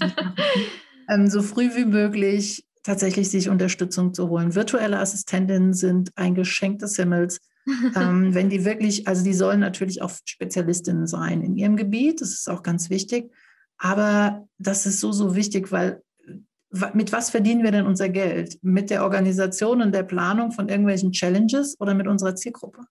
ähm, 1.09 1.27
so 1.27 1.41
früh 1.41 1.75
wie 1.75 1.85
möglich 1.85 2.65
tatsächlich 2.83 3.29
sich 3.29 3.49
Unterstützung 3.49 4.13
zu 4.13 4.29
holen. 4.29 4.55
Virtuelle 4.55 4.99
Assistentinnen 4.99 5.73
sind 5.73 6.11
ein 6.15 6.33
Geschenk 6.33 6.79
des 6.79 6.95
Himmels 6.95 7.41
ähm, 7.95 8.33
wenn 8.33 8.49
die 8.49 8.65
wirklich, 8.65 9.07
also 9.07 9.23
die 9.23 9.33
sollen 9.33 9.59
natürlich 9.59 10.01
auch 10.01 10.11
Spezialistinnen 10.25 11.07
sein 11.07 11.41
in 11.41 11.55
ihrem 11.55 11.75
Gebiet, 11.75 12.21
das 12.21 12.31
ist 12.31 12.49
auch 12.49 12.63
ganz 12.63 12.89
wichtig. 12.89 13.31
Aber 13.77 14.47
das 14.57 14.85
ist 14.85 14.99
so, 14.99 15.11
so 15.11 15.35
wichtig, 15.35 15.71
weil 15.71 16.01
mit 16.93 17.11
was 17.11 17.29
verdienen 17.29 17.63
wir 17.63 17.71
denn 17.71 17.87
unser 17.87 18.09
Geld? 18.09 18.59
Mit 18.61 18.89
der 18.89 19.03
Organisation 19.03 19.81
und 19.81 19.93
der 19.93 20.03
Planung 20.03 20.51
von 20.51 20.69
irgendwelchen 20.69 21.11
Challenges 21.11 21.79
oder 21.79 21.93
mit 21.93 22.07
unserer 22.07 22.35
Zielgruppe? 22.35 22.81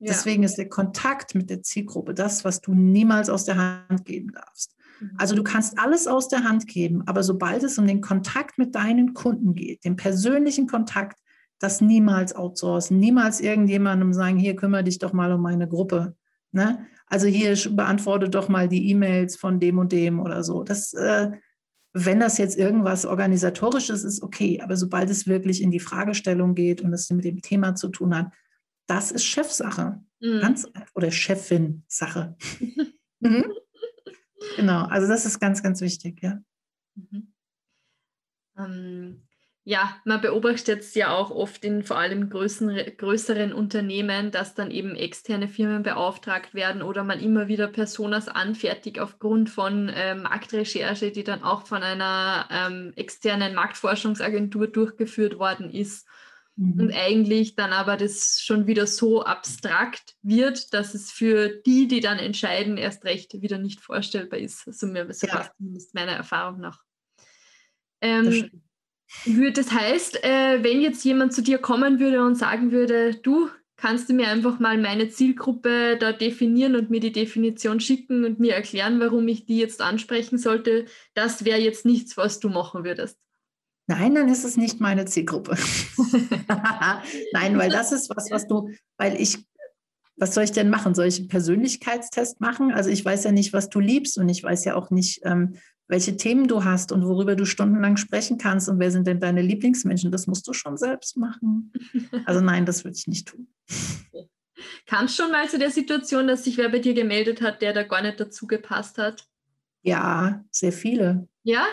Ja. 0.00 0.08
Deswegen 0.08 0.42
ist 0.42 0.56
der 0.56 0.68
Kontakt 0.68 1.34
mit 1.36 1.48
der 1.48 1.62
Zielgruppe 1.62 2.14
das, 2.14 2.44
was 2.44 2.60
du 2.60 2.74
niemals 2.74 3.30
aus 3.30 3.44
der 3.44 3.56
Hand 3.56 4.04
geben 4.04 4.32
darfst. 4.32 4.74
Mhm. 4.98 5.12
Also 5.16 5.36
du 5.36 5.44
kannst 5.44 5.78
alles 5.78 6.08
aus 6.08 6.26
der 6.26 6.42
Hand 6.42 6.66
geben, 6.66 7.02
aber 7.06 7.22
sobald 7.22 7.62
es 7.62 7.78
um 7.78 7.86
den 7.86 8.00
Kontakt 8.00 8.58
mit 8.58 8.74
deinen 8.74 9.14
Kunden 9.14 9.54
geht, 9.54 9.84
den 9.84 9.94
persönlichen 9.94 10.66
Kontakt, 10.66 11.20
das 11.62 11.80
niemals 11.80 12.34
outsourcen, 12.34 12.98
niemals 12.98 13.40
irgendjemandem 13.40 14.12
sagen, 14.12 14.36
hier 14.36 14.56
kümmere 14.56 14.82
dich 14.82 14.98
doch 14.98 15.12
mal 15.12 15.32
um 15.32 15.42
meine 15.42 15.68
Gruppe. 15.68 16.16
Ne? 16.50 16.86
Also 17.06 17.28
hier 17.28 17.56
beantworte 17.70 18.28
doch 18.28 18.48
mal 18.48 18.68
die 18.68 18.90
E-Mails 18.90 19.36
von 19.36 19.60
dem 19.60 19.78
und 19.78 19.92
dem 19.92 20.18
oder 20.18 20.42
so. 20.42 20.64
Das, 20.64 20.92
äh, 20.92 21.30
wenn 21.92 22.18
das 22.18 22.38
jetzt 22.38 22.58
irgendwas 22.58 23.06
Organisatorisches 23.06 24.02
ist, 24.02 24.22
okay, 24.22 24.60
aber 24.60 24.76
sobald 24.76 25.08
es 25.08 25.28
wirklich 25.28 25.62
in 25.62 25.70
die 25.70 25.78
Fragestellung 25.80 26.54
geht 26.54 26.80
und 26.80 26.92
es 26.92 27.10
mit 27.10 27.24
dem 27.24 27.42
Thema 27.42 27.74
zu 27.74 27.88
tun 27.88 28.16
hat, 28.16 28.32
das 28.86 29.12
ist 29.12 29.24
Chefsache. 29.24 30.02
Mhm. 30.20 30.40
Ganz, 30.40 30.66
oder 30.94 31.10
Chefin-Sache. 31.10 32.36
mhm. 33.20 33.52
Genau, 34.56 34.84
also 34.86 35.06
das 35.06 35.26
ist 35.26 35.38
ganz, 35.38 35.62
ganz 35.62 35.80
wichtig, 35.80 36.20
ja. 36.22 36.40
Mhm. 36.96 37.32
Ähm, 38.58 39.22
ja, 39.64 39.96
man 40.04 40.20
beobachtet 40.20 40.80
es 40.80 40.94
ja 40.94 41.14
auch 41.14 41.30
oft 41.30 41.64
in 41.64 41.84
vor 41.84 41.96
allem 41.96 42.30
größeren, 42.30 42.96
größeren 42.96 43.52
Unternehmen, 43.52 44.32
dass 44.32 44.54
dann 44.54 44.72
eben 44.72 44.96
externe 44.96 45.46
Firmen 45.46 45.84
beauftragt 45.84 46.52
werden 46.52 46.82
oder 46.82 47.04
man 47.04 47.20
immer 47.20 47.46
wieder 47.46 47.68
Personas 47.68 48.26
anfertigt 48.26 48.98
aufgrund 48.98 49.50
von 49.50 49.88
äh, 49.88 50.16
Marktrecherche, 50.16 51.12
die 51.12 51.22
dann 51.22 51.44
auch 51.44 51.64
von 51.64 51.84
einer 51.84 52.48
ähm, 52.50 52.92
externen 52.96 53.54
Marktforschungsagentur 53.54 54.66
durchgeführt 54.66 55.38
worden 55.38 55.70
ist. 55.70 56.08
Mhm. 56.56 56.80
Und 56.80 56.92
eigentlich 56.92 57.54
dann 57.54 57.72
aber 57.72 57.96
das 57.96 58.40
schon 58.42 58.66
wieder 58.66 58.88
so 58.88 59.22
abstrakt 59.22 60.16
wird, 60.22 60.74
dass 60.74 60.94
es 60.94 61.12
für 61.12 61.48
die, 61.48 61.86
die 61.86 62.00
dann 62.00 62.18
entscheiden, 62.18 62.78
erst 62.78 63.04
recht 63.04 63.40
wieder 63.40 63.58
nicht 63.58 63.80
vorstellbar 63.80 64.40
ist. 64.40 64.66
Also 64.66 64.88
mir, 64.88 65.12
so 65.14 65.28
ja. 65.28 65.48
zumindest 65.56 65.94
meiner 65.94 66.12
Erfahrung 66.12 66.58
nach. 66.58 66.82
Ähm, 68.00 68.50
das 69.54 69.70
heißt, 69.72 70.24
äh, 70.24 70.62
wenn 70.62 70.80
jetzt 70.80 71.04
jemand 71.04 71.32
zu 71.32 71.42
dir 71.42 71.58
kommen 71.58 72.00
würde 72.00 72.24
und 72.24 72.36
sagen 72.36 72.72
würde, 72.72 73.14
du 73.14 73.48
kannst 73.76 74.08
du 74.08 74.14
mir 74.14 74.28
einfach 74.28 74.60
mal 74.60 74.78
meine 74.78 75.08
Zielgruppe 75.08 75.96
da 75.98 76.12
definieren 76.12 76.76
und 76.76 76.90
mir 76.90 77.00
die 77.00 77.10
Definition 77.10 77.80
schicken 77.80 78.24
und 78.24 78.38
mir 78.38 78.54
erklären, 78.54 79.00
warum 79.00 79.26
ich 79.26 79.44
die 79.44 79.58
jetzt 79.58 79.80
ansprechen 79.80 80.38
sollte, 80.38 80.86
das 81.14 81.44
wäre 81.44 81.58
jetzt 81.58 81.84
nichts, 81.84 82.16
was 82.16 82.38
du 82.38 82.48
machen 82.48 82.84
würdest. 82.84 83.18
Nein, 83.88 84.14
dann 84.14 84.28
ist 84.28 84.44
es 84.44 84.56
nicht 84.56 84.80
meine 84.80 85.04
Zielgruppe. 85.06 85.56
Nein, 87.32 87.58
weil 87.58 87.70
das 87.70 87.90
ist 87.90 88.08
was, 88.14 88.30
was 88.30 88.46
du, 88.46 88.70
weil 88.96 89.20
ich, 89.20 89.38
was 90.16 90.34
soll 90.34 90.44
ich 90.44 90.52
denn 90.52 90.70
machen? 90.70 90.94
Soll 90.94 91.06
ich 91.06 91.18
einen 91.18 91.28
Persönlichkeitstest 91.28 92.40
machen? 92.40 92.72
Also 92.72 92.88
ich 92.88 93.04
weiß 93.04 93.24
ja 93.24 93.32
nicht, 93.32 93.52
was 93.52 93.68
du 93.68 93.80
liebst 93.80 94.16
und 94.16 94.28
ich 94.28 94.44
weiß 94.44 94.64
ja 94.64 94.76
auch 94.76 94.90
nicht, 94.90 95.22
ähm, 95.24 95.56
welche 95.92 96.16
Themen 96.16 96.48
du 96.48 96.64
hast 96.64 96.90
und 96.90 97.04
worüber 97.04 97.36
du 97.36 97.44
stundenlang 97.44 97.98
sprechen 97.98 98.38
kannst 98.38 98.66
und 98.70 98.78
wer 98.78 98.90
sind 98.90 99.06
denn 99.06 99.20
deine 99.20 99.42
Lieblingsmenschen, 99.42 100.10
das 100.10 100.26
musst 100.26 100.48
du 100.48 100.54
schon 100.54 100.78
selbst 100.78 101.18
machen. 101.18 101.70
Also 102.24 102.40
nein, 102.44 102.64
das 102.64 102.82
würde 102.82 102.96
ich 102.96 103.06
nicht 103.06 103.28
tun. 103.28 103.46
Kam 104.86 105.04
es 105.04 105.14
schon 105.14 105.30
mal 105.30 105.50
zu 105.50 105.58
der 105.58 105.70
Situation, 105.70 106.26
dass 106.26 106.44
sich 106.44 106.56
wer 106.56 106.70
bei 106.70 106.78
dir 106.78 106.94
gemeldet 106.94 107.42
hat, 107.42 107.60
der 107.60 107.74
da 107.74 107.82
gar 107.82 108.00
nicht 108.00 108.18
dazu 108.18 108.46
gepasst 108.46 108.96
hat? 108.96 109.26
Ja, 109.82 110.42
sehr 110.50 110.72
viele. 110.72 111.28
Ja? 111.42 111.66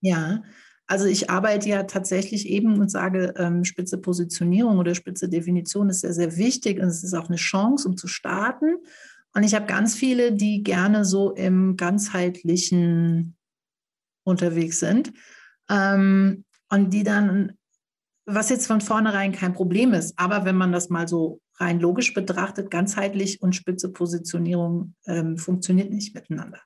Ja. 0.00 0.42
Also 0.88 1.06
ich 1.06 1.30
arbeite 1.30 1.68
ja 1.68 1.84
tatsächlich 1.84 2.48
eben 2.48 2.80
und 2.80 2.90
sage, 2.90 3.32
ähm, 3.36 3.64
spitze 3.64 3.98
Positionierung 3.98 4.78
oder 4.78 4.96
spitze 4.96 5.28
Definition 5.28 5.88
ist 5.88 6.00
sehr, 6.00 6.14
sehr 6.14 6.36
wichtig 6.36 6.80
und 6.80 6.88
es 6.88 7.04
ist 7.04 7.14
auch 7.14 7.28
eine 7.28 7.36
Chance, 7.36 7.88
um 7.88 7.96
zu 7.96 8.08
starten. 8.08 8.78
Und 9.34 9.44
ich 9.44 9.54
habe 9.54 9.66
ganz 9.66 9.94
viele, 9.94 10.32
die 10.32 10.64
gerne 10.64 11.04
so 11.04 11.30
im 11.30 11.76
ganzheitlichen 11.76 13.36
unterwegs 14.24 14.80
sind 14.80 15.12
ähm, 15.70 16.44
und 16.70 16.90
die 16.90 17.02
dann, 17.02 17.52
was 18.26 18.50
jetzt 18.50 18.66
von 18.66 18.80
vornherein 18.80 19.32
kein 19.32 19.52
Problem 19.52 19.92
ist, 19.92 20.18
aber 20.18 20.44
wenn 20.44 20.56
man 20.56 20.72
das 20.72 20.88
mal 20.88 21.08
so 21.08 21.40
rein 21.56 21.80
logisch 21.80 22.14
betrachtet, 22.14 22.70
ganzheitlich 22.70 23.42
und 23.42 23.54
spitze 23.54 23.92
Positionierung 23.92 24.94
ähm, 25.06 25.36
funktioniert 25.36 25.90
nicht 25.90 26.14
miteinander. 26.14 26.60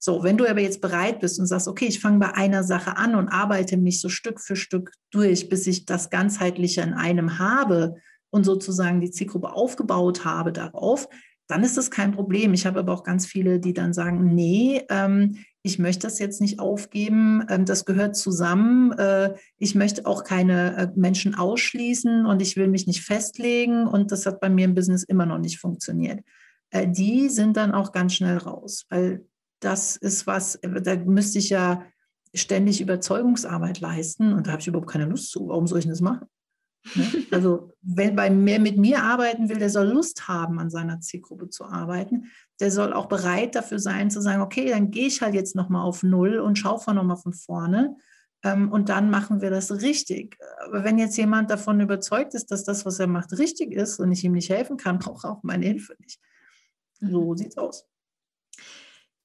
So, 0.00 0.22
wenn 0.22 0.36
du 0.36 0.48
aber 0.48 0.60
jetzt 0.60 0.80
bereit 0.80 1.18
bist 1.20 1.40
und 1.40 1.46
sagst, 1.46 1.66
okay, 1.66 1.86
ich 1.86 2.00
fange 2.00 2.20
bei 2.20 2.34
einer 2.34 2.62
Sache 2.62 2.96
an 2.96 3.16
und 3.16 3.28
arbeite 3.28 3.76
mich 3.76 4.00
so 4.00 4.08
Stück 4.08 4.40
für 4.40 4.54
Stück 4.54 4.92
durch, 5.10 5.48
bis 5.48 5.66
ich 5.66 5.86
das 5.86 6.08
Ganzheitliche 6.08 6.82
in 6.82 6.94
einem 6.94 7.38
habe 7.38 7.96
und 8.30 8.44
sozusagen 8.44 9.00
die 9.00 9.10
Zielgruppe 9.10 9.52
aufgebaut 9.52 10.24
habe 10.24 10.52
darauf, 10.52 11.08
dann 11.48 11.64
ist 11.64 11.76
das 11.76 11.90
kein 11.90 12.12
Problem. 12.12 12.54
Ich 12.54 12.66
habe 12.66 12.78
aber 12.78 12.92
auch 12.92 13.02
ganz 13.02 13.26
viele, 13.26 13.58
die 13.58 13.72
dann 13.72 13.92
sagen, 13.92 14.34
nee, 14.34 14.84
ähm, 14.88 15.38
ich 15.68 15.78
möchte 15.78 16.06
das 16.06 16.18
jetzt 16.18 16.40
nicht 16.40 16.60
aufgeben, 16.60 17.44
ähm, 17.50 17.66
das 17.66 17.84
gehört 17.84 18.16
zusammen. 18.16 18.92
Äh, 18.92 19.34
ich 19.58 19.74
möchte 19.74 20.06
auch 20.06 20.24
keine 20.24 20.76
äh, 20.76 20.88
Menschen 20.96 21.34
ausschließen 21.34 22.24
und 22.24 22.40
ich 22.40 22.56
will 22.56 22.68
mich 22.68 22.86
nicht 22.86 23.02
festlegen 23.02 23.86
und 23.86 24.10
das 24.10 24.24
hat 24.24 24.40
bei 24.40 24.48
mir 24.48 24.64
im 24.64 24.74
Business 24.74 25.04
immer 25.04 25.26
noch 25.26 25.38
nicht 25.38 25.60
funktioniert. 25.60 26.20
Äh, 26.70 26.88
die 26.88 27.28
sind 27.28 27.58
dann 27.58 27.72
auch 27.72 27.92
ganz 27.92 28.14
schnell 28.14 28.38
raus, 28.38 28.86
weil 28.88 29.26
das 29.60 29.96
ist 29.96 30.26
was, 30.26 30.58
da 30.62 30.96
müsste 30.96 31.38
ich 31.38 31.50
ja 31.50 31.84
ständig 32.34 32.80
Überzeugungsarbeit 32.80 33.80
leisten 33.80 34.32
und 34.32 34.46
da 34.46 34.52
habe 34.52 34.62
ich 34.62 34.68
überhaupt 34.68 34.90
keine 34.90 35.04
Lust 35.04 35.30
zu. 35.30 35.48
Warum 35.48 35.66
soll 35.66 35.80
ich 35.80 35.88
das 35.88 36.00
machen? 36.00 36.26
Ne? 36.94 37.04
Also, 37.30 37.74
wenn 37.82 38.16
bei 38.16 38.30
mir 38.30 38.58
mit 38.58 38.78
mir 38.78 39.02
arbeiten 39.02 39.50
will, 39.50 39.58
der 39.58 39.68
soll 39.68 39.88
Lust 39.88 40.28
haben, 40.28 40.58
an 40.58 40.70
seiner 40.70 41.00
Zielgruppe 41.00 41.50
zu 41.50 41.66
arbeiten. 41.66 42.30
Der 42.60 42.70
soll 42.70 42.92
auch 42.92 43.06
bereit 43.06 43.54
dafür 43.54 43.78
sein, 43.78 44.10
zu 44.10 44.20
sagen, 44.20 44.42
okay, 44.42 44.70
dann 44.70 44.90
gehe 44.90 45.06
ich 45.06 45.22
halt 45.22 45.34
jetzt 45.34 45.54
nochmal 45.54 45.84
auf 45.84 46.02
Null 46.02 46.38
und 46.38 46.56
schaue 46.56 46.80
von 46.80 46.96
nochmal 46.96 47.16
von 47.16 47.32
vorne. 47.32 47.96
Ähm, 48.44 48.70
und 48.70 48.88
dann 48.88 49.10
machen 49.10 49.40
wir 49.40 49.50
das 49.50 49.70
richtig. 49.82 50.36
Aber 50.66 50.84
wenn 50.84 50.98
jetzt 50.98 51.16
jemand 51.16 51.50
davon 51.50 51.80
überzeugt 51.80 52.34
ist, 52.34 52.50
dass 52.50 52.64
das, 52.64 52.86
was 52.86 52.98
er 52.98 53.06
macht, 53.06 53.32
richtig 53.38 53.72
ist 53.72 53.98
und 53.98 54.12
ich 54.12 54.24
ihm 54.24 54.32
nicht 54.32 54.50
helfen 54.50 54.76
kann, 54.76 54.98
braucht 54.98 55.24
er 55.24 55.32
auch 55.32 55.42
meine 55.42 55.66
Hilfe 55.66 55.94
nicht. 56.00 56.20
So 57.00 57.32
mhm. 57.32 57.36
sieht 57.36 57.48
es 57.48 57.58
aus. 57.58 57.86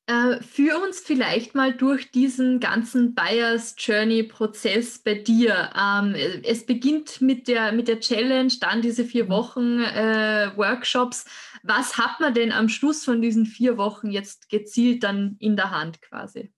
Äh, 0.06 0.42
führ 0.42 0.84
uns 0.84 1.00
vielleicht 1.00 1.56
mal 1.56 1.74
durch 1.74 2.12
diesen 2.12 2.60
ganzen 2.60 3.16
Buyers 3.16 3.76
Journey 3.78 4.24
Prozess 4.24 5.00
bei 5.00 5.14
dir. 5.14 5.70
Ähm, 5.80 6.14
es 6.44 6.66
beginnt 6.66 7.22
mit 7.22 7.48
der, 7.48 7.72
mit 7.72 7.88
der 7.88 8.02
Challenge, 8.02 8.52
dann 8.60 8.82
diese 8.82 9.06
vier 9.06 9.26
mhm. 9.26 9.30
Wochen 9.30 9.80
äh, 9.80 10.52
Workshops. 10.58 11.24
Was 11.64 11.98
hat 11.98 12.20
man 12.20 12.34
denn 12.34 12.52
am 12.52 12.70
Schluss 12.70 13.04
von 13.04 13.22
diesen 13.22 13.46
vier 13.46 13.78
Wochen 13.78 14.12
jetzt 14.12 14.50
gezielt 14.50 15.04
dann 15.04 15.38
in 15.40 15.56
der 15.56 15.72
Hand 15.72 16.02
quasi? 16.02 16.52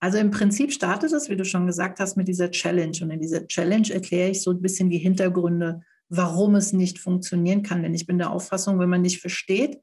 Also 0.00 0.16
im 0.16 0.30
Prinzip 0.30 0.72
startet 0.72 1.12
es, 1.12 1.28
wie 1.28 1.36
du 1.36 1.44
schon 1.44 1.66
gesagt 1.66 2.00
hast, 2.00 2.16
mit 2.16 2.26
dieser 2.26 2.50
Challenge. 2.50 2.96
Und 3.02 3.10
in 3.10 3.20
dieser 3.20 3.46
Challenge 3.46 3.92
erkläre 3.92 4.30
ich 4.30 4.42
so 4.42 4.50
ein 4.50 4.62
bisschen 4.62 4.88
die 4.88 4.98
Hintergründe, 4.98 5.82
warum 6.08 6.54
es 6.54 6.72
nicht 6.72 6.98
funktionieren 6.98 7.62
kann. 7.62 7.82
Denn 7.82 7.94
ich 7.94 8.06
bin 8.06 8.16
der 8.16 8.30
Auffassung, 8.30 8.78
wenn 8.78 8.88
man 8.88 9.02
nicht 9.02 9.20
versteht, 9.20 9.78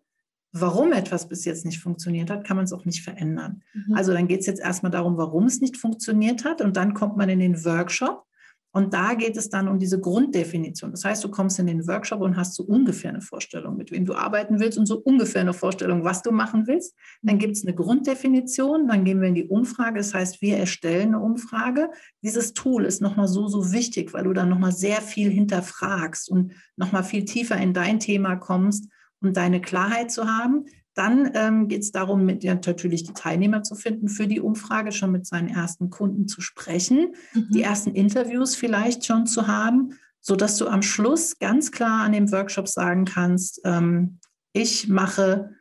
warum 0.52 0.92
etwas 0.92 1.30
bis 1.30 1.46
jetzt 1.46 1.66
nicht 1.66 1.80
funktioniert 1.80 2.32
hat, 2.32 2.46
kann 2.46 2.58
man 2.58 2.66
es 2.66 2.74
auch 2.74 2.86
nicht 2.86 3.04
verändern. 3.04 3.62
Mhm. 3.74 3.94
Also 3.94 4.12
dann 4.12 4.28
geht 4.28 4.40
es 4.40 4.48
jetzt 4.48 4.62
erstmal 4.62 4.92
darum, 4.92 5.18
warum 5.18 5.46
es 5.46 5.62
nicht 5.62 5.78
funktioniert 5.78 6.46
hat 6.46 6.62
und 6.62 6.78
dann 6.78 6.94
kommt 6.94 7.18
man 7.18 7.30
in 7.30 7.40
den 7.40 7.64
Workshop 7.64 8.27
und 8.72 8.94
da 8.94 9.14
geht 9.14 9.38
es 9.38 9.50
dann 9.50 9.68
um 9.68 9.80
diese 9.80 10.00
Grunddefinition. 10.00 10.92
Das 10.92 11.04
heißt, 11.04 11.24
du 11.24 11.30
kommst 11.30 11.58
in 11.60 11.68
den 11.68 11.88
Workshop 11.88 12.22
und 12.22 12.38
hast 12.38 12.56
so 12.56 12.64
ungefähr 12.64 13.10
eine 13.10 13.22
Vorstellung, 13.22 13.78
mit 13.78 13.92
wem 13.92 14.06
du 14.06 14.14
arbeiten 14.14 14.60
willst 14.60 14.78
und 14.78 14.86
so 14.86 15.00
ungefähr 15.00 15.42
eine 15.42 15.54
Vorstellung, 15.54 16.04
was 16.04 16.22
du 16.22 16.32
machen 16.32 16.68
willst. 16.68 16.96
Dann 17.22 17.40
gibt 17.40 17.56
es 17.56 17.66
eine 17.66 17.76
Grunddefinition, 17.76 18.88
dann 18.88 19.04
gehen 19.04 19.22
wir 19.22 19.30
in 19.30 19.36
die 19.36 19.48
Umfrage. 19.48 19.98
Das 19.98 20.14
heißt, 20.14 20.42
wir 20.42 20.58
erstellen 20.58 21.16
eine 21.16 21.20
Umfrage. 21.20 21.90
Dieses 22.22 22.54
Tool 22.54 22.86
ist 22.86 23.02
nochmal 23.02 23.28
so, 23.28 23.48
so 23.48 23.72
wichtig, 23.72 24.14
weil 24.14 24.26
du 24.26 24.34
dann 24.34 24.50
nochmal 24.50 24.74
sehr 24.74 25.02
viel 25.02 25.30
hinterfragst 25.30 26.30
und 26.30 26.54
nochmal 26.76 27.04
viel 27.04 27.26
tiefer 27.26 27.58
in 27.58 27.74
dein 27.74 28.00
Thema 28.00 28.36
kommst 28.36 28.88
um 29.22 29.34
deine 29.34 29.62
Klarheit 29.62 30.12
zu 30.12 30.26
haben. 30.26 30.66
Dann 30.98 31.30
ähm, 31.36 31.68
geht 31.68 31.84
es 31.84 31.92
darum, 31.92 32.26
mit 32.26 32.44
ja, 32.44 32.56
natürlich 32.56 33.04
die 33.04 33.14
Teilnehmer 33.14 33.62
zu 33.62 33.76
finden 33.76 34.10
für 34.10 34.26
die 34.26 34.42
Umfrage, 34.42 34.92
schon 34.92 35.12
mit 35.12 35.28
seinen 35.28 35.48
ersten 35.48 35.92
Kunden 35.92 36.28
zu 36.28 36.42
sprechen, 36.42 37.14
mhm. 37.34 37.50
die 37.52 37.62
ersten 37.62 37.92
Interviews 37.92 38.56
vielleicht 38.56 39.06
schon 39.06 39.28
zu 39.28 39.46
haben, 39.46 39.94
sodass 40.22 40.58
du 40.58 40.66
am 40.68 40.82
Schluss 40.82 41.38
ganz 41.38 41.72
klar 41.72 42.02
an 42.02 42.14
dem 42.14 42.32
Workshop 42.32 42.68
sagen 42.68 43.06
kannst, 43.06 43.62
ähm, 43.64 44.18
ich 44.54 44.88
mache 44.88 45.52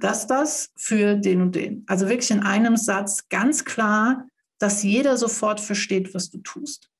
das, 0.00 0.26
das 0.26 0.72
für 0.76 1.14
den 1.14 1.42
und 1.42 1.54
den. 1.54 1.84
Also 1.86 2.08
wirklich 2.08 2.32
in 2.32 2.40
einem 2.40 2.76
Satz 2.76 3.28
ganz 3.28 3.64
klar, 3.64 4.26
dass 4.58 4.82
jeder 4.82 5.16
sofort 5.16 5.60
versteht, 5.60 6.12
was 6.12 6.28
du 6.30 6.38
tust. 6.38 6.90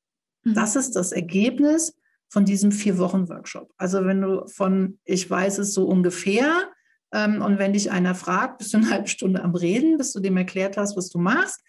Mhm. 0.45 0.55
Das 0.55 0.77
ist 0.77 0.93
das 0.93 1.11
Ergebnis 1.11 1.97
von 2.29 2.45
diesem 2.45 2.71
vier 2.71 2.97
Wochen 2.99 3.29
Workshop. 3.29 3.73
Also 3.77 4.05
wenn 4.05 4.21
du 4.21 4.47
von, 4.47 5.01
ich 5.05 5.29
weiß 5.29 5.59
es 5.59 5.75
so 5.75 5.87
ungefähr, 5.87 6.71
und 7.43 7.59
wenn 7.59 7.73
dich 7.73 7.91
einer 7.91 8.15
fragt, 8.15 8.59
bist 8.59 8.73
du 8.73 8.79
eine 8.79 8.91
halbe 8.91 9.09
Stunde 9.09 9.43
am 9.43 9.55
Reden, 9.55 9.99
bis 9.99 10.13
du 10.13 10.21
dem 10.21 10.37
erklärt 10.37 10.77
hast, 10.77 10.97
was 10.97 11.11
du 11.11 11.19
machst, 11.19 11.61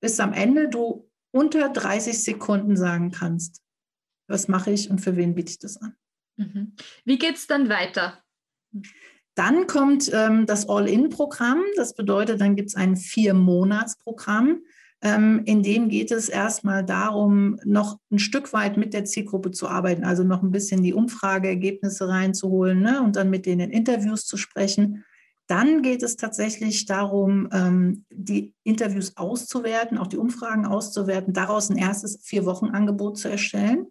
bis 0.00 0.20
am 0.20 0.32
Ende 0.32 0.68
du 0.68 1.10
unter 1.32 1.68
30 1.68 2.22
Sekunden 2.22 2.76
sagen 2.76 3.10
kannst, 3.10 3.60
was 4.28 4.48
mache 4.48 4.70
ich 4.70 4.90
und 4.90 5.00
für 5.00 5.16
wen 5.16 5.34
biete 5.34 5.50
ich 5.50 5.58
das 5.58 5.76
an. 5.78 5.96
Mhm. 6.36 6.74
Wie 7.04 7.18
geht 7.18 7.36
es 7.36 7.46
dann 7.46 7.68
weiter? 7.68 8.22
Dann 9.34 9.66
kommt 9.66 10.10
ähm, 10.12 10.46
das 10.46 10.68
All-In-Programm. 10.68 11.62
Das 11.76 11.94
bedeutet, 11.94 12.40
dann 12.40 12.54
gibt 12.54 12.68
es 12.68 12.76
ein 12.76 12.96
Vier-Monats-Programm. 12.96 14.62
Ähm, 15.04 15.42
in 15.44 15.62
dem 15.62 15.90
geht 15.90 16.10
es 16.10 16.30
erstmal 16.30 16.82
darum, 16.82 17.60
noch 17.62 17.98
ein 18.10 18.18
Stück 18.18 18.54
weit 18.54 18.78
mit 18.78 18.94
der 18.94 19.04
Zielgruppe 19.04 19.50
zu 19.50 19.68
arbeiten, 19.68 20.02
also 20.02 20.24
noch 20.24 20.42
ein 20.42 20.50
bisschen 20.50 20.82
die 20.82 20.94
Umfrageergebnisse 20.94 22.08
reinzuholen 22.08 22.80
ne, 22.80 23.02
und 23.02 23.14
dann 23.14 23.28
mit 23.28 23.44
denen 23.44 23.70
in 23.70 23.78
Interviews 23.78 24.24
zu 24.24 24.38
sprechen. 24.38 25.04
Dann 25.46 25.82
geht 25.82 26.02
es 26.02 26.16
tatsächlich 26.16 26.86
darum, 26.86 27.50
ähm, 27.52 28.06
die 28.10 28.54
Interviews 28.62 29.18
auszuwerten, 29.18 29.98
auch 29.98 30.06
die 30.06 30.16
Umfragen 30.16 30.64
auszuwerten, 30.64 31.34
daraus 31.34 31.68
ein 31.68 31.76
erstes 31.76 32.20
Vier-Wochen-Angebot 32.22 33.18
zu 33.18 33.28
erstellen, 33.28 33.88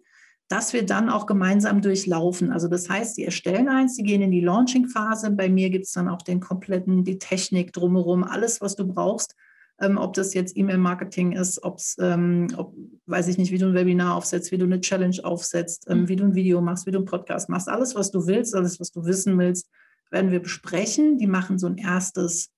das 0.48 0.72
wir 0.72 0.84
dann 0.84 1.08
auch 1.08 1.26
gemeinsam 1.26 1.80
durchlaufen. 1.80 2.50
Also 2.50 2.66
das 2.66 2.90
heißt, 2.90 3.16
die 3.16 3.24
erstellen 3.24 3.68
eins, 3.68 3.94
die 3.94 4.02
gehen 4.02 4.20
in 4.20 4.32
die 4.32 4.40
Launching-Phase. 4.40 5.30
Bei 5.30 5.48
mir 5.48 5.70
gibt 5.70 5.84
es 5.84 5.92
dann 5.92 6.08
auch 6.08 6.22
den 6.22 6.40
kompletten, 6.40 7.04
die 7.04 7.20
Technik 7.20 7.72
drumherum, 7.72 8.24
alles, 8.24 8.60
was 8.60 8.74
du 8.74 8.84
brauchst, 8.84 9.36
ähm, 9.80 9.98
ob 9.98 10.14
das 10.14 10.34
jetzt 10.34 10.56
E-Mail-Marketing 10.56 11.32
ist, 11.32 11.62
ob's, 11.62 11.96
ähm, 11.98 12.48
ob, 12.56 12.74
weiß 13.06 13.28
ich 13.28 13.38
nicht, 13.38 13.50
wie 13.50 13.58
du 13.58 13.66
ein 13.66 13.74
Webinar 13.74 14.14
aufsetzt, 14.14 14.52
wie 14.52 14.58
du 14.58 14.64
eine 14.64 14.80
Challenge 14.80 15.16
aufsetzt, 15.22 15.86
ähm, 15.88 16.02
mhm. 16.02 16.08
wie 16.08 16.16
du 16.16 16.24
ein 16.24 16.34
Video 16.34 16.60
machst, 16.60 16.86
wie 16.86 16.92
du 16.92 16.98
einen 16.98 17.06
Podcast 17.06 17.48
machst. 17.48 17.68
Alles, 17.68 17.94
was 17.94 18.10
du 18.10 18.26
willst, 18.26 18.54
alles, 18.54 18.78
was 18.78 18.92
du 18.92 19.04
wissen 19.04 19.38
willst, 19.38 19.68
werden 20.10 20.30
wir 20.30 20.40
besprechen. 20.40 21.18
Die 21.18 21.26
machen 21.26 21.58
so 21.58 21.66
ein 21.66 21.76
erstes, 21.76 22.50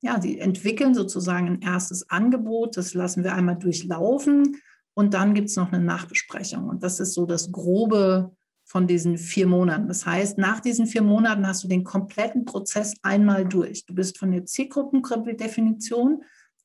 ja, 0.00 0.18
die 0.18 0.38
entwickeln 0.38 0.94
sozusagen 0.94 1.46
ein 1.46 1.60
erstes 1.60 2.08
Angebot. 2.08 2.76
Das 2.76 2.94
lassen 2.94 3.22
wir 3.22 3.34
einmal 3.34 3.58
durchlaufen. 3.58 4.56
Und 4.94 5.14
dann 5.14 5.34
gibt 5.34 5.48
es 5.48 5.56
noch 5.56 5.72
eine 5.72 5.84
Nachbesprechung. 5.84 6.68
Und 6.68 6.82
das 6.82 7.00
ist 7.00 7.14
so 7.14 7.26
das 7.26 7.52
Grobe 7.52 8.34
von 8.64 8.86
diesen 8.86 9.18
vier 9.18 9.46
Monaten. 9.46 9.88
Das 9.88 10.06
heißt, 10.06 10.38
nach 10.38 10.60
diesen 10.60 10.86
vier 10.86 11.02
Monaten 11.02 11.46
hast 11.46 11.64
du 11.64 11.68
den 11.68 11.84
kompletten 11.84 12.46
Prozess 12.46 12.94
einmal 13.02 13.46
durch. 13.46 13.84
Du 13.84 13.94
bist 13.94 14.18
von 14.18 14.32
der 14.32 14.46
Zielgruppendefinition 14.46 16.22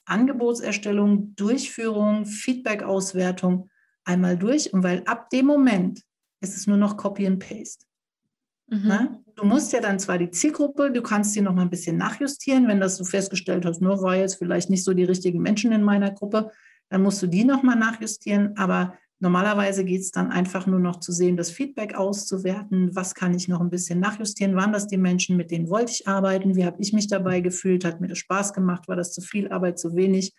Angebotserstellung, 0.08 1.36
Durchführung, 1.36 2.26
Feedback-Auswertung 2.26 3.70
einmal 4.04 4.38
durch. 4.38 4.74
Und 4.74 4.84
weil 4.84 5.04
ab 5.06 5.30
dem 5.30 5.46
Moment 5.46 6.02
ist 6.42 6.56
es 6.56 6.68
nur 6.68 6.78
noch 6.78 6.98
Copy 6.98 7.28
and 7.28 7.40
Paste. 7.40 7.86
Mhm. 8.70 9.24
Du 9.36 9.46
musst 9.46 9.72
ja 9.72 9.80
dann 9.80 10.00
zwar 10.00 10.18
die 10.18 10.32
Zielgruppe, 10.32 10.92
du 10.92 11.02
kannst 11.02 11.34
sie 11.34 11.42
noch 11.42 11.54
mal 11.54 11.62
ein 11.62 11.70
bisschen 11.70 11.98
nachjustieren, 11.98 12.68
wenn 12.68 12.80
das 12.80 12.98
du 12.98 13.06
festgestellt 13.06 13.66
hast, 13.66 13.82
nur 13.82 14.02
war 14.02 14.16
jetzt 14.16 14.36
vielleicht 14.36 14.70
nicht 14.70 14.84
so 14.84 14.94
die 14.94 15.06
richtigen 15.06 15.42
Menschen 15.42 15.72
in 15.72 15.84
meiner 15.84 16.12
Gruppe, 16.12 16.52
dann 16.90 17.02
musst 17.02 17.22
du 17.22 17.28
die 17.28 17.44
noch 17.44 17.64
mal 17.64 17.76
nachjustieren. 17.76 18.58
Aber 18.58 18.98
Normalerweise 19.20 19.84
geht 19.84 20.02
es 20.02 20.12
dann 20.12 20.32
einfach 20.32 20.68
nur 20.68 20.80
noch 20.80 21.00
zu 21.00 21.12
sehen, 21.12 21.38
das 21.38 21.50
Feedback 21.50 21.96
auszuwerten. 21.96 22.96
Was 22.96 23.16
kann 23.16 23.34
ich 23.34 23.48
noch 23.48 23.62
ein 23.62 23.72
bisschen 23.72 24.00
nachjustieren? 24.00 24.56
Waren 24.56 24.74
das 24.74 24.88
die 24.88 24.98
Menschen, 24.98 25.38
mit 25.38 25.50
denen 25.50 25.70
wollte 25.70 25.92
ich 25.92 26.08
arbeiten? 26.08 26.56
Wie 26.56 26.66
habe 26.66 26.80
ich 26.80 26.94
mich 26.94 27.08
dabei 27.08 27.40
gefühlt? 27.40 27.84
Hat 27.84 28.00
mir 28.00 28.10
das 28.10 28.20
Spaß 28.20 28.54
gemacht? 28.54 28.88
War 28.88 28.96
das 28.96 29.14
zu 29.14 29.22
viel 29.22 29.52
Arbeit, 29.52 29.80
zu 29.80 29.96
wenig? 29.96 30.36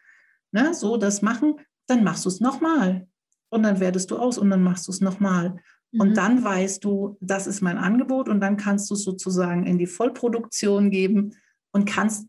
Ne? 0.52 0.74
So 0.74 0.96
das 0.96 1.22
machen, 1.22 1.56
dann 1.88 2.04
machst 2.04 2.24
du 2.24 2.28
es 2.28 2.40
nochmal. 2.40 3.08
Und 3.50 3.64
dann 3.64 3.80
wertest 3.80 4.10
du 4.10 4.16
aus 4.16 4.38
und 4.38 4.50
dann 4.50 4.62
machst 4.62 4.86
du 4.86 4.92
es 4.92 5.00
nochmal. 5.00 5.56
Mhm. 5.90 6.00
Und 6.00 6.16
dann 6.16 6.44
weißt 6.44 6.84
du, 6.84 7.16
das 7.20 7.48
ist 7.48 7.62
mein 7.62 7.78
Angebot 7.78 8.28
und 8.28 8.40
dann 8.40 8.56
kannst 8.56 8.90
du 8.90 8.94
es 8.94 9.02
sozusagen 9.02 9.66
in 9.66 9.78
die 9.78 9.86
Vollproduktion 9.86 10.90
geben 10.90 11.34
und 11.72 11.84
kannst 11.88 12.28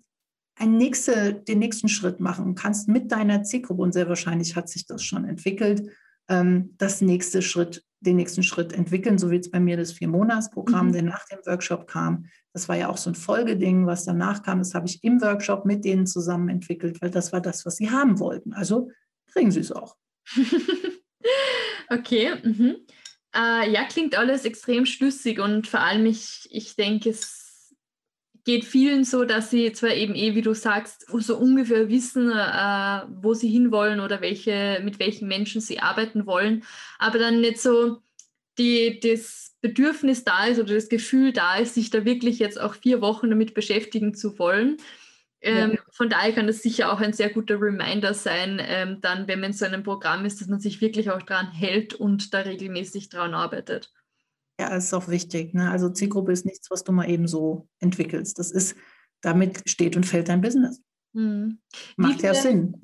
nächste, 0.66 1.34
den 1.34 1.60
nächsten 1.60 1.90
Schritt 1.90 2.20
machen 2.20 2.46
und 2.46 2.56
kannst 2.56 2.88
mit 2.88 3.12
deiner 3.12 3.44
Zielgruppe, 3.44 3.82
und 3.82 3.94
sehr 3.94 4.10
wahrscheinlich 4.10 4.56
hat 4.56 4.68
sich 4.68 4.86
das 4.86 5.04
schon 5.04 5.26
entwickelt, 5.26 5.90
ähm, 6.30 6.76
das 6.78 7.02
nächste 7.02 7.42
Schritt, 7.42 7.84
den 8.00 8.16
nächsten 8.16 8.44
Schritt 8.44 8.72
entwickeln, 8.72 9.18
so 9.18 9.30
wie 9.30 9.38
es 9.38 9.52
bei 9.52 9.60
mir 9.60 9.76
das 9.76 9.92
Vier-Monats-Programm, 9.92 10.88
mhm. 10.88 10.92
der 10.94 11.02
nach 11.04 11.26
dem 11.26 11.40
Workshop 11.46 11.88
kam. 11.88 12.28
Das 12.54 12.70
war 12.70 12.78
ja 12.78 12.90
auch 12.90 12.98
so 12.98 13.10
ein 13.10 13.16
Folgeding, 13.16 13.86
was 13.86 14.06
danach 14.06 14.42
kam. 14.44 14.60
Das 14.60 14.74
habe 14.74 14.88
ich 14.88 15.04
im 15.04 15.22
Workshop 15.22 15.66
mit 15.66 15.84
denen 15.84 16.08
zusammen 16.08 16.50
entwickelt, 16.50 17.02
weil 17.02 17.12
das 17.12 17.34
war 17.34 17.42
das, 17.42 17.66
was 17.66 17.76
sie 17.76 17.92
haben 17.92 18.20
wollten. 18.20 18.54
Also 18.54 18.90
kriegen 19.34 19.52
sie 19.52 19.60
es 19.60 19.72
auch. 19.72 19.96
okay. 21.90 22.36
Mhm. 22.44 22.78
Äh, 23.36 23.72
ja, 23.72 23.84
klingt 23.84 24.18
alles 24.18 24.46
extrem 24.46 24.86
schlüssig 24.86 25.40
und 25.40 25.68
vor 25.68 25.82
allem, 25.82 26.06
ich, 26.06 26.48
ich 26.50 26.76
denke, 26.76 27.10
es 27.10 27.39
geht 28.50 28.66
vielen 28.66 29.04
so, 29.04 29.26
dass 29.26 29.52
sie 29.52 29.72
zwar 29.74 29.92
eben 29.92 30.16
eh, 30.16 30.34
wie 30.34 30.42
du 30.42 30.56
sagst, 30.56 31.06
so 31.08 31.38
ungefähr 31.38 31.88
wissen, 31.88 32.32
äh, 32.32 33.02
wo 33.22 33.36
sie 33.36 33.48
hinwollen 33.48 34.00
oder 34.00 34.22
welche, 34.22 34.82
mit 34.84 34.98
welchen 34.98 35.28
Menschen 35.28 35.62
sie 35.62 35.80
arbeiten 35.80 36.26
wollen, 36.26 36.64
aber 36.98 37.20
dann 37.20 37.42
nicht 37.42 37.62
so 37.62 38.02
die, 38.58 39.00
das 39.00 39.56
Bedürfnis 39.62 40.24
da 40.24 40.46
ist 40.46 40.60
oder 40.60 40.74
das 40.74 40.90
Gefühl 40.90 41.32
da 41.32 41.58
ist, 41.58 41.76
sich 41.76 41.92
da 41.92 42.06
wirklich 42.06 42.40
jetzt 42.40 42.60
auch 42.60 42.74
vier 42.74 43.02
Wochen 43.02 43.30
damit 43.30 43.54
beschäftigen 43.54 44.16
zu 44.16 44.40
wollen. 44.40 44.78
Ähm, 45.42 45.74
ja. 45.74 45.82
Von 45.92 46.10
daher 46.10 46.34
kann 46.34 46.48
das 46.48 46.64
sicher 46.64 46.92
auch 46.92 47.02
ein 47.02 47.14
sehr 47.14 47.30
guter 47.30 47.62
Reminder 47.62 48.16
sein, 48.16 48.60
ähm, 48.66 48.98
dann, 49.00 49.28
wenn 49.28 49.42
man 49.42 49.52
in 49.52 49.58
so 49.58 49.66
einem 49.66 49.84
Programm 49.84 50.26
ist, 50.26 50.42
dass 50.42 50.48
man 50.48 50.60
sich 50.60 50.82
wirklich 50.82 51.12
auch 51.12 51.22
dran 51.22 51.52
hält 51.52 51.94
und 51.94 52.34
da 52.34 52.40
regelmäßig 52.40 53.10
dran 53.10 53.36
arbeitet. 53.36 53.92
Ja, 54.60 54.70
das 54.70 54.86
ist 54.86 54.94
auch 54.94 55.08
wichtig. 55.08 55.54
Ne? 55.54 55.72
Also 55.72 55.90
Zielgruppe 55.90 56.34
ist 56.34 56.46
nichts, 56.46 56.70
was 56.70 56.84
du 56.84 56.92
mal 56.92 57.10
eben 57.10 57.30
so 57.30 57.70
entwickelst. 57.80 58.38
Das 58.40 58.52
ist, 58.52 58.76
damit 59.22 59.70
steht 59.70 59.96
und 59.96 60.06
fällt 60.06 60.28
dein 60.28 60.42
Business. 60.42 60.82
Hm. 61.14 61.60
Macht 61.96 62.22
ja 62.22 62.34
Sinn. 62.34 62.76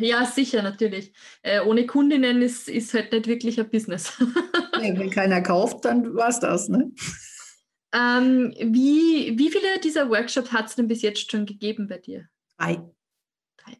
Ja, 0.00 0.26
sicher, 0.26 0.60
natürlich. 0.60 1.12
Äh, 1.42 1.60
ohne 1.60 1.86
Kundinnen 1.86 2.42
ist, 2.42 2.68
ist 2.68 2.92
halt 2.94 3.12
nicht 3.12 3.28
wirklich 3.28 3.60
ein 3.60 3.70
Business. 3.70 4.12
nee, 4.80 4.92
wenn 4.98 5.10
keiner 5.10 5.40
kauft, 5.40 5.84
dann 5.84 6.16
war 6.16 6.30
es 6.30 6.40
das. 6.40 6.68
Ne? 6.68 6.90
Ähm, 7.94 8.52
wie, 8.58 9.38
wie 9.38 9.50
viele 9.52 9.78
dieser 9.84 10.10
Workshops 10.10 10.50
hat 10.50 10.66
es 10.66 10.74
denn 10.74 10.88
bis 10.88 11.02
jetzt 11.02 11.30
schon 11.30 11.46
gegeben 11.46 11.86
bei 11.86 11.98
dir? 11.98 12.26
Drei. 12.58 12.82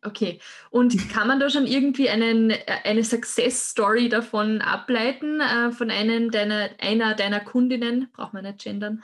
Okay. 0.02 0.40
Und 0.70 1.10
kann 1.10 1.28
man 1.28 1.40
da 1.40 1.50
schon 1.50 1.66
irgendwie 1.66 2.08
einen, 2.08 2.50
äh, 2.50 2.64
eine 2.84 3.04
Success 3.04 3.70
Story 3.70 4.08
davon 4.08 4.60
ableiten, 4.60 5.40
äh, 5.40 5.70
von 5.72 5.90
einem 5.90 6.30
deiner, 6.30 6.70
einer 6.80 7.14
deiner 7.14 7.40
Kundinnen? 7.40 8.08
Braucht 8.12 8.34
man 8.34 8.44
nicht 8.44 8.62
gendern. 8.62 9.02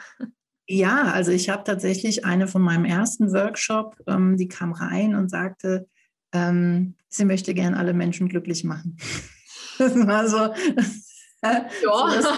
Ja, 0.66 1.03
also 1.12 1.33
ich 1.33 1.49
habe 1.49 1.64
tatsächlich 1.64 2.24
eine 2.24 2.47
von 2.47 2.62
meinem 2.62 2.85
ersten 2.85 3.33
Workshop, 3.33 3.97
ähm, 4.07 4.37
die 4.37 4.49
kam 4.49 4.72
rein 4.72 5.14
und 5.14 5.28
sagte, 5.28 5.89
ähm, 6.33 6.95
sie 7.09 7.24
möchte 7.24 7.53
gern 7.53 7.74
alle 7.74 7.93
Menschen 7.93 8.28
glücklich 8.28 8.64
machen. 8.64 8.97
das 9.78 9.95
war 9.95 10.28
so. 10.28 10.37
ja. 11.43 11.68
so 11.83 12.28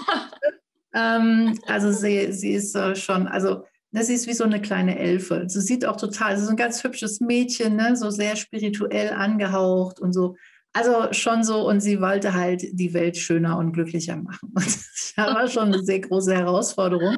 ähm, 0.93 1.59
also 1.67 1.91
sie, 1.91 2.31
sie 2.31 2.53
ist 2.53 2.75
äh, 2.75 2.95
schon, 2.95 3.27
also 3.27 3.65
das 3.91 4.09
ist 4.09 4.27
wie 4.27 4.33
so 4.33 4.43
eine 4.43 4.61
kleine 4.61 4.99
Elfe. 4.99 5.45
Sie 5.47 5.61
sieht 5.61 5.85
auch 5.85 5.95
total, 5.95 6.37
sie 6.37 6.43
ist 6.43 6.49
ein 6.49 6.57
ganz 6.57 6.83
hübsches 6.83 7.21
Mädchen, 7.21 7.75
ne? 7.75 7.95
so 7.95 8.09
sehr 8.09 8.35
spirituell 8.35 9.11
angehaucht 9.11 9.99
und 9.99 10.13
so. 10.13 10.35
Also 10.73 11.13
schon 11.13 11.45
so, 11.45 11.67
und 11.67 11.79
sie 11.79 12.01
wollte 12.01 12.33
halt 12.33 12.65
die 12.73 12.93
Welt 12.93 13.15
schöner 13.15 13.57
und 13.57 13.71
glücklicher 13.71 14.17
machen. 14.17 14.49
Und 14.53 14.65
das 14.65 15.13
war 15.15 15.47
schon 15.47 15.73
eine 15.73 15.83
sehr 15.83 16.01
große 16.01 16.35
Herausforderung. 16.35 17.17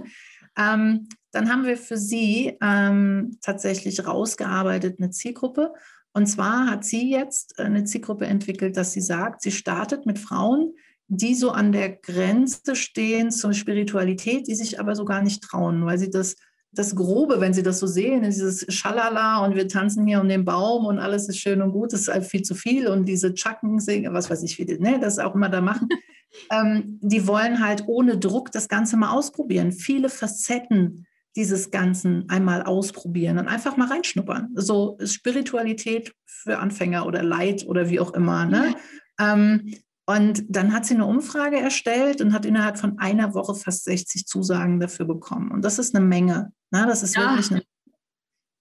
Ähm, 0.56 1.08
dann 1.32 1.50
haben 1.50 1.66
wir 1.66 1.78
für 1.78 1.98
sie 1.98 2.56
ähm, 2.62 3.38
tatsächlich 3.42 4.06
rausgearbeitet 4.06 5.00
eine 5.00 5.10
Zielgruppe. 5.10 5.74
Und 6.14 6.28
zwar 6.28 6.70
hat 6.70 6.84
sie 6.84 7.12
jetzt 7.12 7.60
eine 7.60 7.84
Zielgruppe 7.84 8.26
entwickelt, 8.26 8.78
dass 8.78 8.92
sie 8.92 9.02
sagt, 9.02 9.42
sie 9.42 9.52
startet 9.52 10.06
mit 10.06 10.20
Frauen, 10.20 10.74
die 11.08 11.36
so 11.36 11.52
an 11.52 11.72
der 11.72 11.90
Grenze 11.90 12.76
stehen 12.76 13.32
zur 13.32 13.54
Spiritualität, 13.54 14.48
die 14.48 14.56
sich 14.56 14.80
aber 14.80 14.96
so 14.96 15.06
gar 15.06 15.22
nicht 15.22 15.44
trauen, 15.44 15.86
weil 15.86 15.98
sie 15.98 16.10
das, 16.10 16.36
das 16.72 16.96
Grobe, 16.96 17.40
wenn 17.40 17.54
sie 17.54 17.64
das 17.64 17.80
so 17.80 17.88
sehen, 17.88 18.24
dieses 18.24 18.66
Schalala 18.70 19.44
und 19.46 19.56
wir 19.56 19.68
tanzen 19.68 20.06
hier 20.06 20.22
um 20.22 20.28
den 20.28 20.46
Baum 20.46 20.86
und 20.86 21.00
alles 21.00 21.28
ist 21.30 21.40
schön 21.40 21.62
und 21.62 21.72
gut, 21.72 21.94
das 21.94 22.02
ist 22.02 22.08
halt 22.10 22.26
viel 22.26 22.42
zu 22.42 22.56
viel 22.56 22.88
und 22.88 23.06
diese 23.06 23.34
Chacken 23.34 23.80
singen, 23.80 24.14
was 24.14 24.30
weiß 24.30 24.44
ich, 24.44 24.58
wie 24.60 24.66
die 24.66 24.80
ne, 24.80 25.00
das 25.00 25.20
auch 25.20 25.36
immer 25.36 25.50
da 25.50 25.62
machen, 25.62 25.90
ähm, 26.52 27.00
die 27.02 27.26
wollen 27.28 27.64
halt 27.66 27.84
ohne 27.88 28.18
Druck 28.18 28.52
das 28.52 28.68
Ganze 28.68 28.98
mal 28.98 29.12
ausprobieren. 29.12 29.72
Viele 29.72 30.10
Facetten 30.10 31.08
dieses 31.36 31.70
Ganzen 31.70 32.28
einmal 32.30 32.64
ausprobieren 32.64 33.38
und 33.38 33.48
einfach 33.48 33.78
mal 33.78 33.88
reinschnuppern. 33.88 34.50
So 34.56 34.98
Spiritualität 35.04 36.14
für 36.26 36.58
Anfänger 36.58 37.06
oder 37.06 37.22
Leid 37.22 37.66
oder 37.68 37.90
wie 37.90 38.00
auch 38.00 38.14
immer. 38.14 38.46
Ne? 38.46 38.76
Ähm, 39.20 39.72
und 40.08 40.46
dann 40.48 40.74
hat 40.74 40.86
sie 40.86 40.94
eine 40.94 41.06
Umfrage 41.06 41.60
erstellt 41.60 42.22
und 42.22 42.32
hat 42.32 42.46
innerhalb 42.46 42.78
von 42.80 42.98
einer 42.98 43.34
Woche 43.34 43.56
fast 43.56 43.84
60 43.84 44.26
Zusagen 44.26 44.80
dafür 44.80 45.06
bekommen. 45.06 45.52
Und 45.52 45.66
das 45.66 45.80
ist 45.80 45.94
eine 45.94 46.06
Menge. 46.06 46.54
Ne? 46.72 46.86
Das 46.88 47.04
ist 47.04 47.16
ja. 47.16 47.24
wirklich 47.24 47.52
eine 47.52 47.62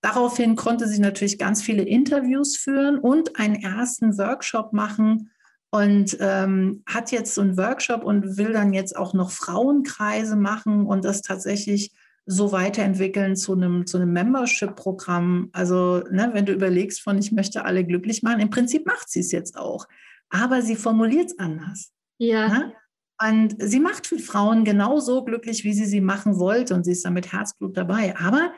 Daraufhin 0.02 0.54
konnte 0.54 0.86
sie 0.86 1.00
natürlich 1.00 1.38
ganz 1.38 1.62
viele 1.62 1.82
Interviews 1.82 2.56
führen 2.56 2.98
und 2.98 3.40
einen 3.40 3.56
ersten 3.56 4.18
Workshop 4.18 4.72
machen 4.72 5.30
und 5.70 6.16
ähm, 6.20 6.82
hat 6.86 7.10
jetzt 7.10 7.34
so 7.34 7.40
einen 7.40 7.56
Workshop 7.56 8.04
und 8.04 8.36
will 8.36 8.52
dann 8.52 8.72
jetzt 8.72 8.96
auch 8.96 9.14
noch 9.14 9.30
Frauenkreise 9.30 10.36
machen 10.36 10.86
und 10.86 11.04
das 11.04 11.22
tatsächlich 11.22 11.92
so 12.24 12.52
weiterentwickeln 12.52 13.36
zu 13.36 13.54
einem, 13.54 13.86
zu 13.86 13.96
einem 13.96 14.12
Membership-Programm. 14.12 15.50
Also, 15.52 16.04
ne, 16.10 16.30
wenn 16.32 16.46
du 16.46 16.52
überlegst 16.52 17.00
von, 17.00 17.18
ich 17.18 17.32
möchte 17.32 17.64
alle 17.64 17.84
glücklich 17.84 18.22
machen, 18.22 18.40
im 18.40 18.50
Prinzip 18.50 18.86
macht 18.86 19.08
sie 19.10 19.20
es 19.20 19.32
jetzt 19.32 19.56
auch 19.56 19.86
aber 20.30 20.62
sie 20.62 20.76
formuliert 20.76 21.26
es 21.30 21.38
anders. 21.38 21.92
Ja. 22.18 22.48
Ne? 22.48 22.74
Und 23.22 23.56
sie 23.58 23.80
macht 23.80 24.06
für 24.06 24.18
Frauen 24.18 24.64
genauso 24.64 25.24
glücklich, 25.24 25.64
wie 25.64 25.72
sie 25.72 25.86
sie 25.86 26.00
machen 26.00 26.38
wollte 26.38 26.74
und 26.74 26.84
sie 26.84 26.92
ist 26.92 27.04
da 27.04 27.10
mit 27.10 27.32
Herzblut 27.32 27.76
dabei. 27.76 28.16
Aber 28.18 28.52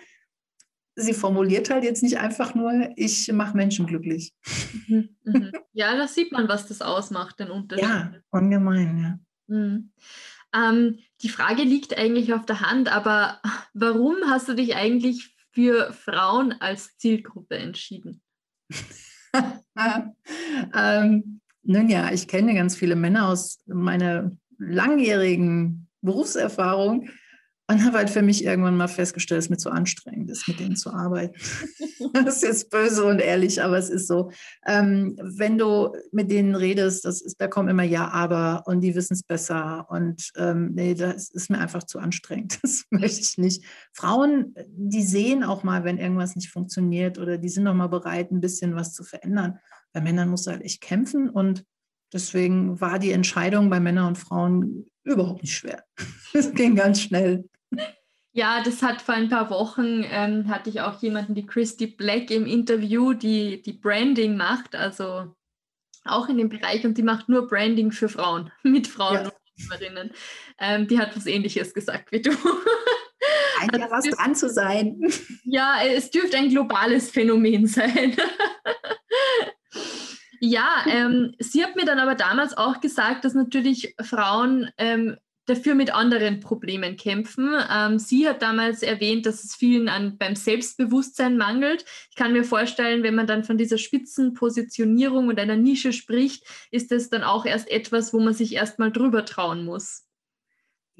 sie 0.96 1.14
formuliert 1.14 1.70
halt 1.70 1.84
jetzt 1.84 2.02
nicht 2.02 2.18
einfach 2.18 2.54
nur, 2.54 2.90
ich 2.96 3.30
mache 3.32 3.56
Menschen 3.56 3.86
glücklich. 3.86 4.34
Mhm, 4.88 5.16
mhm. 5.24 5.52
Ja, 5.72 5.96
da 5.96 6.08
sieht 6.08 6.32
man, 6.32 6.48
was 6.48 6.66
das 6.66 6.82
ausmacht, 6.82 7.38
den 7.38 7.50
Unterschied. 7.50 7.88
Ja, 7.88 8.12
ungemein, 8.30 8.98
ja. 8.98 9.18
Mhm. 9.46 9.92
Ähm, 10.52 10.98
die 11.22 11.28
Frage 11.28 11.62
liegt 11.62 11.96
eigentlich 11.96 12.32
auf 12.32 12.46
der 12.46 12.60
Hand, 12.60 12.92
aber 12.92 13.40
warum 13.74 14.16
hast 14.26 14.48
du 14.48 14.54
dich 14.54 14.74
eigentlich 14.74 15.36
für 15.52 15.92
Frauen 15.92 16.52
als 16.60 16.96
Zielgruppe 16.96 17.56
entschieden? 17.56 18.22
ähm, 20.74 21.40
nun 21.62 21.88
ja, 21.88 22.12
ich 22.12 22.28
kenne 22.28 22.54
ganz 22.54 22.76
viele 22.76 22.96
Männer 22.96 23.28
aus 23.28 23.60
meiner 23.66 24.32
langjährigen 24.58 25.88
Berufserfahrung 26.00 27.08
und 27.70 27.84
habe 27.84 27.98
halt 27.98 28.08
für 28.08 28.22
mich 28.22 28.44
irgendwann 28.44 28.78
mal 28.78 28.88
festgestellt, 28.88 29.38
dass 29.38 29.44
es 29.44 29.50
mir 29.50 29.58
zu 29.58 29.70
anstrengend 29.70 30.30
ist, 30.30 30.48
mit 30.48 30.58
denen 30.58 30.74
zu 30.74 30.90
arbeiten. 30.90 31.38
das 32.14 32.36
ist 32.36 32.42
jetzt 32.42 32.70
böse 32.70 33.04
und 33.04 33.18
ehrlich, 33.18 33.62
aber 33.62 33.76
es 33.76 33.90
ist 33.90 34.08
so. 34.08 34.30
Ähm, 34.66 35.18
wenn 35.20 35.58
du 35.58 35.92
mit 36.10 36.30
denen 36.30 36.54
redest, 36.54 37.04
das 37.04 37.20
ist, 37.20 37.36
da 37.38 37.46
kommen 37.46 37.68
immer 37.68 37.82
Ja, 37.82 38.08
aber 38.08 38.62
und 38.66 38.80
die 38.80 38.94
wissen 38.94 39.12
es 39.12 39.22
besser. 39.22 39.86
Und 39.90 40.30
ähm, 40.36 40.72
nee, 40.74 40.94
das 40.94 41.30
ist 41.30 41.50
mir 41.50 41.58
einfach 41.58 41.84
zu 41.84 41.98
anstrengend. 41.98 42.58
Das 42.68 42.84
möchte 42.90 43.20
ich 43.20 43.38
nicht. 43.38 43.64
Frauen, 43.92 44.54
die 44.68 45.02
sehen 45.02 45.44
auch 45.44 45.62
mal, 45.62 45.84
wenn 45.84 45.98
irgendwas 45.98 46.36
nicht 46.36 46.50
funktioniert 46.50 47.18
oder 47.18 47.38
die 47.38 47.48
sind 47.48 47.66
auch 47.66 47.74
mal 47.74 47.88
bereit, 47.88 48.30
ein 48.30 48.40
bisschen 48.40 48.74
was 48.74 48.94
zu 48.94 49.04
verändern. 49.04 49.58
Bei 49.92 50.00
Männern 50.00 50.28
musst 50.28 50.46
du 50.46 50.50
halt 50.50 50.62
echt 50.62 50.80
kämpfen 50.80 51.30
und 51.30 51.64
deswegen 52.12 52.80
war 52.80 52.98
die 52.98 53.12
Entscheidung 53.12 53.70
bei 53.70 53.80
Männern 53.80 54.08
und 54.08 54.18
Frauen 54.18 54.86
überhaupt 55.04 55.42
nicht 55.42 55.56
schwer. 55.56 55.84
Es 56.34 56.52
ging 56.52 56.76
ganz 56.76 57.00
schnell. 57.00 57.48
Ja, 58.32 58.62
das 58.62 58.82
hat 58.82 59.00
vor 59.00 59.14
ein 59.14 59.30
paar 59.30 59.48
Wochen, 59.50 60.04
ähm, 60.04 60.48
hatte 60.48 60.68
ich 60.68 60.82
auch 60.82 61.00
jemanden, 61.00 61.34
die 61.34 61.46
Christy 61.46 61.86
Black 61.86 62.30
im 62.30 62.46
Interview, 62.46 63.14
die, 63.14 63.62
die 63.62 63.72
Branding 63.72 64.36
macht, 64.36 64.76
also 64.76 65.34
auch 66.04 66.28
in 66.28 66.38
dem 66.38 66.48
Bereich 66.48 66.84
und 66.84 66.96
die 66.98 67.02
macht 67.02 67.28
nur 67.28 67.48
Branding 67.48 67.90
für 67.90 68.08
Frauen, 68.08 68.52
mit 68.62 68.86
Frauen 68.86 69.14
ja. 69.14 69.22
und 69.22 69.32
Unternehmerinnen. 69.58 70.12
Ähm, 70.60 70.86
die 70.86 70.98
hat 70.98 71.16
was 71.16 71.26
ähnliches 71.26 71.74
gesagt 71.74 72.12
wie 72.12 72.22
du. 72.22 72.30
Scheint 72.30 73.76
ja 73.76 73.90
was 73.90 74.04
dran 74.04 74.34
zu 74.34 74.48
sein. 74.48 75.00
Ja, 75.44 75.80
es 75.84 76.10
dürfte 76.10 76.36
ein 76.36 76.48
globales 76.48 77.10
Phänomen 77.10 77.66
sein. 77.66 78.16
Ja, 80.40 80.84
ähm, 80.88 81.34
sie 81.38 81.64
hat 81.64 81.76
mir 81.76 81.84
dann 81.84 81.98
aber 81.98 82.14
damals 82.14 82.56
auch 82.56 82.80
gesagt, 82.80 83.24
dass 83.24 83.34
natürlich 83.34 83.94
Frauen 84.00 84.70
ähm, 84.78 85.16
dafür 85.48 85.74
mit 85.74 85.94
anderen 85.94 86.40
Problemen 86.40 86.96
kämpfen. 86.96 87.54
Ähm, 87.72 87.98
sie 87.98 88.28
hat 88.28 88.42
damals 88.42 88.82
erwähnt, 88.82 89.26
dass 89.26 89.44
es 89.44 89.54
vielen 89.54 89.88
an, 89.88 90.18
beim 90.18 90.36
Selbstbewusstsein 90.36 91.36
mangelt. 91.36 91.84
Ich 92.10 92.16
kann 92.16 92.32
mir 92.32 92.44
vorstellen, 92.44 93.02
wenn 93.02 93.14
man 93.14 93.26
dann 93.26 93.44
von 93.44 93.58
dieser 93.58 93.78
Spitzenpositionierung 93.78 95.28
und 95.28 95.40
einer 95.40 95.56
Nische 95.56 95.92
spricht, 95.92 96.44
ist 96.70 96.90
das 96.92 97.08
dann 97.08 97.22
auch 97.22 97.46
erst 97.46 97.70
etwas, 97.70 98.12
wo 98.12 98.20
man 98.20 98.34
sich 98.34 98.54
erstmal 98.54 98.92
drüber 98.92 99.24
trauen 99.24 99.64
muss. 99.64 100.04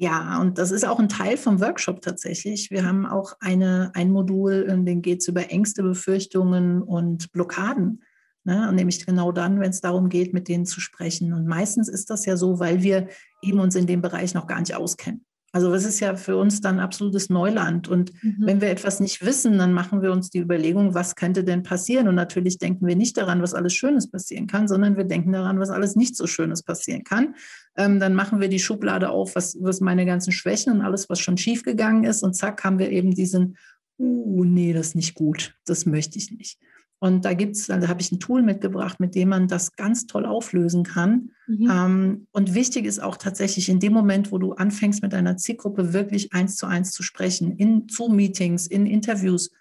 Ja, 0.01 0.39
und 0.39 0.57
das 0.57 0.71
ist 0.71 0.85
auch 0.85 0.97
ein 0.97 1.09
Teil 1.09 1.35
vom 1.35 1.59
Workshop 1.59 2.01
tatsächlich. 2.01 2.71
Wir 2.71 2.85
haben 2.85 3.05
auch 3.05 3.33
eine, 3.41 3.91
ein 3.95 4.11
Modul, 4.11 4.65
in 4.69 4.85
dem 4.85 5.01
geht 5.01 5.19
es 5.19 5.27
über 5.27 5.51
Ängste, 5.51 5.83
Befürchtungen 5.83 6.81
und 6.81 7.33
Blockaden. 7.33 8.01
Ne? 8.49 8.67
Und 8.67 8.73
nämlich 8.73 9.05
genau 9.05 9.31
dann, 9.31 9.59
wenn 9.59 9.69
es 9.69 9.79
darum 9.79 10.09
geht, 10.09 10.33
mit 10.33 10.47
denen 10.47 10.65
zu 10.65 10.81
sprechen. 10.81 11.33
Und 11.33 11.45
meistens 11.45 11.87
ist 11.87 12.09
das 12.09 12.25
ja 12.25 12.35
so, 12.35 12.59
weil 12.59 12.81
wir 12.81 13.07
eben 13.43 13.59
uns 13.59 13.75
in 13.75 13.85
dem 13.85 14.01
Bereich 14.01 14.33
noch 14.33 14.47
gar 14.47 14.59
nicht 14.59 14.73
auskennen. 14.73 15.23
Also 15.51 15.71
das 15.71 15.85
ist 15.85 15.99
ja 15.99 16.15
für 16.15 16.35
uns 16.35 16.59
dann 16.59 16.79
absolutes 16.79 17.29
Neuland. 17.29 17.87
Und 17.87 18.11
mhm. 18.23 18.37
wenn 18.39 18.59
wir 18.59 18.71
etwas 18.71 18.99
nicht 19.01 19.23
wissen, 19.23 19.59
dann 19.59 19.71
machen 19.71 20.01
wir 20.01 20.11
uns 20.11 20.31
die 20.31 20.39
Überlegung, 20.39 20.95
was 20.95 21.15
könnte 21.15 21.43
denn 21.43 21.61
passieren? 21.61 22.07
Und 22.07 22.15
natürlich 22.15 22.57
denken 22.57 22.87
wir 22.87 22.95
nicht 22.95 23.17
daran, 23.17 23.43
was 23.43 23.53
alles 23.53 23.75
Schönes 23.75 24.09
passieren 24.09 24.47
kann, 24.47 24.67
sondern 24.67 24.97
wir 24.97 25.03
denken 25.03 25.31
daran, 25.31 25.59
was 25.59 25.69
alles 25.69 25.95
nicht 25.95 26.15
so 26.15 26.25
Schönes 26.25 26.63
passieren 26.63 27.03
kann. 27.03 27.35
Ähm, 27.77 27.99
dann 27.99 28.15
machen 28.15 28.41
wir 28.41 28.49
die 28.49 28.57
Schublade 28.57 29.11
auf, 29.11 29.35
was, 29.35 29.57
was 29.61 29.79
meine 29.79 30.07
ganzen 30.07 30.31
Schwächen 30.31 30.73
und 30.73 30.81
alles, 30.81 31.07
was 31.07 31.19
schon 31.19 31.37
schiefgegangen 31.37 32.03
ist. 32.03 32.23
Und 32.23 32.33
zack, 32.33 32.63
haben 32.63 32.79
wir 32.79 32.89
eben 32.89 33.13
diesen, 33.13 33.57
uh, 33.99 34.43
nee, 34.43 34.73
das 34.73 34.87
ist 34.87 34.95
nicht 34.95 35.13
gut, 35.13 35.53
das 35.65 35.85
möchte 35.85 36.17
ich 36.17 36.31
nicht. 36.31 36.57
Und 37.01 37.23
da 37.23 37.33
gibt's, 37.33 37.67
da 37.67 37.87
habe 37.87 38.01
ich 38.01 38.11
ein 38.11 38.19
Tool 38.19 38.41
mitgebracht, 38.41 38.99
mit 38.99 39.15
dem 39.15 39.29
man 39.29 39.47
das 39.47 39.75
ganz 39.77 40.05
toll 40.05 40.25
auflösen 40.25 40.83
kann. 40.83 41.31
Mhm. 41.47 41.71
Ähm, 41.71 42.27
und 42.31 42.53
wichtig 42.53 42.85
ist 42.85 42.99
auch 42.99 43.15
tatsächlich 43.15 43.69
in 43.69 43.79
dem 43.79 43.93
Moment, 43.93 44.33
wo 44.33 44.37
du 44.37 44.53
anfängst, 44.53 45.01
mit 45.01 45.13
deiner 45.13 45.37
Zielgruppe 45.37 45.93
wirklich 45.93 46.33
eins 46.33 46.57
zu 46.57 46.65
eins 46.65 46.91
zu 46.91 47.01
sprechen, 47.01 47.55
in 47.55 47.87
Zoom-Meetings, 47.89 48.67
in 48.67 48.85
Interviews. 48.85 49.51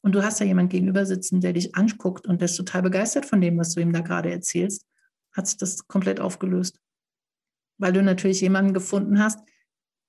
Und 0.00 0.16
du 0.16 0.24
hast 0.24 0.40
da 0.40 0.44
jemand 0.44 0.70
gegenüber 0.70 1.06
sitzen, 1.06 1.40
der 1.40 1.52
dich 1.52 1.76
anguckt 1.76 2.26
und 2.26 2.40
der 2.40 2.46
ist 2.46 2.56
total 2.56 2.82
begeistert 2.82 3.26
von 3.26 3.40
dem, 3.40 3.56
was 3.58 3.74
du 3.74 3.80
ihm 3.80 3.92
da 3.92 4.00
gerade 4.00 4.32
erzählst, 4.32 4.84
hat 5.32 5.46
sich 5.46 5.58
das 5.58 5.86
komplett 5.86 6.18
aufgelöst. 6.18 6.80
Weil 7.78 7.92
du 7.92 8.02
natürlich 8.02 8.40
jemanden 8.40 8.74
gefunden 8.74 9.20
hast, 9.20 9.38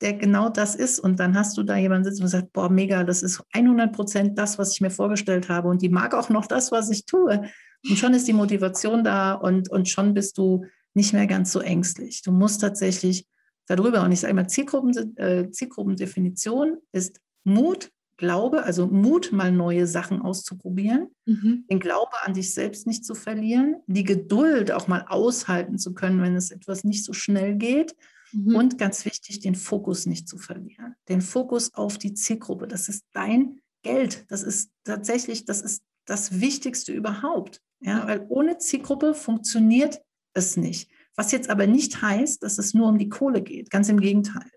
der 0.03 0.13
genau 0.13 0.49
das 0.49 0.75
ist. 0.75 0.99
Und 0.99 1.19
dann 1.19 1.35
hast 1.35 1.57
du 1.57 1.63
da 1.63 1.77
jemanden 1.77 2.03
sitzen 2.03 2.23
und 2.23 2.29
sagt, 2.29 2.53
boah, 2.53 2.69
mega, 2.69 3.03
das 3.03 3.23
ist 3.23 3.43
100 3.53 3.93
Prozent 3.93 4.37
das, 4.37 4.59
was 4.59 4.73
ich 4.73 4.81
mir 4.81 4.91
vorgestellt 4.91 5.49
habe. 5.49 5.69
Und 5.69 5.81
die 5.81 5.89
mag 5.89 6.13
auch 6.13 6.29
noch 6.29 6.45
das, 6.45 6.71
was 6.71 6.89
ich 6.89 7.05
tue. 7.05 7.49
Und 7.89 7.97
schon 7.97 8.13
ist 8.13 8.27
die 8.27 8.33
Motivation 8.33 9.03
da 9.03 9.33
und, 9.33 9.69
und 9.69 9.89
schon 9.89 10.13
bist 10.13 10.37
du 10.37 10.65
nicht 10.93 11.13
mehr 11.13 11.25
ganz 11.25 11.51
so 11.51 11.59
ängstlich. 11.59 12.21
Du 12.21 12.31
musst 12.31 12.61
tatsächlich 12.61 13.27
darüber, 13.65 14.03
und 14.03 14.11
ich 14.11 14.19
sage 14.19 14.31
immer, 14.31 14.47
Zielgruppen, 14.47 15.17
äh, 15.17 15.49
Zielgruppendefinition 15.49 16.77
ist 16.91 17.19
Mut, 17.43 17.89
Glaube, 18.17 18.63
also 18.63 18.85
Mut, 18.87 19.31
mal 19.31 19.51
neue 19.51 19.87
Sachen 19.87 20.21
auszuprobieren, 20.21 21.07
mhm. 21.25 21.65
den 21.69 21.79
Glaube 21.79 22.13
an 22.21 22.35
dich 22.35 22.53
selbst 22.53 22.85
nicht 22.85 23.03
zu 23.05 23.15
verlieren, 23.15 23.77
die 23.87 24.03
Geduld 24.03 24.71
auch 24.71 24.87
mal 24.87 25.05
aushalten 25.07 25.79
zu 25.79 25.93
können, 25.93 26.21
wenn 26.21 26.35
es 26.35 26.51
etwas 26.51 26.83
nicht 26.83 27.03
so 27.03 27.13
schnell 27.13 27.55
geht 27.55 27.95
Mhm. 28.33 28.55
Und 28.55 28.77
ganz 28.77 29.05
wichtig, 29.05 29.39
den 29.39 29.55
Fokus 29.55 30.05
nicht 30.05 30.27
zu 30.27 30.37
verlieren. 30.37 30.95
Den 31.07 31.21
Fokus 31.21 31.73
auf 31.73 31.97
die 31.97 32.13
Zielgruppe. 32.13 32.67
Das 32.67 32.89
ist 32.89 33.05
dein 33.13 33.61
Geld. 33.83 34.25
Das 34.29 34.43
ist 34.43 34.71
tatsächlich, 34.83 35.45
das 35.45 35.61
ist 35.61 35.83
das 36.05 36.41
Wichtigste 36.41 36.91
überhaupt. 36.91 37.61
Ja, 37.79 38.07
weil 38.07 38.25
ohne 38.29 38.57
Zielgruppe 38.57 39.13
funktioniert 39.13 40.01
es 40.33 40.57
nicht. 40.57 40.89
Was 41.15 41.31
jetzt 41.31 41.49
aber 41.49 41.67
nicht 41.67 42.01
heißt, 42.01 42.41
dass 42.41 42.57
es 42.57 42.73
nur 42.73 42.87
um 42.87 42.97
die 42.97 43.09
Kohle 43.09 43.41
geht. 43.41 43.69
Ganz 43.69 43.89
im 43.89 43.99
Gegenteil. 43.99 44.49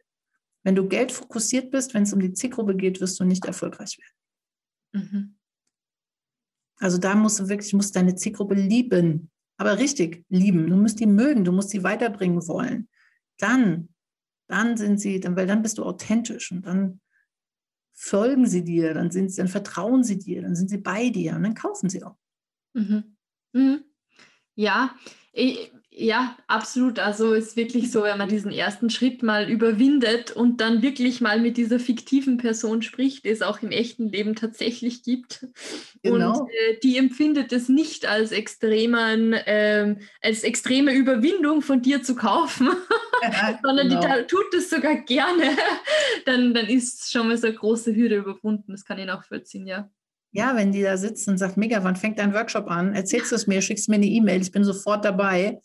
Wenn 0.62 0.74
du 0.74 0.89
Geld 0.89 1.12
fokussiert 1.12 1.70
bist, 1.70 1.93
wenn 1.93 2.05
es 2.05 2.12
um 2.12 2.20
die 2.20 2.33
Zielgruppe 2.33 2.77
geht, 2.77 3.01
wirst 3.01 3.20
du 3.20 3.24
nicht 3.24 3.45
erfolgreich 3.45 3.99
werden. 3.99 5.09
Mhm. 5.11 5.37
Also 6.79 6.99
da 6.99 7.14
musst 7.14 7.41
du 7.41 7.49
wirklich, 7.49 7.72
musst 7.74 7.95
deine 7.97 8.14
Zielgruppe 8.14 8.55
lieben. 8.55 9.31
Aber 9.59 9.79
richtig 9.79 10.24
lieben. 10.29 10.68
Du 10.68 10.77
musst 10.77 11.01
die 11.01 11.07
mögen, 11.07 11.45
du 11.45 11.53
musst 11.53 11.70
sie 11.70 11.83
weiterbringen 11.83 12.47
wollen 12.47 12.89
dann, 13.39 13.89
dann 14.49 14.76
sind 14.76 15.01
sie, 15.01 15.20
dann, 15.20 15.37
weil 15.37 15.47
dann 15.47 15.62
bist 15.62 15.78
du 15.78 15.84
authentisch 15.84 16.53
und 16.53 16.66
dann 16.66 17.01
folgen 17.95 18.47
sie 18.47 18.62
dir, 18.62 18.95
dann, 18.95 19.11
sind, 19.11 19.37
dann 19.39 19.49
vertrauen 19.49 20.05
sie 20.05 20.18
dir, 20.18 20.43
dann 20.43 20.55
sind 20.55 20.68
sie 20.68 20.78
bei 20.78 21.09
dir 21.09 21.34
und 21.34 21.43
dann 21.43 21.55
kaufen 21.55 21.89
sie 21.89 22.05
auch. 22.05 22.16
Mhm. 22.74 23.16
Mhm. 23.53 23.84
Ja, 24.55 24.95
ich, 25.32 25.72
ja, 25.99 26.36
absolut. 26.47 26.99
Also 26.99 27.32
ist 27.32 27.57
wirklich 27.57 27.90
so, 27.90 28.03
wenn 28.03 28.18
man 28.18 28.28
diesen 28.28 28.53
ersten 28.53 28.90
Schritt 28.90 29.22
mal 29.22 29.49
überwindet 29.49 30.30
und 30.30 30.61
dann 30.61 30.82
wirklich 30.82 31.22
mal 31.22 31.40
mit 31.40 31.57
dieser 31.57 31.80
fiktiven 31.80 32.36
Person 32.36 32.82
spricht, 32.82 33.24
die 33.24 33.30
es 33.30 33.40
auch 33.40 33.62
im 33.62 33.70
echten 33.70 34.11
Leben 34.11 34.34
tatsächlich 34.34 35.03
gibt. 35.03 35.47
Genau. 36.03 36.40
Und 36.40 36.51
äh, 36.51 36.78
die 36.82 36.99
empfindet 36.99 37.51
es 37.51 37.70
nicht 37.70 38.05
als 38.05 38.30
extremen, 38.30 39.32
äh, 39.32 39.97
als 40.20 40.42
extreme 40.44 40.92
Überwindung 40.92 41.62
von 41.62 41.80
dir 41.80 42.03
zu 42.03 42.14
kaufen, 42.14 42.68
ja, 43.22 43.59
sondern 43.64 43.88
genau. 43.88 44.03
die 44.03 44.26
tut 44.26 44.53
es 44.55 44.68
sogar 44.68 44.97
gerne. 44.97 45.44
dann, 46.26 46.53
dann 46.53 46.66
ist 46.66 47.11
schon 47.11 47.28
mal 47.28 47.38
so 47.38 47.47
eine 47.47 47.57
große 47.57 47.97
Hürde 47.97 48.16
überwunden. 48.16 48.72
Das 48.72 48.84
kann 48.84 48.99
ich 48.99 49.07
nachvollziehen, 49.07 49.66
ja. 49.66 49.88
Ja, 50.32 50.55
wenn 50.57 50.72
die 50.72 50.82
da 50.82 50.99
sitzen 50.99 51.30
und 51.30 51.38
sagt, 51.38 51.57
mega, 51.57 51.82
wann 51.84 51.97
fängt 51.97 52.18
dein 52.18 52.34
Workshop 52.34 52.70
an? 52.70 52.92
Erzählst 52.92 53.32
du 53.32 53.36
es 53.36 53.47
mir, 53.47 53.62
schickst 53.62 53.88
mir 53.88 53.94
eine 53.94 54.05
E-Mail, 54.05 54.42
ich 54.42 54.53
bin 54.53 54.62
sofort 54.62 55.03
dabei. 55.03 55.59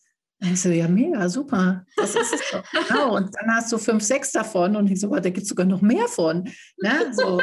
Ich 0.44 0.62
so, 0.62 0.70
ja, 0.70 0.88
mega, 0.88 1.30
super. 1.30 1.86
Das 1.96 2.16
ist 2.16 2.34
es 2.34 2.42
doch. 2.52 2.64
Genau. 2.88 3.16
Und 3.16 3.36
dann 3.36 3.56
hast 3.56 3.72
du 3.72 3.78
fünf, 3.78 4.04
sechs 4.04 4.32
davon 4.32 4.76
und 4.76 4.90
ich 4.90 5.00
so, 5.00 5.08
da 5.08 5.30
gibt 5.30 5.44
es 5.44 5.48
sogar 5.50 5.66
noch 5.66 5.82
mehr 5.82 6.08
von. 6.08 6.50
Ne? 6.82 7.12
So, 7.14 7.40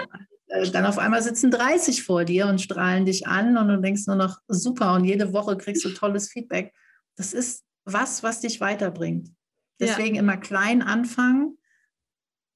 äh, 0.49 0.69
dann 0.71 0.85
auf 0.85 0.99
einmal 0.99 1.23
sitzen 1.23 1.51
30 1.51 2.03
vor 2.03 2.25
dir 2.25 2.47
und 2.47 2.61
strahlen 2.61 3.07
dich 3.07 3.27
an 3.27 3.57
und 3.57 3.69
du 3.69 3.81
denkst 3.81 4.07
nur 4.07 4.17
noch, 4.17 4.39
super. 4.49 4.95
Und 4.95 5.05
jede 5.05 5.33
Woche 5.33 5.57
kriegst 5.57 5.85
du 5.85 5.91
tolles 5.91 6.29
Feedback. 6.29 6.75
Das 7.17 7.33
ist 7.33 7.65
was, 7.85 8.23
was 8.23 8.41
dich 8.41 8.61
weiterbringt. 8.61 9.31
Deswegen 9.81 10.17
ja. 10.17 10.23
immer 10.23 10.37
klein 10.37 10.83
anfangen, 10.83 11.57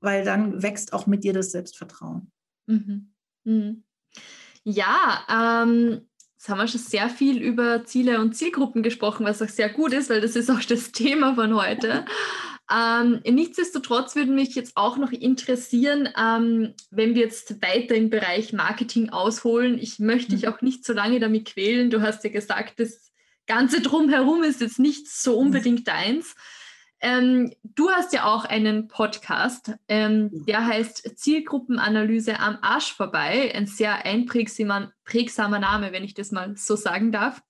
weil 0.00 0.24
dann 0.24 0.62
wächst 0.62 0.92
auch 0.92 1.06
mit 1.06 1.22
dir 1.22 1.32
das 1.32 1.52
Selbstvertrauen. 1.52 2.32
Mhm. 2.66 3.14
Mhm. 3.44 3.84
Ja, 4.64 5.62
ähm, 5.64 6.08
Jetzt 6.42 6.48
haben 6.48 6.58
wir 6.58 6.66
schon 6.66 6.80
sehr 6.80 7.08
viel 7.08 7.40
über 7.40 7.84
Ziele 7.84 8.18
und 8.18 8.34
Zielgruppen 8.34 8.82
gesprochen, 8.82 9.24
was 9.24 9.40
auch 9.40 9.48
sehr 9.48 9.68
gut 9.68 9.92
ist, 9.92 10.10
weil 10.10 10.20
das 10.20 10.34
ist 10.34 10.50
auch 10.50 10.58
das 10.58 10.90
Thema 10.92 11.36
von 11.36 11.54
heute. 11.54 12.04
Ähm, 12.68 13.20
nichtsdestotrotz 13.24 14.16
würde 14.16 14.32
mich 14.32 14.56
jetzt 14.56 14.76
auch 14.76 14.96
noch 14.96 15.12
interessieren, 15.12 16.08
ähm, 16.18 16.74
wenn 16.90 17.14
wir 17.14 17.22
jetzt 17.22 17.62
weiter 17.62 17.94
im 17.94 18.10
Bereich 18.10 18.52
Marketing 18.52 19.10
ausholen. 19.10 19.78
Ich 19.78 20.00
möchte 20.00 20.32
dich 20.32 20.46
mhm. 20.46 20.48
auch 20.48 20.62
nicht 20.62 20.84
so 20.84 20.92
lange 20.92 21.20
damit 21.20 21.44
quälen. 21.44 21.90
Du 21.90 22.02
hast 22.02 22.24
ja 22.24 22.30
gesagt, 22.30 22.80
das 22.80 23.12
Ganze 23.46 23.80
drumherum 23.80 24.42
ist 24.42 24.60
jetzt 24.60 24.80
nicht 24.80 25.08
so 25.08 25.34
mhm. 25.34 25.46
unbedingt 25.46 25.86
deins. 25.86 26.34
Ähm, 27.04 27.52
du 27.64 27.90
hast 27.90 28.12
ja 28.12 28.24
auch 28.24 28.44
einen 28.44 28.86
Podcast, 28.86 29.72
ähm, 29.88 30.30
der 30.46 30.64
heißt 30.64 31.18
Zielgruppenanalyse 31.18 32.38
am 32.38 32.58
Arsch 32.62 32.94
vorbei. 32.94 33.52
Ein 33.54 33.66
sehr 33.66 34.04
einprägsamer 34.06 34.92
Name, 35.58 35.92
wenn 35.92 36.04
ich 36.04 36.14
das 36.14 36.30
mal 36.30 36.56
so 36.56 36.76
sagen 36.76 37.10
darf. 37.10 37.42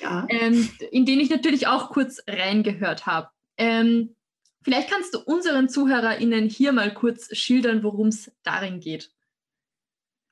Ja. 0.00 0.26
Ähm, 0.28 0.68
in 0.92 1.06
den 1.06 1.18
ich 1.18 1.28
natürlich 1.28 1.66
auch 1.66 1.90
kurz 1.90 2.22
reingehört 2.28 3.06
habe. 3.06 3.30
Ähm, 3.56 4.14
vielleicht 4.62 4.90
kannst 4.90 5.12
du 5.14 5.18
unseren 5.18 5.68
ZuhörerInnen 5.68 6.48
hier 6.48 6.72
mal 6.72 6.94
kurz 6.94 7.36
schildern, 7.36 7.82
worum 7.82 8.08
es 8.08 8.30
darin 8.44 8.78
geht. 8.78 9.10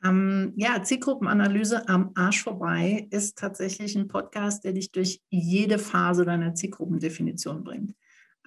Um, 0.04 0.52
ja, 0.54 0.80
Zielgruppenanalyse 0.80 1.88
am 1.88 2.12
Arsch 2.14 2.44
vorbei 2.44 3.08
ist 3.10 3.36
tatsächlich 3.36 3.96
ein 3.96 4.06
Podcast, 4.06 4.62
der 4.62 4.72
dich 4.72 4.92
durch 4.92 5.20
jede 5.28 5.80
Phase 5.80 6.24
deiner 6.24 6.54
Zielgruppendefinition 6.54 7.64
bringt. 7.64 7.96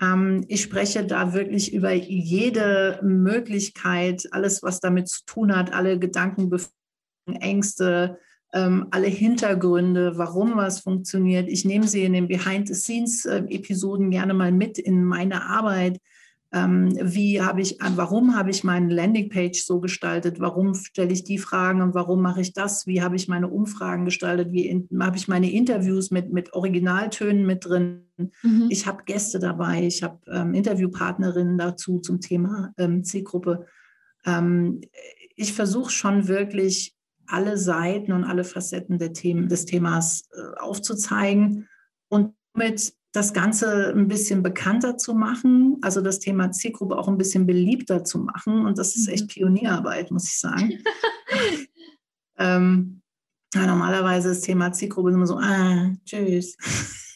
Ähm, 0.02 0.44
ich 0.48 0.62
spreche 0.62 1.06
da 1.06 1.34
wirklich 1.34 1.74
über 1.74 1.94
jede 1.94 3.00
Möglichkeit, 3.04 4.28
alles, 4.32 4.64
was 4.64 4.80
damit 4.80 5.08
zu 5.08 5.24
tun 5.26 5.56
hat, 5.56 5.74
alle 5.74 6.00
Gedanken, 6.00 6.52
Ängste, 7.40 8.18
ähm, 8.54 8.88
alle 8.92 9.08
Hintergründe, 9.08 10.18
warum 10.18 10.58
was 10.58 10.82
funktioniert. 10.82 11.48
Ich 11.48 11.64
nehme 11.64 11.88
sie 11.88 12.04
in 12.04 12.14
den 12.14 12.28
Behind-the-Scenes-Episoden 12.28 14.12
gerne 14.12 14.34
mal 14.34 14.52
mit 14.52 14.78
in 14.78 15.06
meine 15.06 15.44
Arbeit 15.46 16.00
ähm, 16.54 16.94
wie 17.02 17.42
habe 17.42 17.62
ich, 17.62 17.78
warum 17.96 18.36
habe 18.36 18.50
ich 18.50 18.66
meine 18.66 18.94
Landingpage 18.94 19.64
so 19.64 19.80
gestaltet? 19.80 20.42
Warum 20.42 20.76
stelle 20.76 21.14
ich 21.14 21.24
die 21.24 21.38
Fragen 21.38 21.82
und 21.82 21.94
warum 21.94 22.22
mache 22.22 22.42
ich 22.42 22.52
das? 22.52 22.86
Wie 22.86 23.02
habe 23.02 23.16
ich 23.16 23.30
meine 23.30 23.48
Umfragen 23.48 24.04
gestaltet? 24.04 24.52
Wie 24.52 24.68
in, 24.68 24.90
habe 25.00 25.16
ich 25.16 25.30
meine 25.30 25.50
Interviews 25.50 26.12
mit, 26.12 26.34
mit 26.34 26.54
Originaltönen 26.54 27.46
mit 27.46 27.66
drin? 27.66 28.08
Mhm. 28.44 28.68
Ich 28.70 28.86
habe 28.86 29.04
Gäste 29.06 29.40
dabei, 29.40 29.84
ich 29.86 30.04
habe 30.04 30.20
ähm, 30.30 30.54
Interviewpartnerinnen 30.54 31.58
dazu 31.58 32.00
zum 32.00 32.20
Thema 32.20 32.74
ähm, 32.78 33.06
Zielgruppe. 33.06 33.66
Ähm, 34.26 34.82
ich 35.38 35.54
versuche 35.54 35.92
schon 35.92 36.28
wirklich 36.28 36.96
alle 37.28 37.58
Seiten 37.58 38.12
und 38.12 38.26
alle 38.26 38.44
Facetten 38.44 39.00
Themen, 39.14 39.48
des 39.48 39.66
Themas 39.66 40.28
äh, 40.34 40.60
aufzuzeigen 40.60 41.70
und 42.10 42.36
mit 42.54 42.94
das 43.12 43.34
Ganze 43.34 43.94
ein 43.94 44.08
bisschen 44.08 44.42
bekannter 44.42 44.98
zu 44.98 45.14
machen, 45.14 45.78
also 45.82 46.02
das 46.02 46.20
Thema 46.20 46.52
Zielgruppe 46.52 46.98
auch 46.98 47.08
ein 47.08 47.18
bisschen 47.18 47.46
beliebter 47.46 48.04
zu 48.04 48.20
machen. 48.20 48.66
Und 48.66 48.78
das 48.78 48.96
ist 48.96 49.08
echt 49.08 49.24
mhm. 49.24 49.28
Pionierarbeit, 49.28 50.12
muss 50.12 50.28
ich 50.28 50.40
sagen. 50.40 50.80
ähm, 52.38 53.02
ja, 53.54 53.66
normalerweise 53.66 54.30
das 54.30 54.42
Thema 54.42 54.72
Zielgruppe 54.72 55.12
immer 55.12 55.28
so, 55.28 55.38
ah, 55.38 55.92
tschüss, 56.06 56.56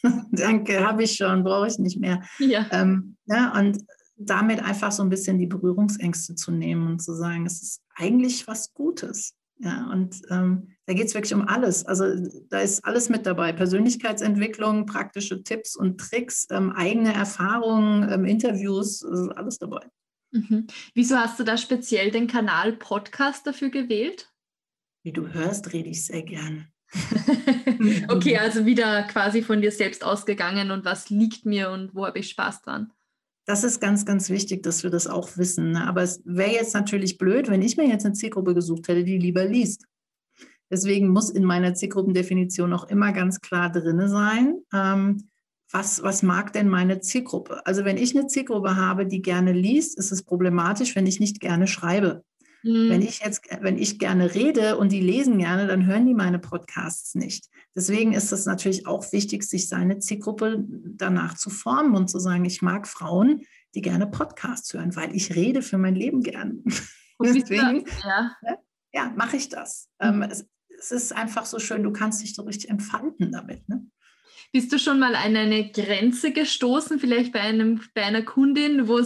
danke, 0.32 0.86
habe 0.86 1.04
ich 1.04 1.16
schon, 1.16 1.44
brauche 1.44 1.68
ich 1.68 1.78
nicht 1.78 1.98
mehr. 1.98 2.22
Ja. 2.38 2.66
Ähm, 2.72 3.16
ja, 3.26 3.58
und 3.58 3.78
damit 4.16 4.62
einfach 4.62 4.92
so 4.92 5.02
ein 5.02 5.08
bisschen 5.08 5.38
die 5.38 5.46
Berührungsängste 5.46 6.34
zu 6.34 6.50
nehmen 6.50 6.86
und 6.86 7.02
zu 7.02 7.14
sagen, 7.14 7.46
es 7.46 7.62
ist 7.62 7.82
eigentlich 7.94 8.46
was 8.46 8.72
Gutes. 8.74 9.34
Ja, 9.58 9.90
und 9.90 10.20
ähm, 10.30 10.68
da 10.84 10.92
geht 10.92 11.06
es 11.06 11.14
wirklich 11.14 11.34
um 11.34 11.48
alles. 11.48 11.86
Also 11.86 12.04
da 12.50 12.60
ist 12.60 12.84
alles 12.84 13.08
mit 13.08 13.24
dabei. 13.24 13.52
Persönlichkeitsentwicklung, 13.52 14.86
praktische 14.86 15.42
Tipps 15.42 15.76
und 15.76 15.98
Tricks, 15.98 16.46
ähm, 16.50 16.72
eigene 16.72 17.14
Erfahrungen, 17.14 18.10
ähm, 18.12 18.24
Interviews, 18.26 19.02
also 19.02 19.30
alles 19.30 19.58
dabei. 19.58 19.86
Mhm. 20.32 20.66
Wieso 20.94 21.16
hast 21.16 21.38
du 21.40 21.44
da 21.44 21.56
speziell 21.56 22.10
den 22.10 22.26
Kanal 22.26 22.74
Podcast 22.74 23.46
dafür 23.46 23.70
gewählt? 23.70 24.30
Wie 25.02 25.12
du 25.12 25.28
hörst, 25.28 25.72
rede 25.72 25.88
ich 25.88 26.04
sehr 26.04 26.22
gern. 26.22 26.68
okay, 28.08 28.38
also 28.38 28.66
wieder 28.66 29.04
quasi 29.04 29.42
von 29.42 29.60
dir 29.60 29.72
selbst 29.72 30.04
ausgegangen 30.04 30.70
und 30.70 30.84
was 30.84 31.10
liegt 31.10 31.46
mir 31.46 31.70
und 31.70 31.94
wo 31.94 32.06
habe 32.06 32.18
ich 32.18 32.28
Spaß 32.28 32.62
dran? 32.62 32.92
Das 33.46 33.62
ist 33.62 33.80
ganz, 33.80 34.04
ganz 34.04 34.28
wichtig, 34.28 34.64
dass 34.64 34.82
wir 34.82 34.90
das 34.90 35.06
auch 35.06 35.36
wissen. 35.36 35.70
Ne? 35.70 35.86
Aber 35.86 36.02
es 36.02 36.20
wäre 36.24 36.52
jetzt 36.52 36.74
natürlich 36.74 37.16
blöd, 37.16 37.48
wenn 37.48 37.62
ich 37.62 37.76
mir 37.76 37.86
jetzt 37.86 38.04
eine 38.04 38.14
Zielgruppe 38.14 38.54
gesucht 38.54 38.88
hätte, 38.88 39.04
die 39.04 39.18
lieber 39.18 39.44
liest. 39.44 39.86
Deswegen 40.68 41.08
muss 41.08 41.30
in 41.30 41.44
meiner 41.44 41.74
Zielgruppendefinition 41.74 42.72
auch 42.72 42.88
immer 42.88 43.12
ganz 43.12 43.40
klar 43.40 43.70
drin 43.70 44.08
sein, 44.08 44.58
ähm, 44.74 45.28
was, 45.70 46.02
was 46.02 46.22
mag 46.22 46.52
denn 46.52 46.68
meine 46.68 47.00
Zielgruppe? 47.00 47.64
Also 47.66 47.84
wenn 47.84 47.96
ich 47.96 48.16
eine 48.16 48.26
Zielgruppe 48.26 48.76
habe, 48.76 49.06
die 49.06 49.22
gerne 49.22 49.52
liest, 49.52 49.98
ist 49.98 50.12
es 50.12 50.22
problematisch, 50.22 50.94
wenn 50.96 51.06
ich 51.06 51.20
nicht 51.20 51.40
gerne 51.40 51.66
schreibe. 51.66 52.24
Mhm. 52.62 52.90
Wenn 52.90 53.02
ich 53.02 53.20
jetzt, 53.20 53.42
wenn 53.60 53.78
ich 53.78 53.98
gerne 53.98 54.34
rede 54.34 54.76
und 54.78 54.92
die 54.92 55.00
lesen 55.00 55.38
gerne, 55.38 55.66
dann 55.66 55.86
hören 55.86 56.06
die 56.06 56.14
meine 56.14 56.38
Podcasts 56.38 57.14
nicht. 57.14 57.48
Deswegen 57.74 58.12
ist 58.12 58.32
es 58.32 58.46
natürlich 58.46 58.86
auch 58.86 59.12
wichtig, 59.12 59.44
sich 59.44 59.68
seine 59.68 59.98
Zielgruppe 59.98 60.64
danach 60.68 61.34
zu 61.34 61.50
formen 61.50 61.94
und 61.94 62.08
zu 62.08 62.18
sagen, 62.18 62.44
ich 62.44 62.62
mag 62.62 62.88
Frauen, 62.88 63.42
die 63.74 63.82
gerne 63.82 64.06
Podcasts 64.06 64.72
hören, 64.72 64.96
weil 64.96 65.14
ich 65.14 65.36
rede 65.36 65.62
für 65.62 65.78
mein 65.78 65.94
Leben 65.94 66.22
gern. 66.22 66.64
Deswegen 67.22 67.84
ja. 68.04 68.36
ja 68.92 69.12
mache 69.16 69.36
ich 69.36 69.48
das. 69.48 69.88
Mhm. 70.00 70.22
Ähm, 70.22 70.22
es, 70.22 70.48
es, 70.78 70.90
ist 70.90 71.12
einfach 71.14 71.46
so 71.46 71.58
schön, 71.58 71.82
du 71.82 71.92
kannst 71.92 72.22
dich 72.22 72.34
so 72.34 72.42
richtig 72.42 72.70
entfalten 72.70 73.32
damit. 73.32 73.68
Ne? 73.68 73.86
Bist 74.52 74.72
du 74.72 74.78
schon 74.78 74.98
mal 74.98 75.14
an 75.14 75.36
eine 75.36 75.70
Grenze 75.70 76.32
gestoßen, 76.32 76.98
vielleicht 76.98 77.32
bei, 77.32 77.40
einem, 77.40 77.80
bei 77.94 78.04
einer 78.04 78.22
Kundin, 78.22 78.88
wo 78.88 79.02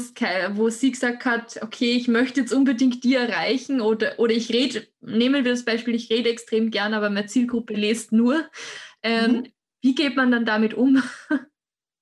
sie 0.68 0.90
gesagt 0.90 1.24
hat, 1.24 1.60
okay, 1.62 1.92
ich 1.92 2.08
möchte 2.08 2.40
jetzt 2.40 2.52
unbedingt 2.52 3.02
die 3.04 3.14
erreichen 3.14 3.80
oder, 3.80 4.18
oder 4.18 4.32
ich 4.32 4.52
rede, 4.52 4.86
nehmen 5.00 5.44
wir 5.44 5.52
das 5.52 5.64
Beispiel, 5.64 5.94
ich 5.94 6.10
rede 6.10 6.30
extrem 6.30 6.70
gern, 6.70 6.94
aber 6.94 7.10
meine 7.10 7.26
Zielgruppe 7.26 7.74
liest 7.74 8.12
nur. 8.12 8.48
Ähm, 9.02 9.32
mhm. 9.32 9.46
Wie 9.82 9.94
geht 9.94 10.16
man 10.16 10.30
dann 10.30 10.44
damit 10.44 10.74
um? 10.74 11.02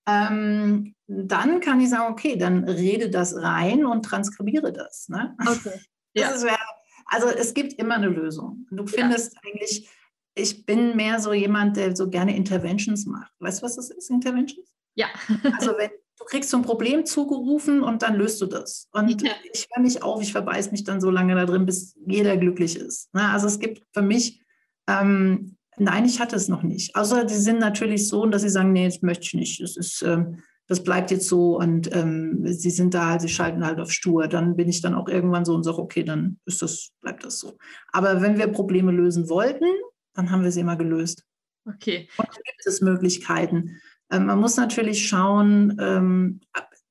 Ähm, 0.08 0.94
dann 1.06 1.60
kann 1.60 1.80
ich 1.80 1.90
sagen, 1.90 2.10
okay, 2.10 2.36
dann 2.36 2.64
rede 2.64 3.10
das 3.10 3.36
rein 3.36 3.84
und 3.84 4.04
transkribiere 4.04 4.72
das. 4.72 5.08
Ne? 5.10 5.36
Okay. 5.46 5.80
Ja. 6.14 6.30
Ist, 6.30 6.46
also 7.06 7.28
es 7.28 7.52
gibt 7.52 7.74
immer 7.74 7.96
eine 7.96 8.08
Lösung. 8.08 8.66
Du 8.70 8.86
findest 8.86 9.34
ja. 9.34 9.40
eigentlich 9.44 9.88
ich 10.38 10.64
bin 10.64 10.96
mehr 10.96 11.20
so 11.20 11.32
jemand, 11.32 11.76
der 11.76 11.96
so 11.96 12.08
gerne 12.08 12.36
Interventions 12.36 13.06
macht. 13.06 13.32
Weißt 13.40 13.60
du, 13.60 13.66
was 13.66 13.76
das 13.76 13.90
ist, 13.90 14.10
Interventions? 14.10 14.68
Ja. 14.94 15.06
also 15.58 15.72
wenn 15.76 15.90
du 16.18 16.24
kriegst 16.24 16.50
so 16.50 16.56
ein 16.56 16.62
Problem 16.62 17.06
zugerufen 17.06 17.82
und 17.82 18.02
dann 18.02 18.16
löst 18.16 18.40
du 18.40 18.46
das. 18.46 18.88
Und 18.92 19.22
ja. 19.22 19.30
ich 19.52 19.66
höre 19.72 19.82
mich 19.82 20.02
auf, 20.02 20.22
ich 20.22 20.32
verbeiß 20.32 20.72
mich 20.72 20.84
dann 20.84 21.00
so 21.00 21.10
lange 21.10 21.34
da 21.34 21.46
drin, 21.46 21.66
bis 21.66 21.94
jeder 22.06 22.36
glücklich 22.36 22.76
ist. 22.76 23.12
Ne? 23.14 23.28
Also 23.30 23.46
es 23.46 23.58
gibt 23.58 23.82
für 23.92 24.02
mich, 24.02 24.42
ähm, 24.88 25.56
nein, 25.76 26.04
ich 26.04 26.20
hatte 26.20 26.36
es 26.36 26.48
noch 26.48 26.62
nicht. 26.62 26.96
Außer 26.96 27.24
die 27.24 27.34
sind 27.34 27.60
natürlich 27.60 28.08
so, 28.08 28.26
dass 28.26 28.42
sie 28.42 28.48
sagen, 28.48 28.72
nee, 28.72 28.86
das 28.86 29.02
möchte 29.02 29.24
ich 29.24 29.34
nicht. 29.34 29.62
Das 29.62 29.76
ist, 29.76 30.02
ähm, 30.02 30.42
das 30.66 30.82
bleibt 30.82 31.10
jetzt 31.10 31.28
so 31.28 31.58
und 31.58 31.94
ähm, 31.94 32.42
sie 32.44 32.70
sind 32.70 32.92
da, 32.92 33.06
halt, 33.06 33.22
sie 33.22 33.28
schalten 33.28 33.64
halt 33.64 33.80
auf 33.80 33.90
stur. 33.90 34.28
Dann 34.28 34.54
bin 34.54 34.68
ich 34.68 34.82
dann 34.82 34.94
auch 34.94 35.08
irgendwann 35.08 35.44
so 35.44 35.54
und 35.54 35.62
sage, 35.62 35.78
okay, 35.78 36.02
dann 36.02 36.38
ist 36.44 36.60
das, 36.60 36.90
bleibt 37.00 37.24
das 37.24 37.38
so. 37.38 37.56
Aber 37.92 38.20
wenn 38.20 38.38
wir 38.38 38.48
Probleme 38.48 38.92
lösen 38.92 39.30
wollten, 39.30 39.64
dann 40.18 40.30
haben 40.30 40.42
wir 40.42 40.52
sie 40.52 40.60
immer 40.60 40.76
gelöst. 40.76 41.24
Okay. 41.64 42.08
Und 42.16 42.28
da 42.28 42.40
gibt 42.44 42.66
es 42.66 42.80
Möglichkeiten. 42.80 43.80
Ähm, 44.10 44.26
man 44.26 44.40
muss 44.40 44.56
natürlich 44.56 45.06
schauen, 45.06 45.76
ähm, 45.80 46.40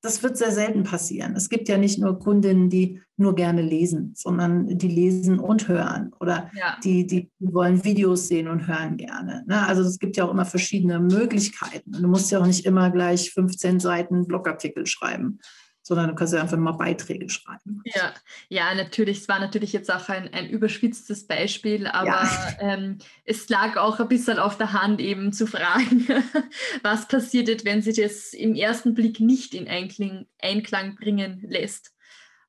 das 0.02 0.24
wird 0.24 0.38
sehr 0.38 0.52
selten 0.52 0.84
passieren. 0.84 1.36
Es 1.36 1.50
gibt 1.50 1.68
ja 1.68 1.78
nicht 1.78 2.00
nur 2.00 2.20
Kundinnen, 2.20 2.70
die 2.70 3.02
nur 3.18 3.36
gerne 3.36 3.62
lesen, 3.62 4.14
sondern 4.16 4.78
die 4.78 4.88
lesen 4.88 5.40
und 5.40 5.68
hören 5.68 6.14
oder 6.20 6.50
ja. 6.56 6.78
die, 6.84 7.06
die 7.06 7.32
wollen 7.40 7.84
Videos 7.84 8.28
sehen 8.28 8.48
und 8.48 8.68
hören 8.68 8.96
gerne. 8.96 9.44
Ne? 9.48 9.68
Also 9.68 9.82
es 9.82 10.00
gibt 10.00 10.16
ja 10.16 10.26
auch 10.26 10.32
immer 10.32 10.46
verschiedene 10.46 11.00
Möglichkeiten. 11.00 11.92
Du 11.92 12.08
musst 12.08 12.32
ja 12.32 12.40
auch 12.40 12.46
nicht 12.46 12.66
immer 12.66 12.92
gleich 12.92 13.32
15 13.32 13.80
Seiten 13.80 14.28
Blogartikel 14.28 14.86
schreiben 14.86 15.40
sondern 15.88 16.10
du 16.10 16.16
kannst 16.16 16.34
ja 16.34 16.42
einfach 16.42 16.58
mal 16.58 16.74
Beiträge 16.74 17.30
schreiben. 17.30 17.82
Ja, 17.86 18.14
ja, 18.50 18.76
natürlich. 18.76 19.20
Es 19.20 19.30
war 19.30 19.40
natürlich 19.40 19.72
jetzt 19.72 19.90
auch 19.90 20.10
ein, 20.10 20.34
ein 20.34 20.50
überspitztes 20.50 21.28
Beispiel, 21.28 21.88
aber 21.88 22.08
ja. 22.08 22.58
ähm, 22.60 22.98
es 23.24 23.48
lag 23.48 23.78
auch 23.78 23.98
ein 24.02 24.10
bisschen 24.10 24.38
auf 24.38 24.58
der 24.58 24.74
Hand, 24.74 25.00
eben 25.00 25.32
zu 25.32 25.48
fragen, 25.48 26.06
was 26.84 27.08
passiert, 27.08 27.64
wenn 27.64 27.82
sich 27.82 27.96
das 27.96 28.34
im 28.34 28.54
ersten 28.54 28.96
Blick 28.96 29.22
nicht 29.22 29.54
in 29.54 29.70
Einklang, 29.70 30.26
Einklang 30.42 30.96
bringen 30.96 31.46
lässt. 31.48 31.94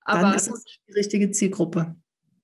Aber 0.01 0.23
Dann 0.23 0.35
ist 0.35 0.49
es 0.49 0.65
die 0.65 0.93
richtige 0.95 1.31
Zielgruppe. 1.31 1.95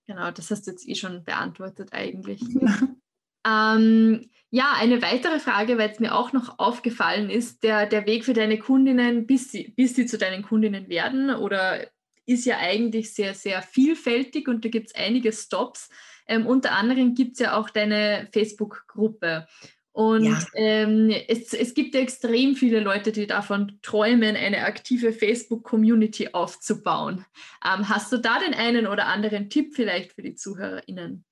Genau, 0.07 0.31
das 0.31 0.53
hast 0.53 0.69
du 0.69 0.71
jetzt 0.71 0.87
eh 0.89 0.95
schon 0.95 1.25
beantwortet 1.25 1.89
eigentlich. 1.93 2.41
Ja. 3.45 3.77
Ähm, 3.77 4.31
ja, 4.51 4.73
eine 4.77 5.03
weitere 5.03 5.41
Frage, 5.41 5.79
weil 5.79 5.91
es 5.91 5.99
mir 5.99 6.15
auch 6.15 6.33
noch 6.33 6.61
aufgefallen 6.61 7.29
ist, 7.29 7.65
der, 7.65 7.87
der 7.87 8.07
Weg 8.07 8.25
für 8.25 8.35
deine 8.35 8.59
Kundinnen, 8.59 9.27
bis 9.27 9.51
sie, 9.51 9.75
bis 9.77 9.97
sie 9.97 10.07
zu 10.07 10.17
deinen 10.17 10.43
Kundinnen 10.43 10.89
werden, 10.89 11.31
oder 11.31 11.85
ist 12.25 12.47
ja 12.47 12.59
eigentlich 12.59 13.13
sehr, 13.13 13.35
sehr 13.35 13.63
vielfältig 13.63 14.47
und 14.47 14.65
da 14.65 14.69
gibt 14.69 14.89
es 14.89 14.95
einige 14.95 15.33
Stops. 15.33 15.91
Ähm, 16.27 16.47
unter 16.47 16.73
anderem 16.73 17.15
gibt 17.15 17.33
es 17.33 17.41
ja 17.41 17.57
auch 17.57 17.69
deine 17.69 18.29
Facebook-Gruppe. 18.33 19.47
Und 19.91 20.25
ja. 20.25 20.39
ähm, 20.55 21.11
es, 21.29 21.53
es 21.53 21.75
gibt 21.75 21.95
ja 21.95 22.01
extrem 22.01 22.57
viele 22.57 22.81
Leute, 22.81 23.13
die 23.13 23.27
davon 23.27 23.79
träumen, 23.83 24.35
eine 24.35 24.65
aktive 24.65 25.13
Facebook-Community 25.13 26.31
aufzubauen. 26.33 27.25
Ähm, 27.65 27.89
hast 27.89 28.13
du 28.13 28.19
da 28.19 28.41
den 28.41 28.55
einen 28.55 28.87
oder 28.87 29.07
anderen 29.07 29.51
Tipp 29.51 29.75
vielleicht 29.75 30.13
für 30.15 30.23
die 30.23 30.35
ZuhörerInnen? 30.35 31.25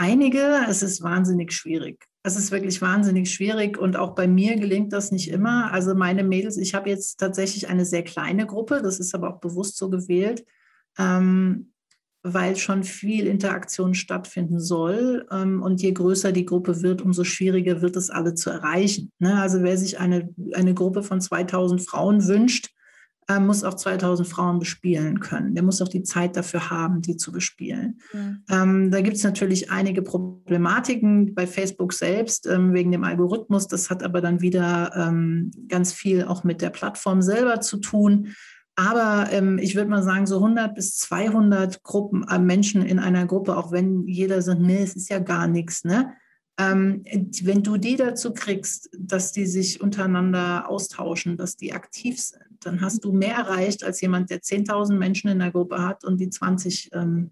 Einige, 0.00 0.64
es 0.68 0.84
ist 0.84 1.02
wahnsinnig 1.02 1.52
schwierig. 1.52 2.06
Es 2.22 2.36
ist 2.36 2.52
wirklich 2.52 2.80
wahnsinnig 2.80 3.34
schwierig 3.34 3.76
und 3.76 3.96
auch 3.96 4.14
bei 4.14 4.28
mir 4.28 4.54
gelingt 4.54 4.92
das 4.92 5.10
nicht 5.10 5.28
immer. 5.28 5.72
Also 5.72 5.96
meine 5.96 6.22
Mädels, 6.22 6.56
ich 6.56 6.72
habe 6.72 6.88
jetzt 6.88 7.18
tatsächlich 7.18 7.68
eine 7.68 7.84
sehr 7.84 8.04
kleine 8.04 8.46
Gruppe, 8.46 8.80
das 8.80 9.00
ist 9.00 9.12
aber 9.12 9.28
auch 9.28 9.40
bewusst 9.40 9.76
so 9.76 9.90
gewählt, 9.90 10.44
ähm, 10.98 11.72
weil 12.22 12.54
schon 12.54 12.84
viel 12.84 13.26
Interaktion 13.26 13.94
stattfinden 13.94 14.60
soll. 14.60 15.26
Ähm, 15.32 15.62
und 15.62 15.82
je 15.82 15.90
größer 15.90 16.30
die 16.30 16.46
Gruppe 16.46 16.80
wird, 16.80 17.02
umso 17.02 17.24
schwieriger 17.24 17.82
wird 17.82 17.96
es 17.96 18.08
alle 18.08 18.34
zu 18.34 18.50
erreichen. 18.50 19.10
Ne? 19.18 19.42
Also 19.42 19.64
wer 19.64 19.76
sich 19.76 19.98
eine, 19.98 20.32
eine 20.52 20.74
Gruppe 20.74 21.02
von 21.02 21.20
2000 21.20 21.82
Frauen 21.84 22.24
wünscht, 22.28 22.68
äh, 23.28 23.38
muss 23.38 23.62
auch 23.62 23.74
2000 23.74 24.26
Frauen 24.26 24.58
bespielen 24.58 25.20
können. 25.20 25.54
Der 25.54 25.62
muss 25.62 25.82
auch 25.82 25.88
die 25.88 26.02
Zeit 26.02 26.36
dafür 26.36 26.70
haben, 26.70 27.02
die 27.02 27.16
zu 27.16 27.30
bespielen. 27.30 28.00
Mhm. 28.12 28.44
Ähm, 28.50 28.90
da 28.90 29.00
gibt 29.02 29.16
es 29.16 29.22
natürlich 29.22 29.70
einige 29.70 30.02
Problematiken 30.02 31.34
bei 31.34 31.46
Facebook 31.46 31.92
selbst 31.92 32.46
ähm, 32.46 32.72
wegen 32.72 32.90
dem 32.90 33.04
Algorithmus. 33.04 33.68
Das 33.68 33.90
hat 33.90 34.02
aber 34.02 34.20
dann 34.20 34.40
wieder 34.40 34.92
ähm, 34.96 35.50
ganz 35.68 35.92
viel 35.92 36.24
auch 36.24 36.42
mit 36.42 36.62
der 36.62 36.70
Plattform 36.70 37.20
selber 37.20 37.60
zu 37.60 37.76
tun. 37.76 38.34
Aber 38.76 39.26
ähm, 39.32 39.58
ich 39.58 39.74
würde 39.74 39.90
mal 39.90 40.02
sagen, 40.02 40.26
so 40.26 40.36
100 40.36 40.74
bis 40.74 40.96
200 40.96 41.82
Gruppen, 41.82 42.24
äh, 42.30 42.38
Menschen 42.38 42.80
in 42.80 42.98
einer 42.98 43.26
Gruppe, 43.26 43.56
auch 43.56 43.72
wenn 43.72 44.06
jeder 44.06 44.40
sagt, 44.40 44.60
nee, 44.60 44.82
es 44.82 44.94
ist 44.94 45.10
ja 45.10 45.18
gar 45.18 45.48
nichts, 45.48 45.84
ne? 45.84 46.12
Ähm, 46.60 47.04
wenn 47.42 47.62
du 47.62 47.76
die 47.76 47.94
dazu 47.94 48.32
kriegst, 48.32 48.90
dass 48.98 49.30
die 49.32 49.46
sich 49.46 49.80
untereinander 49.80 50.68
austauschen, 50.68 51.36
dass 51.36 51.56
die 51.56 51.72
aktiv 51.72 52.20
sind, 52.20 52.47
dann 52.60 52.80
hast 52.80 53.04
du 53.04 53.12
mehr 53.12 53.34
erreicht 53.34 53.84
als 53.84 54.00
jemand, 54.00 54.30
der 54.30 54.40
10.000 54.40 54.94
Menschen 54.94 55.28
in 55.28 55.38
der 55.38 55.50
Gruppe 55.50 55.82
hat 55.82 56.04
und 56.04 56.18
die 56.20 56.30
20 56.30 56.90
ähm, 56.92 57.30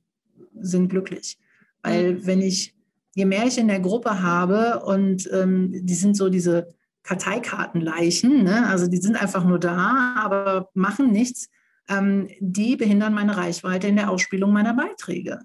sind 0.60 0.88
glücklich. 0.88 1.38
Weil 1.82 2.14
mhm. 2.14 2.26
wenn 2.26 2.40
ich, 2.40 2.74
je 3.14 3.24
mehr 3.24 3.46
ich 3.46 3.58
in 3.58 3.68
der 3.68 3.80
Gruppe 3.80 4.22
habe 4.22 4.84
und 4.84 5.28
ähm, 5.32 5.70
die 5.86 5.94
sind 5.94 6.16
so 6.16 6.28
diese 6.28 6.68
Karteikartenleichen, 7.02 8.42
ne? 8.44 8.66
also 8.66 8.88
die 8.88 8.96
sind 8.96 9.20
einfach 9.20 9.44
nur 9.44 9.60
da, 9.60 10.16
aber 10.18 10.70
machen 10.74 11.12
nichts, 11.12 11.48
ähm, 11.88 12.28
die 12.40 12.76
behindern 12.76 13.14
meine 13.14 13.36
Reichweite 13.36 13.86
in 13.86 13.96
der 13.96 14.10
Ausspielung 14.10 14.52
meiner 14.52 14.74
Beiträge. 14.74 15.38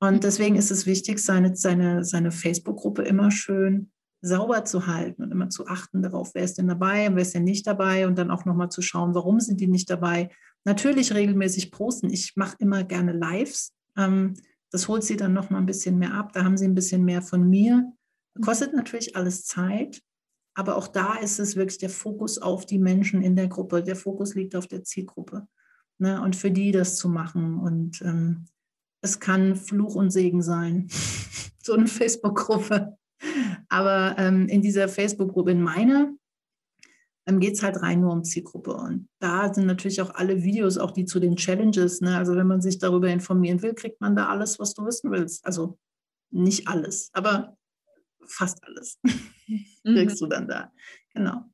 Und 0.00 0.24
deswegen 0.24 0.56
ist 0.56 0.70
es 0.70 0.84
wichtig, 0.84 1.20
seine, 1.20 1.56
seine, 1.56 2.04
seine 2.04 2.32
Facebook-Gruppe 2.32 3.02
immer 3.02 3.30
schön 3.30 3.90
sauber 4.22 4.64
zu 4.64 4.86
halten 4.86 5.24
und 5.24 5.32
immer 5.32 5.50
zu 5.50 5.66
achten 5.66 6.00
darauf, 6.00 6.34
wer 6.34 6.44
ist 6.44 6.56
denn 6.56 6.68
dabei 6.68 7.08
und 7.08 7.16
wer 7.16 7.22
ist 7.22 7.34
denn 7.34 7.44
nicht 7.44 7.66
dabei 7.66 8.06
und 8.06 8.16
dann 8.16 8.30
auch 8.30 8.44
nochmal 8.44 8.70
zu 8.70 8.80
schauen, 8.80 9.14
warum 9.14 9.40
sind 9.40 9.60
die 9.60 9.66
nicht 9.66 9.90
dabei. 9.90 10.30
Natürlich 10.64 11.12
regelmäßig 11.12 11.72
posten. 11.72 12.08
Ich 12.08 12.36
mache 12.36 12.56
immer 12.60 12.84
gerne 12.84 13.12
Lives. 13.12 13.74
Ähm, 13.96 14.34
das 14.70 14.86
holt 14.86 15.02
sie 15.02 15.16
dann 15.16 15.32
nochmal 15.32 15.60
ein 15.60 15.66
bisschen 15.66 15.98
mehr 15.98 16.14
ab. 16.14 16.32
Da 16.32 16.44
haben 16.44 16.56
sie 16.56 16.66
ein 16.66 16.74
bisschen 16.74 17.04
mehr 17.04 17.20
von 17.20 17.48
mir. 17.48 17.92
Kostet 18.40 18.72
natürlich 18.74 19.16
alles 19.16 19.44
Zeit, 19.44 20.00
aber 20.54 20.76
auch 20.76 20.86
da 20.86 21.16
ist 21.16 21.40
es 21.40 21.56
wirklich 21.56 21.78
der 21.78 21.90
Fokus 21.90 22.38
auf 22.38 22.64
die 22.64 22.78
Menschen 22.78 23.22
in 23.22 23.34
der 23.34 23.48
Gruppe. 23.48 23.82
Der 23.82 23.96
Fokus 23.96 24.34
liegt 24.34 24.54
auf 24.54 24.68
der 24.68 24.84
Zielgruppe. 24.84 25.48
Ne? 25.98 26.22
Und 26.22 26.36
für 26.36 26.50
die 26.50 26.70
das 26.70 26.96
zu 26.96 27.08
machen. 27.08 27.58
Und 27.58 28.00
ähm, 28.02 28.46
es 29.02 29.18
kann 29.18 29.56
Fluch 29.56 29.96
und 29.96 30.10
Segen 30.10 30.42
sein, 30.42 30.88
so 31.62 31.74
eine 31.74 31.88
Facebook-Gruppe. 31.88 32.96
Aber 33.68 34.16
ähm, 34.18 34.48
in 34.48 34.62
dieser 34.62 34.88
Facebook-Gruppe, 34.88 35.52
in 35.52 35.62
meiner, 35.62 36.12
ähm, 37.26 37.40
geht 37.40 37.54
es 37.54 37.62
halt 37.62 37.80
rein 37.82 38.00
nur 38.00 38.12
um 38.12 38.24
Zielgruppe. 38.24 38.74
Und 38.74 39.08
da 39.20 39.52
sind 39.52 39.66
natürlich 39.66 40.00
auch 40.02 40.14
alle 40.14 40.42
Videos, 40.42 40.78
auch 40.78 40.90
die 40.90 41.04
zu 41.04 41.20
den 41.20 41.36
Challenges. 41.36 42.00
Ne? 42.00 42.16
Also 42.16 42.34
wenn 42.36 42.46
man 42.46 42.60
sich 42.60 42.78
darüber 42.78 43.08
informieren 43.08 43.62
will, 43.62 43.74
kriegt 43.74 44.00
man 44.00 44.16
da 44.16 44.28
alles, 44.28 44.58
was 44.58 44.74
du 44.74 44.84
wissen 44.84 45.10
willst. 45.10 45.44
Also 45.46 45.78
nicht 46.30 46.68
alles, 46.68 47.10
aber 47.12 47.56
fast 48.26 48.64
alles 48.64 48.98
kriegst 49.84 50.20
mhm. 50.20 50.24
du 50.24 50.26
dann 50.26 50.48
da. 50.48 50.72
Genau. 51.14 51.44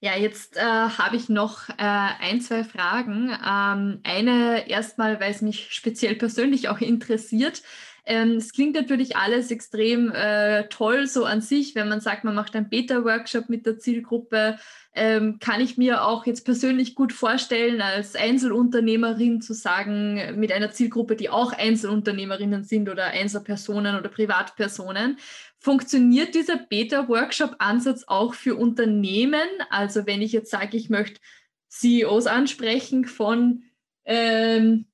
Ja, 0.00 0.16
jetzt 0.16 0.56
äh, 0.56 0.60
habe 0.60 1.16
ich 1.16 1.28
noch 1.28 1.68
äh, 1.70 1.74
ein, 1.76 2.40
zwei 2.40 2.62
Fragen. 2.62 3.30
Ähm, 3.30 4.00
eine 4.04 4.68
erstmal, 4.68 5.18
weil 5.18 5.32
es 5.32 5.42
mich 5.42 5.72
speziell 5.72 6.14
persönlich 6.14 6.68
auch 6.68 6.80
interessiert. 6.80 7.62
Ähm, 8.08 8.38
es 8.38 8.54
klingt 8.54 8.74
natürlich 8.74 9.16
alles 9.16 9.50
extrem 9.50 10.10
äh, 10.12 10.66
toll 10.70 11.06
so 11.06 11.26
an 11.26 11.42
sich, 11.42 11.74
wenn 11.74 11.90
man 11.90 12.00
sagt, 12.00 12.24
man 12.24 12.34
macht 12.34 12.56
einen 12.56 12.70
Beta-Workshop 12.70 13.50
mit 13.50 13.66
der 13.66 13.78
Zielgruppe. 13.78 14.58
Ähm, 14.94 15.38
kann 15.40 15.60
ich 15.60 15.76
mir 15.76 16.02
auch 16.02 16.24
jetzt 16.24 16.46
persönlich 16.46 16.94
gut 16.94 17.12
vorstellen, 17.12 17.82
als 17.82 18.16
Einzelunternehmerin 18.16 19.42
zu 19.42 19.52
sagen, 19.52 20.40
mit 20.40 20.52
einer 20.52 20.70
Zielgruppe, 20.70 21.16
die 21.16 21.28
auch 21.28 21.52
Einzelunternehmerinnen 21.52 22.64
sind 22.64 22.88
oder 22.88 23.08
Einzelpersonen 23.08 23.94
oder 23.94 24.08
Privatpersonen. 24.08 25.18
Funktioniert 25.58 26.34
dieser 26.34 26.56
Beta-Workshop-Ansatz 26.56 28.04
auch 28.06 28.32
für 28.32 28.56
Unternehmen? 28.56 29.48
Also 29.68 30.06
wenn 30.06 30.22
ich 30.22 30.32
jetzt 30.32 30.50
sage, 30.50 30.78
ich 30.78 30.88
möchte 30.88 31.20
CEOs 31.68 32.26
ansprechen 32.26 33.04
von, 33.04 33.64
ähm, 34.06 34.86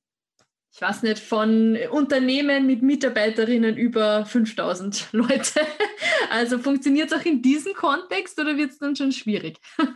ich 0.75 0.83
weiß 0.83 1.05
nicht, 1.05 1.21
von 1.21 1.79
Unternehmen 1.93 2.67
mit 2.67 2.83
Mitarbeiterinnen 2.83 3.77
über 3.77 4.27
5000 4.27 5.09
Leute. 5.13 5.61
Also 6.31 6.59
funktioniert 6.59 7.13
es 7.13 7.19
auch 7.19 7.25
in 7.25 7.43
diesem 7.43 7.75
Kontext 7.75 8.41
oder 8.41 8.57
wird 8.57 8.73
es 8.73 8.79
dann 8.79 8.97
schon 8.97 9.13
schwierig? 9.13 9.59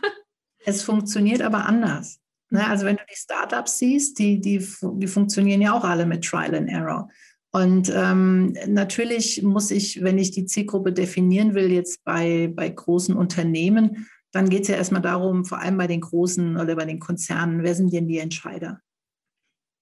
Es 0.65 0.83
funktioniert 0.83 1.41
aber 1.41 1.65
anders. 1.65 2.19
Ne? 2.49 2.67
Also 2.67 2.85
wenn 2.85 2.97
du 2.97 3.03
die 3.09 3.15
Startups 3.15 3.79
siehst, 3.79 4.19
die, 4.19 4.41
die, 4.41 4.61
die 4.81 5.07
funktionieren 5.07 5.61
ja 5.61 5.71
auch 5.71 5.85
alle 5.85 6.05
mit 6.05 6.25
Trial 6.25 6.53
and 6.53 6.69
Error. 6.69 7.09
Und 7.51 7.89
ähm, 7.95 8.53
natürlich 8.67 9.41
muss 9.41 9.71
ich, 9.71 10.03
wenn 10.03 10.17
ich 10.17 10.31
die 10.31 10.45
Zielgruppe 10.45 10.91
definieren 10.91 11.55
will, 11.55 11.71
jetzt 11.71 12.03
bei, 12.03 12.51
bei 12.53 12.67
großen 12.67 13.15
Unternehmen, 13.15 14.09
dann 14.33 14.49
geht 14.49 14.63
es 14.63 14.67
ja 14.67 14.75
erstmal 14.75 15.01
darum, 15.01 15.45
vor 15.45 15.59
allem 15.59 15.77
bei 15.77 15.87
den 15.87 16.01
großen 16.01 16.57
oder 16.57 16.75
bei 16.75 16.85
den 16.85 16.99
Konzernen, 16.99 17.63
wer 17.63 17.73
sind 17.73 17.93
denn 17.93 18.09
die 18.09 18.19
Entscheider? 18.19 18.81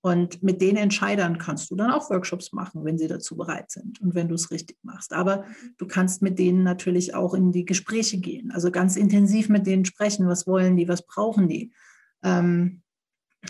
Und 0.02 0.44
mit 0.44 0.62
den 0.62 0.78
Entscheidern 0.78 1.38
kannst 1.38 1.72
du 1.72 1.76
dann 1.76 1.92
auch 1.92 2.10
Workshops 2.10 2.54
machen, 2.54 2.86
wenn 2.86 2.98
sie 2.98 3.08
dazu 3.08 3.36
bereit 3.36 3.72
sind 3.72 4.00
und 4.00 4.14
wenn 4.14 4.30
du 4.30 4.36
es 4.36 4.52
richtig 4.52 4.78
machst. 4.84 5.12
Aber 5.12 5.46
du 5.78 5.88
kannst 5.88 6.22
mit 6.22 6.38
denen 6.38 6.64
natürlich 6.64 7.16
auch 7.16 7.34
in 7.34 7.52
die 7.52 7.66
Gespräche 7.66 8.20
gehen, 8.20 8.52
also 8.52 8.72
ganz 8.72 8.96
intensiv 8.96 9.50
mit 9.50 9.66
denen 9.66 9.86
sprechen, 9.86 10.28
was 10.28 10.46
wollen 10.46 10.78
die, 10.78 10.88
was 10.88 11.06
brauchen 11.06 11.48
die. 11.48 11.74
Ähm, 12.24 12.84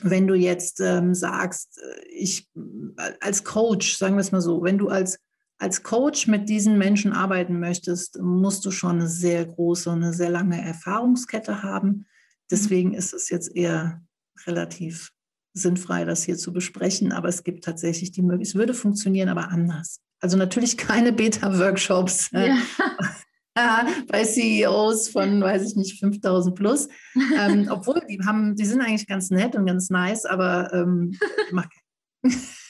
wenn 0.02 0.28
du 0.28 0.36
jetzt 0.36 0.80
ähm, 0.80 1.14
sagst, 1.14 1.80
äh, 1.80 2.08
ich 2.10 2.50
als 3.20 3.44
Coach, 3.44 3.98
sagen 3.98 4.16
wir 4.16 4.22
es 4.22 4.32
mal 4.32 4.42
so, 4.42 4.64
wenn 4.64 4.78
du 4.78 4.90
als, 4.90 5.20
als 5.60 5.84
Coach 5.84 6.28
mit 6.28 6.50
diesen 6.50 6.78
Menschen 6.78 7.14
arbeiten 7.14 7.60
möchtest, 7.60 8.20
musst 8.22 8.66
du 8.66 8.72
schon 8.72 8.98
eine 8.98 9.08
sehr 9.08 9.46
große 9.46 9.90
und 9.90 10.04
eine 10.04 10.14
sehr 10.14 10.30
lange 10.30 10.62
Erfahrungskette 10.62 11.64
haben. 11.64 11.90
Mhm. 11.90 12.06
Deswegen 12.52 12.94
ist 12.94 13.14
es 13.14 13.30
jetzt 13.30 13.56
eher 13.56 14.02
relativ 14.46 15.12
sinnfrei, 15.58 16.06
das 16.06 16.24
hier 16.24 16.38
zu 16.38 16.54
besprechen, 16.54 17.12
aber 17.12 17.30
es 17.30 17.44
gibt 17.44 17.64
tatsächlich 17.64 18.12
die 18.12 18.22
Möglichkeit, 18.22 18.48
es 18.48 18.56
würde 18.56 18.74
funktionieren, 18.74 19.30
aber 19.30 19.50
anders. 19.50 20.02
Also 20.20 20.38
natürlich 20.38 20.78
keine 20.78 21.12
Beta-Workshops. 21.14 22.32
Ja. 22.32 22.58
bei 24.08 24.24
CEOs 24.24 25.10
von, 25.10 25.42
weiß 25.42 25.70
ich 25.70 25.76
nicht, 25.76 26.00
5000 26.00 26.56
plus. 26.56 26.88
Ähm, 27.40 27.68
obwohl, 27.72 28.02
die 28.08 28.20
haben, 28.26 28.56
die 28.56 28.66
sind 28.66 28.82
eigentlich 28.82 29.08
ganz 29.08 29.30
nett 29.30 29.56
und 29.56 29.66
ganz 29.66 29.90
nice, 29.90 30.26
aber 30.26 30.72
ähm, 30.74 31.18
macht, 31.52 31.72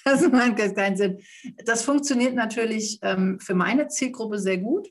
das 0.05 0.21
macht 0.31 0.75
keinen 0.75 0.97
Sinn. 0.97 1.19
Das 1.65 1.83
funktioniert 1.83 2.35
natürlich 2.35 2.99
ähm, 3.01 3.39
für 3.39 3.53
meine 3.53 3.87
Zielgruppe 3.89 4.39
sehr 4.39 4.59
gut, 4.59 4.87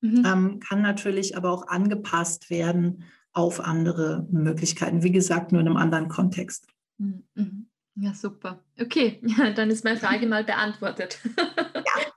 mhm. 0.00 0.24
Ähm, 0.26 0.60
kann 0.60 0.82
natürlich 0.82 1.36
aber 1.36 1.50
auch 1.50 1.68
angepasst 1.68 2.50
werden 2.50 3.04
auf 3.32 3.60
andere 3.60 4.26
Möglichkeiten. 4.30 5.02
Wie 5.02 5.12
gesagt, 5.12 5.52
nur 5.52 5.60
in 5.60 5.68
einem 5.68 5.76
anderen 5.76 6.08
Kontext. 6.08 6.66
Mhm. 6.98 7.24
mhm. 7.34 7.70
Ja, 7.98 8.12
super. 8.12 8.62
Okay, 8.78 9.20
ja, 9.22 9.50
dann 9.54 9.70
ist 9.70 9.84
meine 9.84 9.98
Frage 9.98 10.26
mal 10.26 10.44
beantwortet. 10.44 11.18
Ja. 11.36 11.44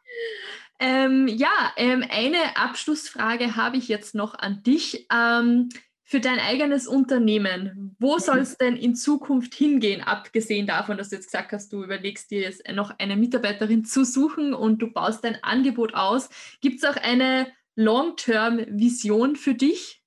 Ähm, 0.82 1.27
ja, 1.27 1.73
ähm, 1.75 2.05
eine 2.09 2.55
Abschlussfrage 2.55 3.57
habe 3.57 3.75
ich 3.75 3.89
jetzt 3.89 4.15
noch 4.15 4.34
an 4.34 4.63
dich. 4.63 5.07
Ähm, 5.13 5.67
für 6.09 6.19
dein 6.19 6.39
eigenes 6.39 6.88
Unternehmen, 6.88 7.95
wo 7.99 8.15
mhm. 8.15 8.19
soll 8.19 8.39
es 8.39 8.57
denn 8.57 8.75
in 8.75 8.95
Zukunft 8.95 9.53
hingehen, 9.53 10.01
abgesehen 10.01 10.65
davon, 10.65 10.97
dass 10.97 11.09
du 11.09 11.17
jetzt 11.17 11.27
gesagt 11.27 11.51
hast, 11.51 11.71
du 11.71 11.84
überlegst 11.84 12.32
dir 12.32 12.41
jetzt 12.41 12.67
noch 12.71 12.97
eine 12.97 13.15
Mitarbeiterin 13.15 13.86
zu 13.86 14.03
suchen 14.03 14.55
und 14.55 14.82
du 14.82 14.91
baust 14.91 15.23
dein 15.23 15.43
Angebot 15.43 15.93
aus. 15.93 16.30
Gibt 16.61 16.82
es 16.82 16.89
auch 16.89 16.95
eine 16.95 17.51
Long-Term-Vision 17.75 19.36
für 19.36 19.53
dich? 19.53 19.99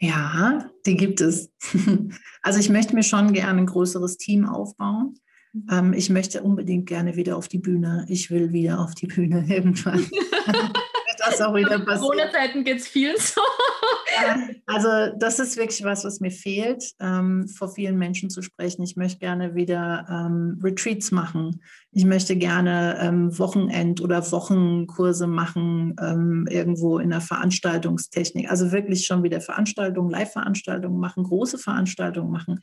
Ja, 0.00 0.70
die 0.86 0.96
gibt 0.96 1.20
es. 1.20 1.50
Also 2.40 2.60
ich 2.60 2.70
möchte 2.70 2.94
mir 2.94 3.02
schon 3.02 3.32
gerne 3.32 3.58
ein 3.58 3.66
größeres 3.66 4.16
Team 4.16 4.46
aufbauen. 4.46 5.18
Mhm. 5.52 5.66
Ähm, 5.70 5.92
ich 5.92 6.08
möchte 6.08 6.42
unbedingt 6.42 6.86
gerne 6.86 7.16
wieder 7.16 7.36
auf 7.36 7.48
die 7.48 7.58
Bühne. 7.58 8.06
Ich 8.08 8.30
will 8.30 8.52
wieder 8.52 8.80
auf 8.80 8.94
die 8.94 9.08
Bühne 9.08 9.44
irgendwann. 9.48 10.06
das 11.30 11.40
auch 11.40 11.54
wieder 11.54 11.78
passiert. 11.78 12.00
Corona-Zeiten 12.00 12.64
geht 12.64 12.78
es 12.78 12.88
vielen 12.88 13.16
so. 13.18 13.40
also 14.66 15.16
das 15.18 15.38
ist 15.38 15.56
wirklich 15.56 15.84
was, 15.84 16.04
was 16.04 16.20
mir 16.20 16.30
fehlt, 16.30 16.92
ähm, 17.00 17.48
vor 17.48 17.68
vielen 17.68 17.98
Menschen 17.98 18.30
zu 18.30 18.42
sprechen. 18.42 18.82
Ich 18.82 18.96
möchte 18.96 19.18
gerne 19.18 19.54
wieder 19.54 20.06
ähm, 20.10 20.58
Retreats 20.62 21.10
machen. 21.10 21.62
Ich 21.92 22.04
möchte 22.04 22.36
gerne 22.36 22.98
ähm, 23.00 23.38
Wochenend- 23.38 24.00
oder 24.00 24.30
Wochenkurse 24.30 25.26
machen, 25.26 25.96
ähm, 26.00 26.46
irgendwo 26.50 26.98
in 26.98 27.10
der 27.10 27.20
Veranstaltungstechnik. 27.20 28.50
Also 28.50 28.72
wirklich 28.72 29.06
schon 29.06 29.22
wieder 29.22 29.40
Veranstaltungen, 29.40 30.10
Live-Veranstaltungen 30.10 30.98
machen, 30.98 31.24
große 31.24 31.58
Veranstaltungen 31.58 32.30
machen. 32.30 32.60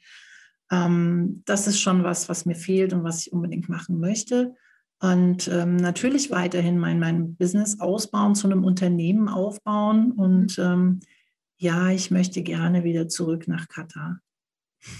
Ähm, 0.71 1.43
das 1.45 1.67
ist 1.67 1.79
schon 1.79 2.03
was, 2.03 2.29
was 2.29 2.45
mir 2.45 2.55
fehlt 2.55 2.93
und 2.93 3.03
was 3.03 3.25
ich 3.25 3.33
unbedingt 3.33 3.69
machen 3.69 3.99
möchte. 3.99 4.55
Und 5.01 5.47
ähm, 5.49 5.75
natürlich 5.75 6.31
weiterhin 6.31 6.77
mein, 6.77 6.99
mein 6.99 7.35
Business 7.35 7.79
ausbauen, 7.79 8.35
zu 8.35 8.47
einem 8.47 8.63
Unternehmen 8.63 9.27
aufbauen. 9.27 10.11
Und 10.11 10.57
ähm, 10.57 11.01
ja, 11.57 11.89
ich 11.89 12.11
möchte 12.11 12.43
gerne 12.43 12.83
wieder 12.83 13.07
zurück 13.07 13.47
nach 13.47 13.67
Katar. 13.67 14.19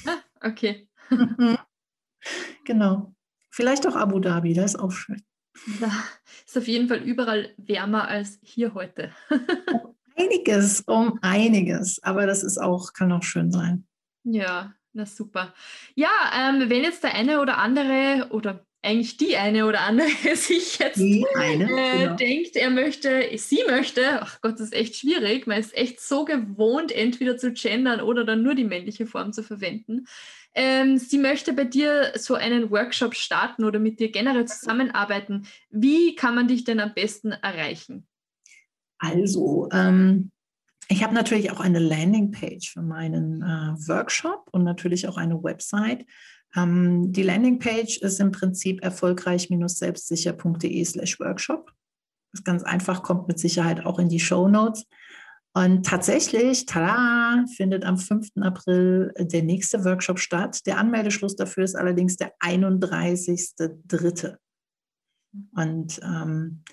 Ah, 0.06 0.48
okay. 0.48 0.88
genau. 2.66 3.14
Vielleicht 3.50 3.88
auch 3.88 3.96
Abu 3.96 4.20
Dhabi, 4.20 4.54
das 4.54 4.74
ist 4.74 4.80
auch 4.80 4.92
schön. 4.92 5.24
Da 5.80 5.90
ist 6.46 6.58
auf 6.58 6.68
jeden 6.68 6.88
Fall 6.90 7.00
überall 7.00 7.54
wärmer 7.58 8.08
als 8.08 8.40
hier 8.42 8.74
heute. 8.74 9.12
um 9.72 9.96
einiges, 10.18 10.82
um 10.82 11.20
einiges. 11.22 12.04
Aber 12.04 12.26
das 12.26 12.44
ist 12.44 12.58
auch, 12.58 12.94
kann 12.94 13.12
auch 13.12 13.24
schön 13.24 13.52
sein. 13.52 13.88
Ja, 14.24 14.74
na 14.92 15.06
super. 15.06 15.54
Ja, 15.96 16.10
ähm, 16.34 16.70
wenn 16.70 16.84
jetzt 16.84 17.04
der 17.04 17.14
eine 17.14 17.40
oder 17.42 17.58
andere 17.58 18.28
oder 18.32 18.65
eigentlich 18.86 19.18
die 19.18 19.36
eine 19.36 19.66
oder 19.66 19.82
andere 19.82 20.08
sich 20.36 20.78
jetzt 20.80 21.00
eine, 21.00 21.66
äh, 21.66 21.98
genau. 21.98 22.16
denkt, 22.16 22.56
er 22.56 22.70
möchte, 22.70 23.28
sie 23.38 23.64
möchte, 23.68 24.22
ach 24.22 24.42
Gott, 24.42 24.54
das 24.54 24.68
ist 24.68 24.74
echt 24.74 24.96
schwierig, 24.96 25.48
man 25.48 25.60
ist 25.60 25.76
echt 25.76 26.00
so 26.00 26.26
gewohnt, 26.26 26.92
entweder 26.92 27.38
zu 27.38 27.52
gendern 27.52 28.02
oder 28.02 28.24
dann 28.24 28.44
nur 28.44 28.56
die 28.56 28.64
männliche 28.64 29.08
Form 29.08 29.34
zu 29.34 29.44
verwenden. 29.44 30.06
Ähm, 30.54 30.98
sie 30.98 31.18
möchte 31.18 31.52
bei 31.52 31.66
dir 31.66 32.14
so 32.16 32.36
einen 32.36 32.72
Workshop 32.72 33.16
starten 33.16 33.66
oder 33.66 33.80
mit 33.80 34.00
dir 34.00 34.10
generell 34.10 34.46
zusammenarbeiten. 34.46 35.48
Wie 35.70 36.16
kann 36.16 36.34
man 36.34 36.48
dich 36.48 36.64
denn 36.64 36.80
am 36.80 36.94
besten 36.94 37.32
erreichen? 37.32 38.08
Also, 39.00 39.68
ähm, 39.74 40.32
ich 40.88 41.04
habe 41.04 41.14
natürlich 41.14 41.52
auch 41.52 41.60
eine 41.60 41.80
Landingpage 41.80 42.72
für 42.72 42.82
meinen 42.82 43.42
äh, 43.42 43.88
Workshop 43.88 44.48
und 44.52 44.64
natürlich 44.64 45.08
auch 45.08 45.18
eine 45.18 45.44
Website. 45.44 46.06
Ähm, 46.56 47.12
die 47.12 47.24
Landingpage 47.24 47.98
ist 47.98 48.20
im 48.20 48.32
Prinzip 48.32 48.84
erfolgreich-selbstsicher.de 48.84 50.86
slash 50.86 51.20
Workshop. 51.20 51.72
Das 52.32 52.42
ist 52.42 52.46
ganz 52.46 52.64
einfach, 52.64 53.04
kommt 53.04 53.28
mit 53.28 53.40
Sicherheit 53.40 53.86
auch 53.86 54.00
in 54.00 54.10
die 54.10 54.20
Show 54.20 54.48
Notes. 54.48 54.86
Und 55.54 55.86
tatsächlich, 55.86 56.66
tada, 56.66 57.46
findet 57.56 57.86
am 57.86 57.98
5. 57.98 58.30
April 58.42 59.14
der 59.18 59.42
nächste 59.42 59.86
Workshop 59.86 60.20
statt. 60.20 60.60
Der 60.66 60.78
Anmeldeschluss 60.78 61.38
dafür 61.38 61.64
ist 61.64 61.76
allerdings 61.76 62.18
der 62.18 62.34
31.3. 62.42 64.36
Und 65.56 66.00
ähm, 66.04 66.64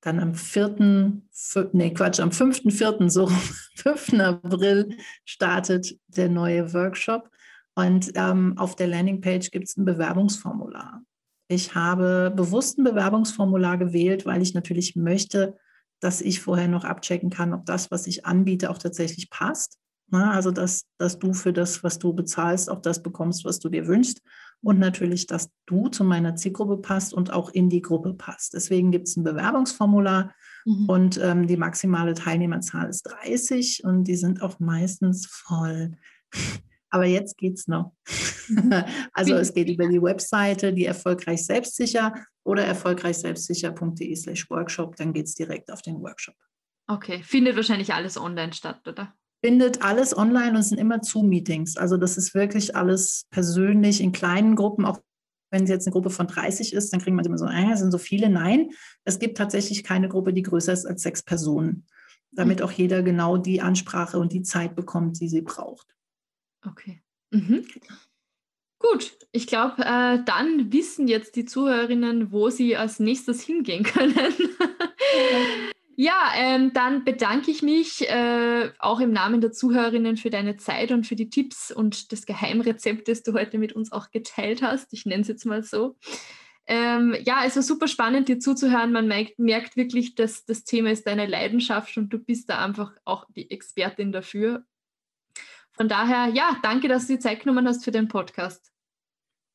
dann 0.00 0.20
am 0.20 0.34
4., 0.34 1.20
4., 1.32 1.70
nee, 1.72 1.92
Quatsch, 1.92 2.20
am 2.20 2.30
5.4., 2.30 3.08
so 3.08 3.28
5. 3.76 4.12
April 4.20 4.96
startet 5.24 5.98
der 6.06 6.28
neue 6.28 6.72
Workshop. 6.72 7.28
Und 7.78 8.10
ähm, 8.16 8.58
auf 8.58 8.74
der 8.74 8.88
Landingpage 8.88 9.52
gibt 9.52 9.68
es 9.68 9.76
ein 9.76 9.84
Bewerbungsformular. 9.84 11.00
Ich 11.46 11.76
habe 11.76 12.32
bewusst 12.34 12.76
ein 12.76 12.82
Bewerbungsformular 12.82 13.78
gewählt, 13.78 14.26
weil 14.26 14.42
ich 14.42 14.52
natürlich 14.52 14.96
möchte, 14.96 15.56
dass 16.00 16.20
ich 16.20 16.40
vorher 16.40 16.66
noch 16.66 16.82
abchecken 16.82 17.30
kann, 17.30 17.54
ob 17.54 17.66
das, 17.66 17.92
was 17.92 18.08
ich 18.08 18.26
anbiete, 18.26 18.70
auch 18.70 18.78
tatsächlich 18.78 19.30
passt. 19.30 19.78
Na, 20.08 20.32
also, 20.32 20.50
dass, 20.50 20.86
dass 20.98 21.20
du 21.20 21.32
für 21.32 21.52
das, 21.52 21.84
was 21.84 22.00
du 22.00 22.12
bezahlst, 22.12 22.68
auch 22.68 22.82
das 22.82 23.00
bekommst, 23.00 23.44
was 23.44 23.60
du 23.60 23.68
dir 23.68 23.86
wünschst. 23.86 24.22
Und 24.60 24.80
natürlich, 24.80 25.28
dass 25.28 25.48
du 25.66 25.86
zu 25.86 26.02
meiner 26.02 26.34
Zielgruppe 26.34 26.78
passt 26.78 27.14
und 27.14 27.32
auch 27.32 27.48
in 27.48 27.68
die 27.68 27.82
Gruppe 27.82 28.12
passt. 28.12 28.54
Deswegen 28.54 28.90
gibt 28.90 29.06
es 29.06 29.16
ein 29.16 29.22
Bewerbungsformular 29.22 30.34
mhm. 30.64 30.88
und 30.88 31.20
ähm, 31.22 31.46
die 31.46 31.56
maximale 31.56 32.14
Teilnehmerzahl 32.14 32.88
ist 32.88 33.02
30 33.02 33.84
und 33.84 34.02
die 34.02 34.16
sind 34.16 34.42
auch 34.42 34.58
meistens 34.58 35.26
voll. 35.26 35.92
Aber 36.90 37.04
jetzt 37.04 37.36
geht's 37.36 37.68
noch. 37.68 37.92
Also 39.12 39.34
es 39.34 39.52
geht 39.52 39.68
über 39.68 39.86
die 39.88 40.00
Webseite, 40.00 40.72
die 40.72 40.86
erfolgreich 40.86 41.44
selbstsicher 41.44 42.14
oder 42.44 42.64
erfolgreich 42.64 43.18
selbstsicher.de 43.18 44.16
slash 44.16 44.48
Workshop, 44.48 44.96
dann 44.96 45.12
geht 45.12 45.26
es 45.26 45.34
direkt 45.34 45.70
auf 45.70 45.82
den 45.82 46.00
Workshop. 46.00 46.34
Okay, 46.86 47.22
findet 47.22 47.56
wahrscheinlich 47.56 47.92
alles 47.92 48.16
online 48.16 48.54
statt, 48.54 48.88
oder? 48.88 49.12
Findet 49.44 49.82
alles 49.82 50.16
online 50.16 50.52
und 50.52 50.56
es 50.56 50.70
sind 50.70 50.78
immer 50.78 51.02
Zoom-Meetings. 51.02 51.76
Also 51.76 51.98
das 51.98 52.16
ist 52.16 52.34
wirklich 52.34 52.74
alles 52.74 53.26
persönlich 53.30 54.00
in 54.00 54.12
kleinen 54.12 54.56
Gruppen, 54.56 54.86
auch 54.86 54.98
wenn 55.50 55.64
es 55.64 55.70
jetzt 55.70 55.86
eine 55.86 55.92
Gruppe 55.92 56.10
von 56.10 56.26
30 56.26 56.72
ist, 56.72 56.92
dann 56.92 57.00
kriegen 57.00 57.16
wir 57.16 57.24
immer 57.24 57.38
so, 57.38 57.46
äh, 57.46 57.76
sind 57.76 57.90
so 57.90 57.98
viele. 57.98 58.28
Nein, 58.28 58.70
es 59.04 59.18
gibt 59.18 59.38
tatsächlich 59.38 59.84
keine 59.84 60.08
Gruppe, 60.08 60.32
die 60.32 60.42
größer 60.42 60.72
ist 60.72 60.86
als 60.86 61.02
sechs 61.02 61.22
Personen, 61.22 61.86
damit 62.32 62.58
mhm. 62.60 62.64
auch 62.64 62.72
jeder 62.72 63.02
genau 63.02 63.36
die 63.36 63.60
Ansprache 63.60 64.18
und 64.18 64.32
die 64.32 64.42
Zeit 64.42 64.74
bekommt, 64.74 65.20
die 65.20 65.28
sie 65.28 65.42
braucht. 65.42 65.86
Okay. 66.66 67.02
Mhm. 67.30 67.66
Gut, 68.78 69.12
ich 69.32 69.46
glaube, 69.46 69.82
äh, 69.84 70.22
dann 70.24 70.72
wissen 70.72 71.08
jetzt 71.08 71.34
die 71.34 71.44
Zuhörerinnen, 71.44 72.30
wo 72.30 72.48
sie 72.48 72.76
als 72.76 73.00
nächstes 73.00 73.42
hingehen 73.42 73.82
können. 73.84 74.32
ja, 75.96 76.32
ähm, 76.36 76.72
dann 76.72 77.04
bedanke 77.04 77.50
ich 77.50 77.62
mich 77.62 78.08
äh, 78.08 78.70
auch 78.78 79.00
im 79.00 79.10
Namen 79.10 79.40
der 79.40 79.50
Zuhörerinnen 79.50 80.16
für 80.16 80.30
deine 80.30 80.56
Zeit 80.56 80.92
und 80.92 81.06
für 81.08 81.16
die 81.16 81.28
Tipps 81.28 81.72
und 81.72 82.12
das 82.12 82.24
Geheimrezept, 82.24 83.08
das 83.08 83.24
du 83.24 83.32
heute 83.32 83.58
mit 83.58 83.72
uns 83.72 83.90
auch 83.90 84.10
geteilt 84.12 84.62
hast. 84.62 84.92
Ich 84.92 85.06
nenne 85.06 85.22
es 85.22 85.28
jetzt 85.28 85.44
mal 85.44 85.64
so. 85.64 85.96
Ähm, 86.68 87.16
ja, 87.24 87.44
es 87.44 87.56
war 87.56 87.62
super 87.62 87.88
spannend, 87.88 88.28
dir 88.28 88.38
zuzuhören. 88.38 88.92
Man 88.92 89.08
merkt, 89.08 89.38
merkt 89.38 89.76
wirklich, 89.76 90.14
dass 90.14 90.44
das 90.44 90.64
Thema 90.64 90.90
ist 90.90 91.06
deine 91.06 91.26
Leidenschaft 91.26 91.96
und 91.96 92.10
du 92.10 92.18
bist 92.18 92.48
da 92.48 92.64
einfach 92.64 92.92
auch 93.04 93.26
die 93.34 93.50
Expertin 93.50 94.12
dafür. 94.12 94.64
Von 95.78 95.88
daher, 95.88 96.26
ja, 96.34 96.56
danke, 96.62 96.88
dass 96.88 97.06
du 97.06 97.14
die 97.14 97.18
Zeit 97.20 97.40
genommen 97.40 97.66
hast 97.66 97.84
für 97.84 97.92
den 97.92 98.08
Podcast. 98.08 98.72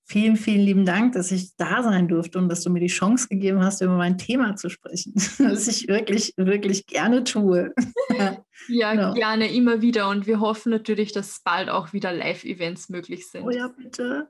Vielen, 0.05 0.37
vielen 0.37 0.61
lieben 0.61 0.85
Dank, 0.85 1.13
dass 1.13 1.31
ich 1.31 1.55
da 1.57 1.83
sein 1.83 2.07
durfte 2.07 2.37
und 2.37 2.47
dass 2.47 2.61
du 2.61 2.69
mir 2.69 2.79
die 2.79 2.87
Chance 2.87 3.27
gegeben 3.29 3.63
hast, 3.63 3.81
über 3.81 3.97
mein 3.97 4.17
Thema 4.17 4.55
zu 4.55 4.69
sprechen, 4.69 5.13
was 5.39 5.67
ich 5.67 5.87
wirklich, 5.89 6.33
wirklich 6.37 6.87
gerne 6.87 7.25
tue. 7.25 7.73
ja, 8.69 8.93
genau. 8.93 9.13
gerne, 9.13 9.53
immer 9.53 9.81
wieder. 9.81 10.07
Und 10.09 10.25
wir 10.25 10.39
hoffen 10.39 10.71
natürlich, 10.71 11.11
dass 11.11 11.41
bald 11.43 11.69
auch 11.69 11.91
wieder 11.91 12.13
Live-Events 12.13 12.89
möglich 12.89 13.29
sind. 13.29 13.43
Oh 13.43 13.49
ja, 13.49 13.67
bitte. 13.67 14.29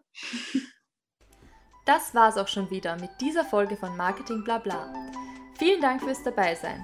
Das 1.85 2.15
war 2.15 2.29
es 2.29 2.37
auch 2.37 2.47
schon 2.47 2.71
wieder 2.71 2.95
mit 2.99 3.09
dieser 3.21 3.45
Folge 3.45 3.77
von 3.77 3.95
Marketing 3.97 4.43
Blabla. 4.43 4.93
Vielen 5.59 5.81
Dank 5.81 6.01
fürs 6.01 6.23
Dabeisein. 6.23 6.83